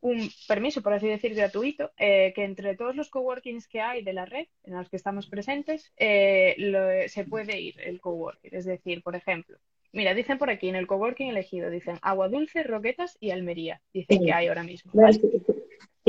un 0.00 0.30
permiso, 0.46 0.82
por 0.82 0.92
así 0.92 1.08
decir, 1.08 1.34
gratuito, 1.34 1.92
eh, 1.98 2.32
que 2.34 2.44
entre 2.44 2.76
todos 2.76 2.94
los 2.96 3.10
coworkings 3.10 3.66
que 3.68 3.80
hay 3.80 4.02
de 4.04 4.12
la 4.12 4.26
red 4.26 4.46
en 4.64 4.74
los 4.76 4.88
que 4.88 4.96
estamos 4.96 5.26
presentes, 5.28 5.92
eh, 5.96 6.54
lo- 6.58 7.08
se 7.08 7.24
puede 7.24 7.60
ir 7.60 7.80
el 7.80 8.00
coworking. 8.00 8.54
Es 8.54 8.64
decir, 8.64 9.02
por 9.02 9.16
ejemplo, 9.16 9.58
mira, 9.92 10.14
dicen 10.14 10.38
por 10.38 10.50
aquí 10.50 10.68
en 10.68 10.76
el 10.76 10.86
coworking 10.86 11.28
elegido, 11.30 11.70
dicen 11.70 11.98
Agua 12.02 12.28
Dulce, 12.28 12.62
Roquetas 12.62 13.16
y 13.20 13.30
Almería. 13.32 13.80
Dicen 13.92 14.24
que 14.24 14.32
hay 14.32 14.46
ahora 14.48 14.62
mismo, 14.62 14.92
¿vale? 14.94 15.18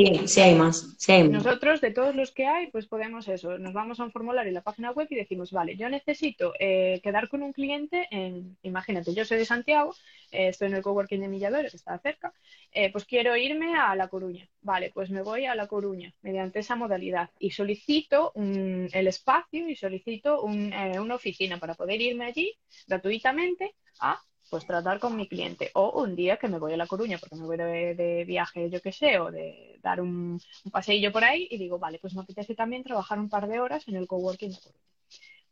Sí, 0.06 0.28
sí 0.28 0.42
hay 0.42 0.56
más, 0.56 0.96
sí 0.98 1.12
hay. 1.12 1.28
Nosotros, 1.28 1.82
de 1.82 1.92
todos 1.92 2.16
los 2.16 2.32
que 2.32 2.46
hay, 2.48 2.68
pues 2.72 2.88
podemos 2.88 3.28
eso, 3.28 3.58
nos 3.58 3.74
vamos 3.74 4.00
a 4.00 4.04
un 4.04 4.12
formulario 4.12 4.50
en 4.50 4.54
la 4.56 4.62
página 4.62 4.92
web 4.92 5.08
y 5.10 5.16
decimos, 5.16 5.52
vale, 5.52 5.76
yo 5.76 5.90
necesito 5.90 6.54
eh, 6.60 7.00
quedar 7.04 7.28
con 7.30 7.44
un 7.44 7.54
cliente 7.54 8.08
en, 8.12 8.58
imagínate, 8.64 9.14
yo 9.14 9.26
soy 9.26 9.38
de 9.38 9.46
Santiago, 9.46 9.94
eh, 10.32 10.48
estoy 10.50 10.70
en 10.70 10.76
el 10.76 10.82
coworking 10.82 11.22
de 11.22 11.28
Milladores, 11.28 11.72
que 11.72 11.78
está 11.78 11.98
cerca, 12.00 12.34
eh, 12.72 12.92
pues 12.92 13.06
quiero 13.06 13.36
irme 13.36 13.76
a 13.76 13.96
La 13.96 14.08
Coruña. 14.08 14.48
Vale, 14.62 14.92
pues 14.94 15.10
me 15.10 15.22
voy 15.22 15.46
a 15.46 15.56
La 15.56 15.68
Coruña 15.68 16.14
mediante 16.22 16.60
esa 16.60 16.76
modalidad 16.76 17.30
y 17.40 17.52
solicito 17.52 18.32
un- 18.36 18.90
el 18.94 19.08
espacio 19.08 19.70
y 19.70 19.76
solicito 19.76 20.42
un, 20.42 20.72
eh, 20.74 21.00
una 21.00 21.16
oficina 21.16 21.58
para 21.60 21.76
poder 21.76 22.02
irme 22.02 22.26
allí 22.26 22.54
gratuitamente 22.88 23.76
a 24.00 24.22
pues 24.50 24.66
tratar 24.66 25.00
con 25.00 25.16
mi 25.16 25.28
cliente. 25.28 25.72
O 25.74 26.02
un 26.02 26.16
día 26.16 26.38
que 26.38 26.48
me 26.48 26.60
voy 26.60 26.74
a 26.74 26.78
La 26.78 26.88
Coruña 26.88 27.18
porque 27.18 27.36
me 27.36 27.46
voy 27.46 27.58
de, 27.58 27.96
de 27.96 28.26
viaje, 28.26 28.70
yo 28.70 28.82
qué 28.82 28.92
sé, 28.92 29.20
o 29.20 29.32
de 29.32 29.80
dar 29.82 30.02
un, 30.02 30.40
un 30.66 30.72
paseillo 30.72 31.12
por 31.12 31.24
ahí 31.24 31.48
y 31.50 31.58
digo, 31.58 31.80
vale, 31.80 32.00
pues 32.00 32.16
me 32.16 32.22
apetece 32.22 32.56
también 32.56 32.84
trabajar 32.84 33.20
un 33.20 33.30
par 33.30 33.48
de 33.48 33.60
horas 33.60 33.88
en 33.88 33.96
el 33.96 34.08
coworking 34.08 34.52
de 34.52 34.58
Coruña. 34.58 34.84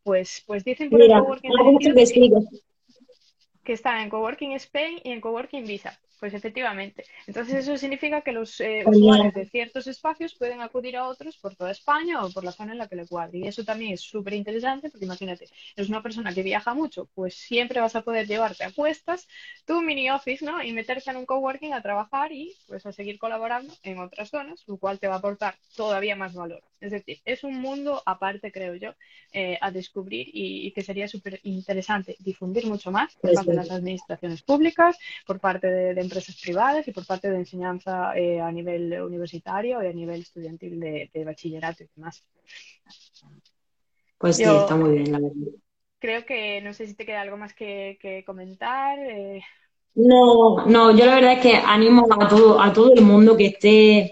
Pues, 0.03 0.43
pues 0.45 0.63
dicen 0.63 0.89
por 0.89 1.01
el 1.01 1.07
Mira, 1.07 1.19
coworking 1.19 1.51
ahora 1.51 1.71
mucho 1.71 1.89
elegido 1.89 2.41
que 2.49 2.61
que 3.67 3.73
está 3.73 4.01
en 4.01 4.09
Coworking 4.09 4.53
Spain 4.53 5.01
y 5.03 5.11
en 5.11 5.19
Coworking 5.19 5.65
Visa. 5.65 5.99
Pues 6.19 6.33
efectivamente. 6.33 7.05
Entonces 7.27 7.55
eso 7.55 7.77
significa 7.77 8.21
que 8.21 8.31
los 8.31 8.59
eh, 8.59 8.83
usuarios 8.87 9.35
de 9.35 9.45
ciertos 9.45 9.85
espacios 9.85 10.33
pueden 10.33 10.61
acudir 10.61 10.97
a 10.97 11.07
otros 11.07 11.37
por 11.37 11.55
toda 11.55 11.69
España 11.69 12.25
o 12.25 12.31
por 12.31 12.43
la 12.43 12.51
zona 12.51 12.71
en 12.71 12.79
la 12.79 12.87
que 12.87 12.95
le 12.95 13.05
cuadre. 13.05 13.37
Y 13.37 13.47
eso 13.47 13.63
también 13.63 13.93
es 13.93 14.01
súper 14.01 14.33
interesante 14.33 14.89
porque 14.89 15.05
imagínate, 15.05 15.45
eres 15.75 15.89
una 15.89 16.01
persona 16.01 16.33
que 16.33 16.41
viaja 16.41 16.73
mucho, 16.73 17.07
pues 17.13 17.35
siempre 17.35 17.81
vas 17.81 17.95
a 17.95 18.01
poder 18.01 18.25
llevarte 18.25 18.63
a 18.63 18.71
cuestas 18.71 19.27
tu 19.65 19.79
mini 19.81 20.09
office, 20.09 20.43
¿no? 20.43 20.63
Y 20.63 20.71
meterte 20.71 21.11
en 21.11 21.17
un 21.17 21.25
coworking 21.27 21.73
a 21.73 21.83
trabajar 21.83 22.31
y 22.31 22.55
pues 22.67 22.85
a 22.87 22.91
seguir 22.91 23.19
colaborando 23.19 23.71
en 23.83 23.99
otras 23.99 24.29
zonas, 24.31 24.63
lo 24.65 24.77
cual 24.77 24.99
te 24.99 25.07
va 25.07 25.15
a 25.15 25.17
aportar 25.19 25.55
todavía 25.75 26.15
más 26.15 26.33
valor. 26.33 26.63
Es 26.79 26.91
decir, 26.91 27.19
es 27.25 27.43
un 27.43 27.59
mundo 27.59 28.01
aparte, 28.05 28.51
creo 28.51 28.75
yo, 28.75 28.93
eh, 29.33 29.57
a 29.61 29.71
descubrir 29.71 30.27
y, 30.33 30.67
y 30.67 30.71
que 30.71 30.81
sería 30.81 31.07
súper 31.07 31.39
interesante 31.43 32.15
difundir 32.19 32.65
mucho 32.65 32.91
más 32.91 33.15
por 33.15 33.33
parte 33.33 33.51
de 33.51 33.57
las 33.57 33.71
administraciones 33.71 34.41
públicas, 34.41 34.97
por 35.25 35.39
parte 35.39 35.67
de, 35.67 35.93
de 35.93 36.06
empresas 36.07 36.35
privadas 36.45 36.87
y 36.87 36.91
por 36.93 37.05
parte 37.11 37.29
de 37.29 37.37
enseñanza 37.37 38.15
eh, 38.17 38.39
a 38.41 38.51
nivel 38.51 38.81
universitario 39.01 39.83
y 39.83 39.87
a 39.87 39.93
nivel 40.01 40.21
estudiantil 40.21 40.79
de, 40.79 41.09
de 41.13 41.25
bachillerato 41.25 41.83
y 41.83 41.89
demás. 41.95 42.15
Pues 44.19 44.37
sí, 44.37 44.55
está 44.55 44.75
muy 44.75 44.93
bien, 44.93 45.11
la 45.11 45.19
verdad. 45.19 45.51
creo 45.99 46.25
que 46.25 46.61
no 46.61 46.73
sé 46.73 46.87
si 46.87 46.95
te 46.95 47.05
queda 47.05 47.21
algo 47.21 47.37
más 47.37 47.53
que, 47.53 47.97
que 48.01 48.23
comentar. 48.25 48.99
eh, 48.99 49.41
No, 49.95 50.65
no, 50.67 50.91
yo 50.95 51.05
la 51.05 51.15
verdad 51.15 51.33
es 51.33 51.39
que 51.41 51.55
animo 51.55 52.05
a 52.19 52.27
todo, 52.27 52.61
a 52.61 52.71
todo 52.71 52.93
el 52.93 53.01
mundo 53.01 53.35
que 53.35 53.47
esté, 53.47 54.11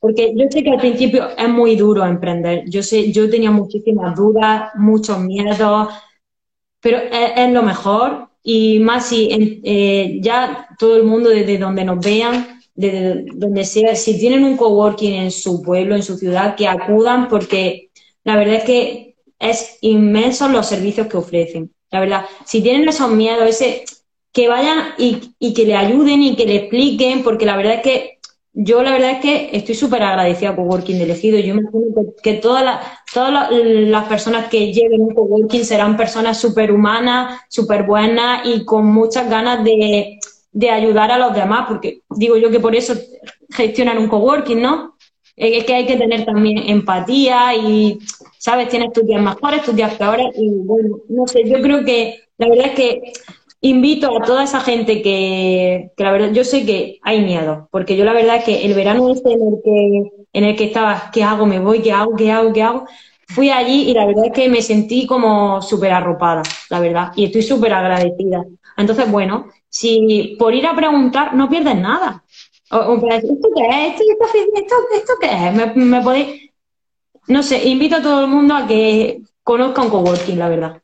porque 0.00 0.32
yo 0.36 0.46
sé 0.50 0.64
que 0.64 0.70
al 0.72 0.78
principio 0.80 1.28
es 1.38 1.48
muy 1.48 1.76
duro 1.76 2.04
emprender. 2.04 2.64
Yo 2.68 2.82
sé, 2.82 3.12
yo 3.12 3.30
tenía 3.30 3.50
muchísimas 3.52 4.16
dudas, 4.16 4.72
muchos 4.76 5.20
miedos, 5.20 5.88
pero 6.80 6.98
es, 6.98 7.32
es 7.36 7.52
lo 7.52 7.62
mejor 7.64 8.29
y 8.42 8.78
más 8.78 9.08
si 9.08 9.60
eh, 9.64 10.18
ya 10.20 10.68
todo 10.78 10.96
el 10.96 11.04
mundo 11.04 11.28
desde 11.30 11.58
donde 11.58 11.84
nos 11.84 12.04
vean, 12.04 12.60
desde 12.74 13.24
donde 13.34 13.64
sea, 13.64 13.94
si 13.94 14.18
tienen 14.18 14.44
un 14.44 14.56
coworking 14.56 15.14
en 15.14 15.30
su 15.30 15.62
pueblo, 15.62 15.94
en 15.94 16.02
su 16.02 16.16
ciudad, 16.16 16.56
que 16.56 16.66
acudan 16.66 17.28
porque 17.28 17.90
la 18.24 18.36
verdad 18.36 18.56
es 18.56 18.64
que 18.64 19.16
es 19.38 19.78
inmenso 19.80 20.48
los 20.48 20.66
servicios 20.66 21.06
que 21.06 21.16
ofrecen. 21.16 21.72
La 21.90 22.00
verdad, 22.00 22.26
si 22.46 22.62
tienen 22.62 22.88
esos 22.88 23.10
miedos, 23.10 23.48
ese, 23.48 23.84
que 24.32 24.48
vayan 24.48 24.94
y, 24.96 25.34
y 25.38 25.54
que 25.54 25.64
le 25.64 25.76
ayuden 25.76 26.22
y 26.22 26.36
que 26.36 26.46
le 26.46 26.56
expliquen, 26.56 27.22
porque 27.22 27.46
la 27.46 27.56
verdad 27.56 27.74
es 27.74 27.82
que 27.82 28.19
yo 28.52 28.82
la 28.82 28.92
verdad 28.92 29.12
es 29.12 29.18
que 29.20 29.50
estoy 29.52 29.74
súper 29.74 30.02
agradecida 30.02 30.54
con 30.56 30.66
Coworking 30.66 30.98
de 30.98 31.04
Elegido. 31.04 31.38
Yo 31.38 31.54
imagino 31.54 31.82
que, 31.94 32.22
que 32.22 32.34
todas 32.38 32.64
las, 32.64 32.80
todas 33.12 33.32
la- 33.32 33.50
las 33.50 34.08
personas 34.08 34.48
que 34.48 34.72
lleven 34.72 35.00
un 35.02 35.14
coworking 35.14 35.64
serán 35.64 35.96
personas 35.96 36.38
súper 36.40 36.72
humanas, 36.72 37.40
súper 37.48 37.84
buenas 37.84 38.44
y 38.46 38.64
con 38.64 38.86
muchas 38.86 39.30
ganas 39.30 39.62
de, 39.64 40.18
de 40.52 40.70
ayudar 40.70 41.10
a 41.12 41.18
los 41.18 41.34
demás, 41.34 41.66
porque 41.68 42.02
digo 42.10 42.36
yo 42.36 42.50
que 42.50 42.60
por 42.60 42.74
eso 42.74 42.94
gestionan 43.50 43.98
un 43.98 44.08
coworking, 44.08 44.60
¿no? 44.60 44.96
Es 45.36 45.64
que 45.64 45.74
hay 45.74 45.86
que 45.86 45.96
tener 45.96 46.24
también 46.26 46.58
empatía 46.58 47.54
y, 47.54 47.98
¿sabes? 48.38 48.68
Tienes 48.68 48.92
tus 48.92 49.06
días 49.06 49.22
mejores, 49.22 49.62
tus 49.62 49.74
días 49.74 49.94
peores 49.94 50.26
y 50.36 50.50
bueno, 50.50 50.98
no 51.08 51.26
sé, 51.26 51.48
yo 51.48 51.62
creo 51.62 51.84
que 51.84 52.20
la 52.36 52.48
verdad 52.48 52.66
es 52.66 52.72
que 52.74 53.12
invito 53.60 54.16
a 54.16 54.24
toda 54.24 54.44
esa 54.44 54.60
gente 54.60 55.02
que, 55.02 55.90
que 55.96 56.04
la 56.04 56.12
verdad, 56.12 56.32
yo 56.32 56.44
sé 56.44 56.64
que 56.64 56.98
hay 57.02 57.22
miedo, 57.22 57.68
porque 57.70 57.96
yo 57.96 58.04
la 58.04 58.12
verdad 58.12 58.36
es 58.36 58.44
que 58.44 58.64
el 58.64 58.74
verano 58.74 59.12
este 59.12 59.32
en 59.32 59.42
el 59.42 59.60
que, 59.62 60.12
en 60.32 60.44
el 60.44 60.56
que 60.56 60.64
estaba, 60.64 61.10
¿qué 61.12 61.22
hago? 61.22 61.46
¿Me 61.46 61.58
voy? 61.58 61.80
¿Qué 61.80 61.92
hago? 61.92 62.16
¿Qué 62.16 62.30
hago? 62.30 62.52
¿Qué 62.52 62.62
hago? 62.62 62.86
Fui 63.28 63.50
allí 63.50 63.90
y 63.90 63.94
la 63.94 64.06
verdad 64.06 64.26
es 64.26 64.32
que 64.32 64.48
me 64.48 64.62
sentí 64.62 65.06
como 65.06 65.62
súper 65.62 65.92
arropada, 65.92 66.42
la 66.68 66.80
verdad, 66.80 67.12
y 67.14 67.26
estoy 67.26 67.42
súper 67.42 67.72
agradecida. 67.72 68.44
Entonces, 68.76 69.10
bueno, 69.10 69.46
si 69.68 70.36
por 70.38 70.54
ir 70.54 70.66
a 70.66 70.74
preguntar 70.74 71.34
no 71.34 71.48
pierdes 71.48 71.76
nada. 71.76 72.24
O, 72.72 72.76
o 72.76 73.00
para 73.00 73.16
¿esto 73.16 73.48
qué 73.54 73.62
es? 73.68 73.92
¿Esto, 73.92 74.04
esto, 74.10 74.38
esto, 74.54 74.74
esto 74.94 75.12
qué 75.20 75.26
es? 75.26 75.54
¿Me, 75.54 75.84
me 75.84 76.00
podéis...? 76.02 76.50
No 77.28 77.42
sé, 77.42 77.68
invito 77.68 77.96
a 77.96 78.02
todo 78.02 78.22
el 78.22 78.28
mundo 78.28 78.54
a 78.54 78.66
que 78.66 79.20
conozca 79.44 79.82
un 79.82 79.90
coworking, 79.90 80.38
la 80.38 80.48
verdad. 80.48 80.82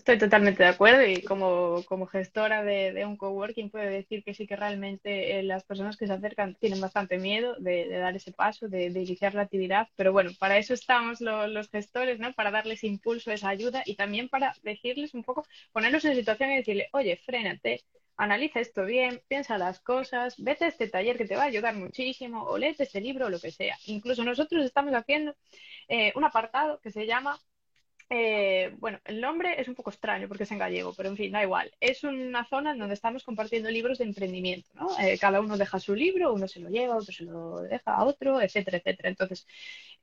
Estoy 0.00 0.18
totalmente 0.18 0.62
de 0.62 0.68
acuerdo 0.70 1.04
y 1.04 1.22
como, 1.22 1.82
como 1.86 2.06
gestora 2.06 2.62
de, 2.64 2.92
de 2.94 3.04
un 3.04 3.16
coworking 3.18 3.70
puedo 3.70 3.84
decir 3.84 4.24
que 4.24 4.32
sí 4.34 4.46
que 4.46 4.56
realmente 4.56 5.38
eh, 5.38 5.42
las 5.42 5.64
personas 5.64 5.96
que 5.98 6.06
se 6.06 6.12
acercan 6.14 6.54
tienen 6.56 6.80
bastante 6.80 7.18
miedo 7.18 7.54
de, 7.58 7.86
dar 7.88 8.16
ese 8.16 8.32
paso, 8.32 8.68
de, 8.68 8.88
de 8.90 9.02
iniciar 9.02 9.34
la 9.34 9.42
actividad, 9.42 9.88
pero 9.96 10.12
bueno, 10.12 10.30
para 10.38 10.56
eso 10.58 10.72
estamos 10.74 11.20
lo- 11.20 11.46
los 11.48 11.68
gestores, 11.70 12.18
¿no? 12.18 12.32
Para 12.32 12.50
darles 12.50 12.82
impulso, 12.82 13.30
esa 13.30 13.50
ayuda 13.50 13.82
y 13.84 13.94
también 13.96 14.28
para 14.30 14.54
decirles 14.62 15.12
un 15.14 15.22
poco, 15.22 15.44
ponerlos 15.72 16.04
en 16.06 16.14
situación 16.16 16.50
y 16.52 16.56
decirle, 16.56 16.88
oye, 16.92 17.16
frénate, 17.18 17.82
analiza 18.16 18.60
esto 18.60 18.84
bien, 18.86 19.20
piensa 19.28 19.58
las 19.58 19.80
cosas, 19.80 20.34
vete 20.38 20.64
a 20.64 20.68
este 20.68 20.88
taller 20.88 21.16
que 21.18 21.26
te 21.26 21.36
va 21.36 21.42
a 21.42 21.46
ayudar 21.46 21.74
muchísimo, 21.76 22.42
o 22.44 22.56
léete 22.58 22.84
este 22.84 23.00
libro 23.02 23.26
o 23.26 23.30
lo 23.30 23.38
que 23.40 23.50
sea. 23.50 23.76
Incluso 23.86 24.24
nosotros 24.24 24.64
estamos 24.64 24.94
haciendo 24.94 25.34
eh, 25.88 26.12
un 26.16 26.24
apartado 26.24 26.80
que 26.80 26.90
se 26.90 27.06
llama 27.06 27.38
eh, 28.10 28.74
bueno, 28.78 28.98
el 29.04 29.20
nombre 29.20 29.60
es 29.60 29.68
un 29.68 29.76
poco 29.76 29.90
extraño 29.90 30.26
porque 30.28 30.42
es 30.42 30.50
en 30.50 30.58
gallego, 30.58 30.92
pero 30.96 31.08
en 31.08 31.16
fin, 31.16 31.30
da 31.32 31.42
igual. 31.42 31.70
Es 31.80 32.02
una 32.04 32.44
zona 32.44 32.72
en 32.72 32.78
donde 32.78 32.94
estamos 32.94 33.22
compartiendo 33.24 33.70
libros 33.70 33.98
de 33.98 34.04
emprendimiento, 34.04 34.68
¿no? 34.74 34.88
Eh, 34.98 35.16
cada 35.18 35.40
uno 35.40 35.56
deja 35.56 35.78
su 35.78 35.94
libro, 35.94 36.34
uno 36.34 36.48
se 36.48 36.60
lo 36.60 36.68
lleva, 36.70 36.96
otro 36.96 37.12
se 37.12 37.24
lo 37.24 37.60
deja 37.62 37.94
a 37.94 38.04
otro, 38.04 38.40
etcétera, 38.40 38.78
etcétera. 38.78 39.08
Entonces, 39.10 39.46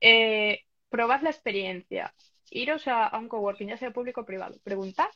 eh, 0.00 0.62
probad 0.88 1.20
la 1.22 1.30
experiencia, 1.30 2.14
iros 2.50 2.88
a, 2.88 3.06
a 3.06 3.18
un 3.18 3.28
coworking, 3.28 3.68
ya 3.68 3.76
sea 3.76 3.90
público 3.92 4.22
o 4.22 4.26
privado, 4.26 4.58
preguntad 4.64 5.08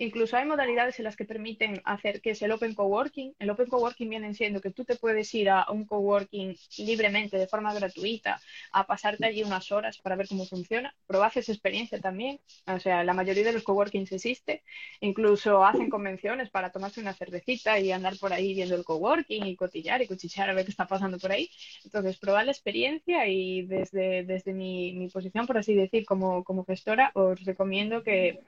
Incluso 0.00 0.34
hay 0.38 0.46
modalidades 0.46 0.98
en 0.98 1.04
las 1.04 1.14
que 1.14 1.26
permiten 1.26 1.82
hacer 1.84 2.22
que 2.22 2.30
es 2.30 2.40
el 2.40 2.52
Open 2.52 2.74
Coworking. 2.74 3.34
El 3.38 3.50
Open 3.50 3.66
Coworking 3.66 4.08
viene 4.08 4.32
siendo 4.32 4.62
que 4.62 4.70
tú 4.70 4.82
te 4.82 4.96
puedes 4.96 5.32
ir 5.34 5.50
a 5.50 5.66
un 5.70 5.84
coworking 5.84 6.56
libremente, 6.78 7.36
de 7.36 7.46
forma 7.46 7.74
gratuita, 7.74 8.40
a 8.72 8.86
pasarte 8.86 9.26
allí 9.26 9.42
unas 9.42 9.70
horas 9.70 9.98
para 9.98 10.16
ver 10.16 10.26
cómo 10.26 10.46
funciona. 10.46 10.94
Probad 11.06 11.32
esa 11.36 11.52
experiencia 11.52 12.00
también. 12.00 12.40
O 12.66 12.80
sea, 12.80 13.04
la 13.04 13.12
mayoría 13.12 13.44
de 13.44 13.52
los 13.52 13.62
coworkings 13.62 14.10
existe. 14.12 14.62
Incluso 15.00 15.66
hacen 15.66 15.90
convenciones 15.90 16.48
para 16.48 16.72
tomarse 16.72 17.02
una 17.02 17.12
cervecita 17.12 17.78
y 17.78 17.92
andar 17.92 18.16
por 18.16 18.32
ahí 18.32 18.54
viendo 18.54 18.76
el 18.76 18.84
coworking 18.84 19.44
y 19.44 19.54
cotillar 19.54 20.00
y 20.00 20.06
cuchichear 20.06 20.48
a 20.48 20.54
ver 20.54 20.64
qué 20.64 20.70
está 20.70 20.86
pasando 20.86 21.18
por 21.18 21.30
ahí. 21.30 21.50
Entonces, 21.84 22.16
probad 22.16 22.46
la 22.46 22.52
experiencia 22.52 23.28
y 23.28 23.66
desde, 23.66 24.24
desde 24.24 24.54
mi, 24.54 24.94
mi 24.94 25.08
posición, 25.08 25.46
por 25.46 25.58
así 25.58 25.74
decir, 25.74 26.06
como, 26.06 26.42
como 26.42 26.64
gestora, 26.64 27.10
os 27.12 27.44
recomiendo 27.44 28.02
que 28.02 28.40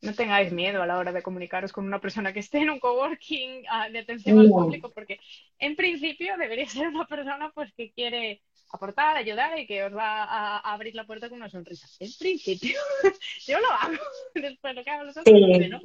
no 0.00 0.14
tengáis 0.14 0.52
miedo 0.52 0.82
a 0.82 0.86
la 0.86 0.98
hora 0.98 1.12
de 1.12 1.22
comunicaros 1.22 1.72
con 1.72 1.86
una 1.86 2.00
persona 2.00 2.32
que 2.32 2.40
esté 2.40 2.58
en 2.58 2.70
un 2.70 2.78
coworking 2.78 3.64
ah, 3.70 3.88
de 3.88 3.98
atención 3.98 4.38
al 4.38 4.48
público, 4.48 4.90
porque 4.94 5.18
en 5.58 5.76
principio 5.76 6.36
debería 6.36 6.68
ser 6.68 6.88
una 6.88 7.06
persona 7.06 7.50
pues 7.54 7.72
que 7.74 7.90
quiere 7.92 8.42
aportar, 8.70 9.16
ayudar 9.16 9.58
y 9.58 9.66
que 9.66 9.84
os 9.84 9.94
va 9.94 10.24
a, 10.24 10.58
abrir 10.58 10.94
la 10.94 11.04
puerta 11.04 11.28
con 11.28 11.38
una 11.38 11.48
sonrisa. 11.48 11.88
En 12.00 12.10
principio, 12.18 12.78
yo 13.46 13.58
lo 13.60 13.70
hago. 13.70 14.02
Después 14.34 14.74
lo 14.74 14.84
que 14.84 14.90
hago 14.90 15.04
los 15.04 15.16
otros, 15.16 15.40
¿no? 15.70 15.80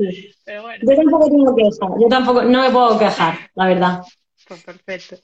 Pero 0.46 0.62
bueno. 0.62 0.84
Yo 0.88 0.96
tampoco 0.96 1.30
tengo 1.30 1.56
quejar, 1.56 1.90
yo 2.00 2.08
tampoco, 2.10 2.44
no 2.44 2.62
me 2.62 2.72
puedo 2.72 3.00
quejar, 3.00 3.50
la 3.56 3.68
verdad. 3.68 4.02
Pues 4.48 4.64
perfecto. 4.64 5.18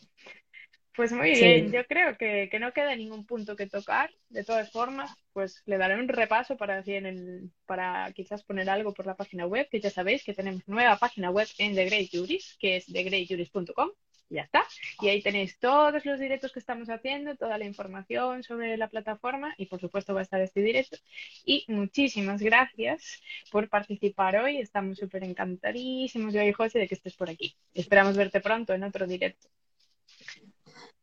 Pues 1.00 1.14
muy 1.14 1.32
bien, 1.32 1.72
yo 1.72 1.86
creo 1.86 2.18
que, 2.18 2.50
no 2.60 2.74
queda 2.74 2.94
ningún 2.94 3.26
punto 3.26 3.56
que 3.56 3.68
tocar. 3.68 4.12
De 4.28 4.44
todas 4.44 4.70
formas, 4.70 5.10
pues 5.32 5.64
le 5.66 5.78
daré 5.78 5.98
un 5.98 6.10
repaso 6.10 6.58
para, 6.58 6.84
en 6.86 7.06
el, 7.06 7.52
para 7.66 8.12
quizás 8.12 8.44
poner 8.44 8.70
algo 8.70 8.94
por 8.94 9.06
la 9.06 9.16
página 9.16 9.48
web, 9.48 9.70
que 9.72 9.80
ya 9.80 9.92
sabéis 9.92 10.26
que 10.26 10.34
tenemos 10.34 10.68
nueva 10.68 10.98
página 10.98 11.32
web 11.32 11.48
en 11.58 11.74
The 11.74 11.86
Great 11.86 12.10
Juris, 12.12 12.58
que 12.60 12.76
es 12.76 12.86
thegreatjuris.com. 12.88 13.92
Ya 14.30 14.42
está. 14.42 14.66
Y 15.00 15.08
ahí 15.08 15.22
tenéis 15.22 15.58
todos 15.58 16.04
los 16.04 16.20
directos 16.20 16.52
que 16.52 16.60
estamos 16.60 16.90
haciendo, 16.90 17.38
toda 17.38 17.58
la 17.58 17.64
información 17.64 18.44
sobre 18.44 18.76
la 18.76 18.90
plataforma 18.90 19.56
y 19.58 19.68
por 19.68 19.80
supuesto 19.80 20.14
va 20.14 20.20
a 20.20 20.24
estar 20.24 20.42
este 20.42 20.62
directo. 20.62 20.98
Y 21.46 21.64
muchísimas 21.70 22.42
gracias 22.42 23.22
por 23.52 23.70
participar 23.70 24.36
hoy. 24.36 24.58
Estamos 24.58 24.98
súper 24.98 25.24
encantadísimos, 25.24 26.34
yo 26.34 26.44
y 26.44 26.52
José, 26.52 26.78
de 26.78 26.90
que 26.90 26.96
estés 26.96 27.16
por 27.16 27.30
aquí. 27.30 27.56
Esperamos 27.74 28.18
verte 28.18 28.42
pronto 28.42 28.74
en 28.74 28.84
otro 28.84 29.08
directo. 29.08 29.48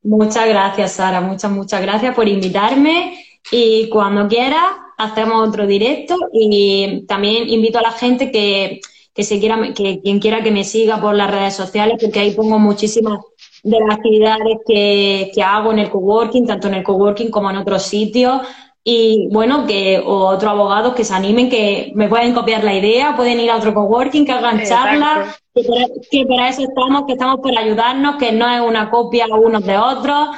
Muchas 0.06 0.48
gracias, 0.48 0.92
Sara. 0.92 1.20
Muchas, 1.20 1.50
muchas 1.50 1.82
gracias 1.82 2.14
por 2.14 2.28
invitarme. 2.28 3.24
Y 3.50 3.88
cuando 3.88 4.28
quieras, 4.28 4.64
hacemos 4.96 5.48
otro 5.48 5.66
directo. 5.66 6.16
Y 6.32 7.04
también 7.08 7.48
invito 7.48 7.80
a 7.80 7.82
la 7.82 7.90
gente 7.90 8.30
que, 8.30 8.80
se 9.24 9.40
quiera, 9.40 9.74
que 9.74 10.00
quien 10.00 10.20
quiera 10.20 10.44
que 10.44 10.52
me 10.52 10.62
siga 10.62 11.00
por 11.00 11.16
las 11.16 11.28
redes 11.28 11.54
sociales, 11.54 11.98
porque 12.00 12.20
ahí 12.20 12.30
pongo 12.30 12.58
muchísimas 12.60 13.18
de 13.64 13.80
las 13.80 13.96
actividades 13.96 14.58
que, 14.64 15.32
que 15.34 15.42
hago 15.42 15.72
en 15.72 15.80
el 15.80 15.90
coworking, 15.90 16.46
tanto 16.46 16.68
en 16.68 16.74
el 16.74 16.84
coworking 16.84 17.30
como 17.30 17.50
en 17.50 17.56
otros 17.56 17.82
sitios. 17.82 18.42
Y 18.88 19.26
bueno, 19.32 19.66
que 19.66 20.00
otros 20.06 20.48
abogados 20.48 20.94
que 20.94 21.02
se 21.02 21.12
animen, 21.12 21.50
que 21.50 21.90
me 21.96 22.08
pueden 22.08 22.32
copiar 22.32 22.62
la 22.62 22.72
idea, 22.72 23.16
pueden 23.16 23.40
ir 23.40 23.50
a 23.50 23.56
otro 23.56 23.74
coworking, 23.74 24.24
que 24.24 24.30
hagan 24.30 24.62
charlas, 24.62 25.42
que 25.52 26.24
para, 26.24 26.48
eso 26.48 26.62
estamos, 26.62 27.02
que 27.04 27.14
estamos 27.14 27.40
por 27.40 27.58
ayudarnos, 27.58 28.14
que 28.14 28.30
no 28.30 28.48
es 28.48 28.60
una 28.60 28.88
copia 28.88 29.26
unos 29.26 29.66
de 29.66 29.76
otros. 29.76 30.28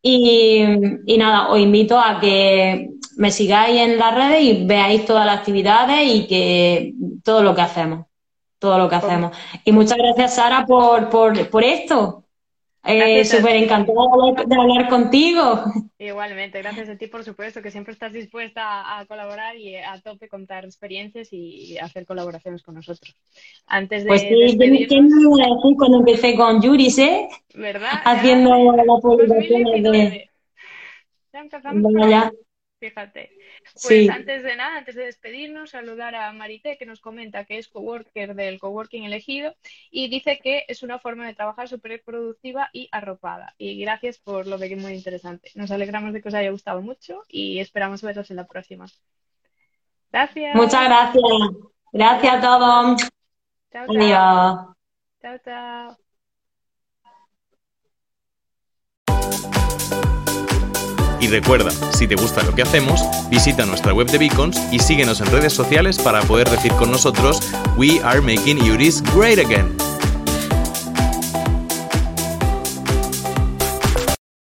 Y, 0.00 0.64
y 1.04 1.18
nada, 1.18 1.50
os 1.50 1.58
invito 1.58 2.00
a 2.00 2.18
que 2.18 2.88
me 3.18 3.30
sigáis 3.30 3.78
en 3.78 3.98
las 3.98 4.14
redes 4.14 4.42
y 4.42 4.64
veáis 4.64 5.04
todas 5.04 5.26
las 5.26 5.40
actividades 5.40 6.08
y 6.10 6.26
que 6.26 6.94
todo 7.22 7.42
lo 7.42 7.54
que 7.54 7.60
hacemos, 7.60 8.06
todo 8.58 8.78
lo 8.78 8.88
que 8.88 8.94
hacemos. 8.94 9.36
Y 9.66 9.72
muchas 9.72 9.98
gracias, 9.98 10.36
Sara, 10.36 10.64
por, 10.64 11.10
por, 11.10 11.50
por 11.50 11.62
esto. 11.62 12.24
Eh, 12.90 13.22
Súper 13.24 13.56
encantada 13.56 14.06
de 14.46 14.54
hablar 14.54 14.88
contigo. 14.88 15.62
Igualmente, 15.98 16.58
gracias 16.62 16.88
a 16.88 16.96
ti, 16.96 17.06
por 17.06 17.22
supuesto, 17.22 17.60
que 17.60 17.70
siempre 17.70 17.92
estás 17.92 18.14
dispuesta 18.14 18.98
a, 18.98 19.04
colaborar 19.04 19.56
y 19.56 19.76
a 19.76 20.00
tope 20.00 20.26
contar 20.26 20.64
experiencias 20.64 21.28
y 21.30 21.76
hacer 21.78 22.06
colaboraciones 22.06 22.62
con 22.62 22.76
nosotros. 22.76 23.14
Antes 23.66 24.04
de. 24.04 24.08
Pues 24.08 24.22
sí, 24.22 24.86
¿quién 24.88 25.06
me 25.06 25.76
cuando 25.76 25.98
empecé 25.98 26.34
con 26.34 26.62
Juris, 26.62 26.98
eh? 26.98 27.28
¿Verdad? 27.54 27.90
Haciendo 28.04 28.72
la 28.72 28.84
publicación 29.02 29.64
de. 29.64 30.30
Ya 31.32 31.40
empezamos. 31.40 31.92
Ya. 32.08 32.32
Fíjate. 32.80 33.30
Pues 33.82 34.08
antes 34.10 34.42
de 34.42 34.56
nada, 34.56 34.78
antes 34.78 34.94
de 34.94 35.04
despedirnos, 35.04 35.70
saludar 35.70 36.14
a 36.14 36.32
Marité, 36.32 36.76
que 36.76 36.86
nos 36.86 37.00
comenta 37.00 37.44
que 37.44 37.58
es 37.58 37.68
coworker 37.68 38.34
del 38.34 38.58
coworking 38.58 39.04
elegido 39.04 39.54
y 39.90 40.08
dice 40.08 40.40
que 40.42 40.64
es 40.68 40.82
una 40.82 40.98
forma 40.98 41.26
de 41.26 41.34
trabajar 41.34 41.68
súper 41.68 42.02
productiva 42.02 42.70
y 42.72 42.88
arropada. 42.92 43.54
Y 43.58 43.80
gracias 43.80 44.18
por 44.18 44.46
lo 44.46 44.58
de 44.58 44.68
que 44.68 44.74
es 44.74 44.82
muy 44.82 44.92
interesante. 44.92 45.50
Nos 45.54 45.70
alegramos 45.70 46.12
de 46.12 46.22
que 46.22 46.28
os 46.28 46.34
haya 46.34 46.50
gustado 46.50 46.82
mucho 46.82 47.22
y 47.28 47.60
esperamos 47.60 48.02
veros 48.02 48.30
en 48.30 48.36
la 48.36 48.46
próxima. 48.46 48.86
Gracias. 50.10 50.54
Muchas 50.54 50.84
gracias. 50.84 51.24
Gracias 51.92 52.34
a 52.34 52.40
todos. 52.40 53.08
Chao, 53.70 53.86
chao. 53.86 53.96
Adiós. 53.96 54.76
Chao, 55.20 55.38
chao. 55.44 56.07
Y 61.28 61.30
recuerda, 61.30 61.70
si 61.92 62.08
te 62.08 62.14
gusta 62.14 62.42
lo 62.42 62.54
que 62.54 62.62
hacemos, 62.62 63.02
visita 63.28 63.66
nuestra 63.66 63.92
web 63.92 64.10
de 64.10 64.16
Beacons 64.16 64.58
y 64.72 64.78
síguenos 64.78 65.20
en 65.20 65.26
redes 65.26 65.52
sociales 65.52 65.98
para 65.98 66.22
poder 66.22 66.48
decir 66.48 66.72
con 66.72 66.90
nosotros 66.90 67.40
We 67.76 68.00
are 68.02 68.22
making 68.22 68.58
Uris 68.70 69.02
great 69.14 69.38
again. 69.38 69.87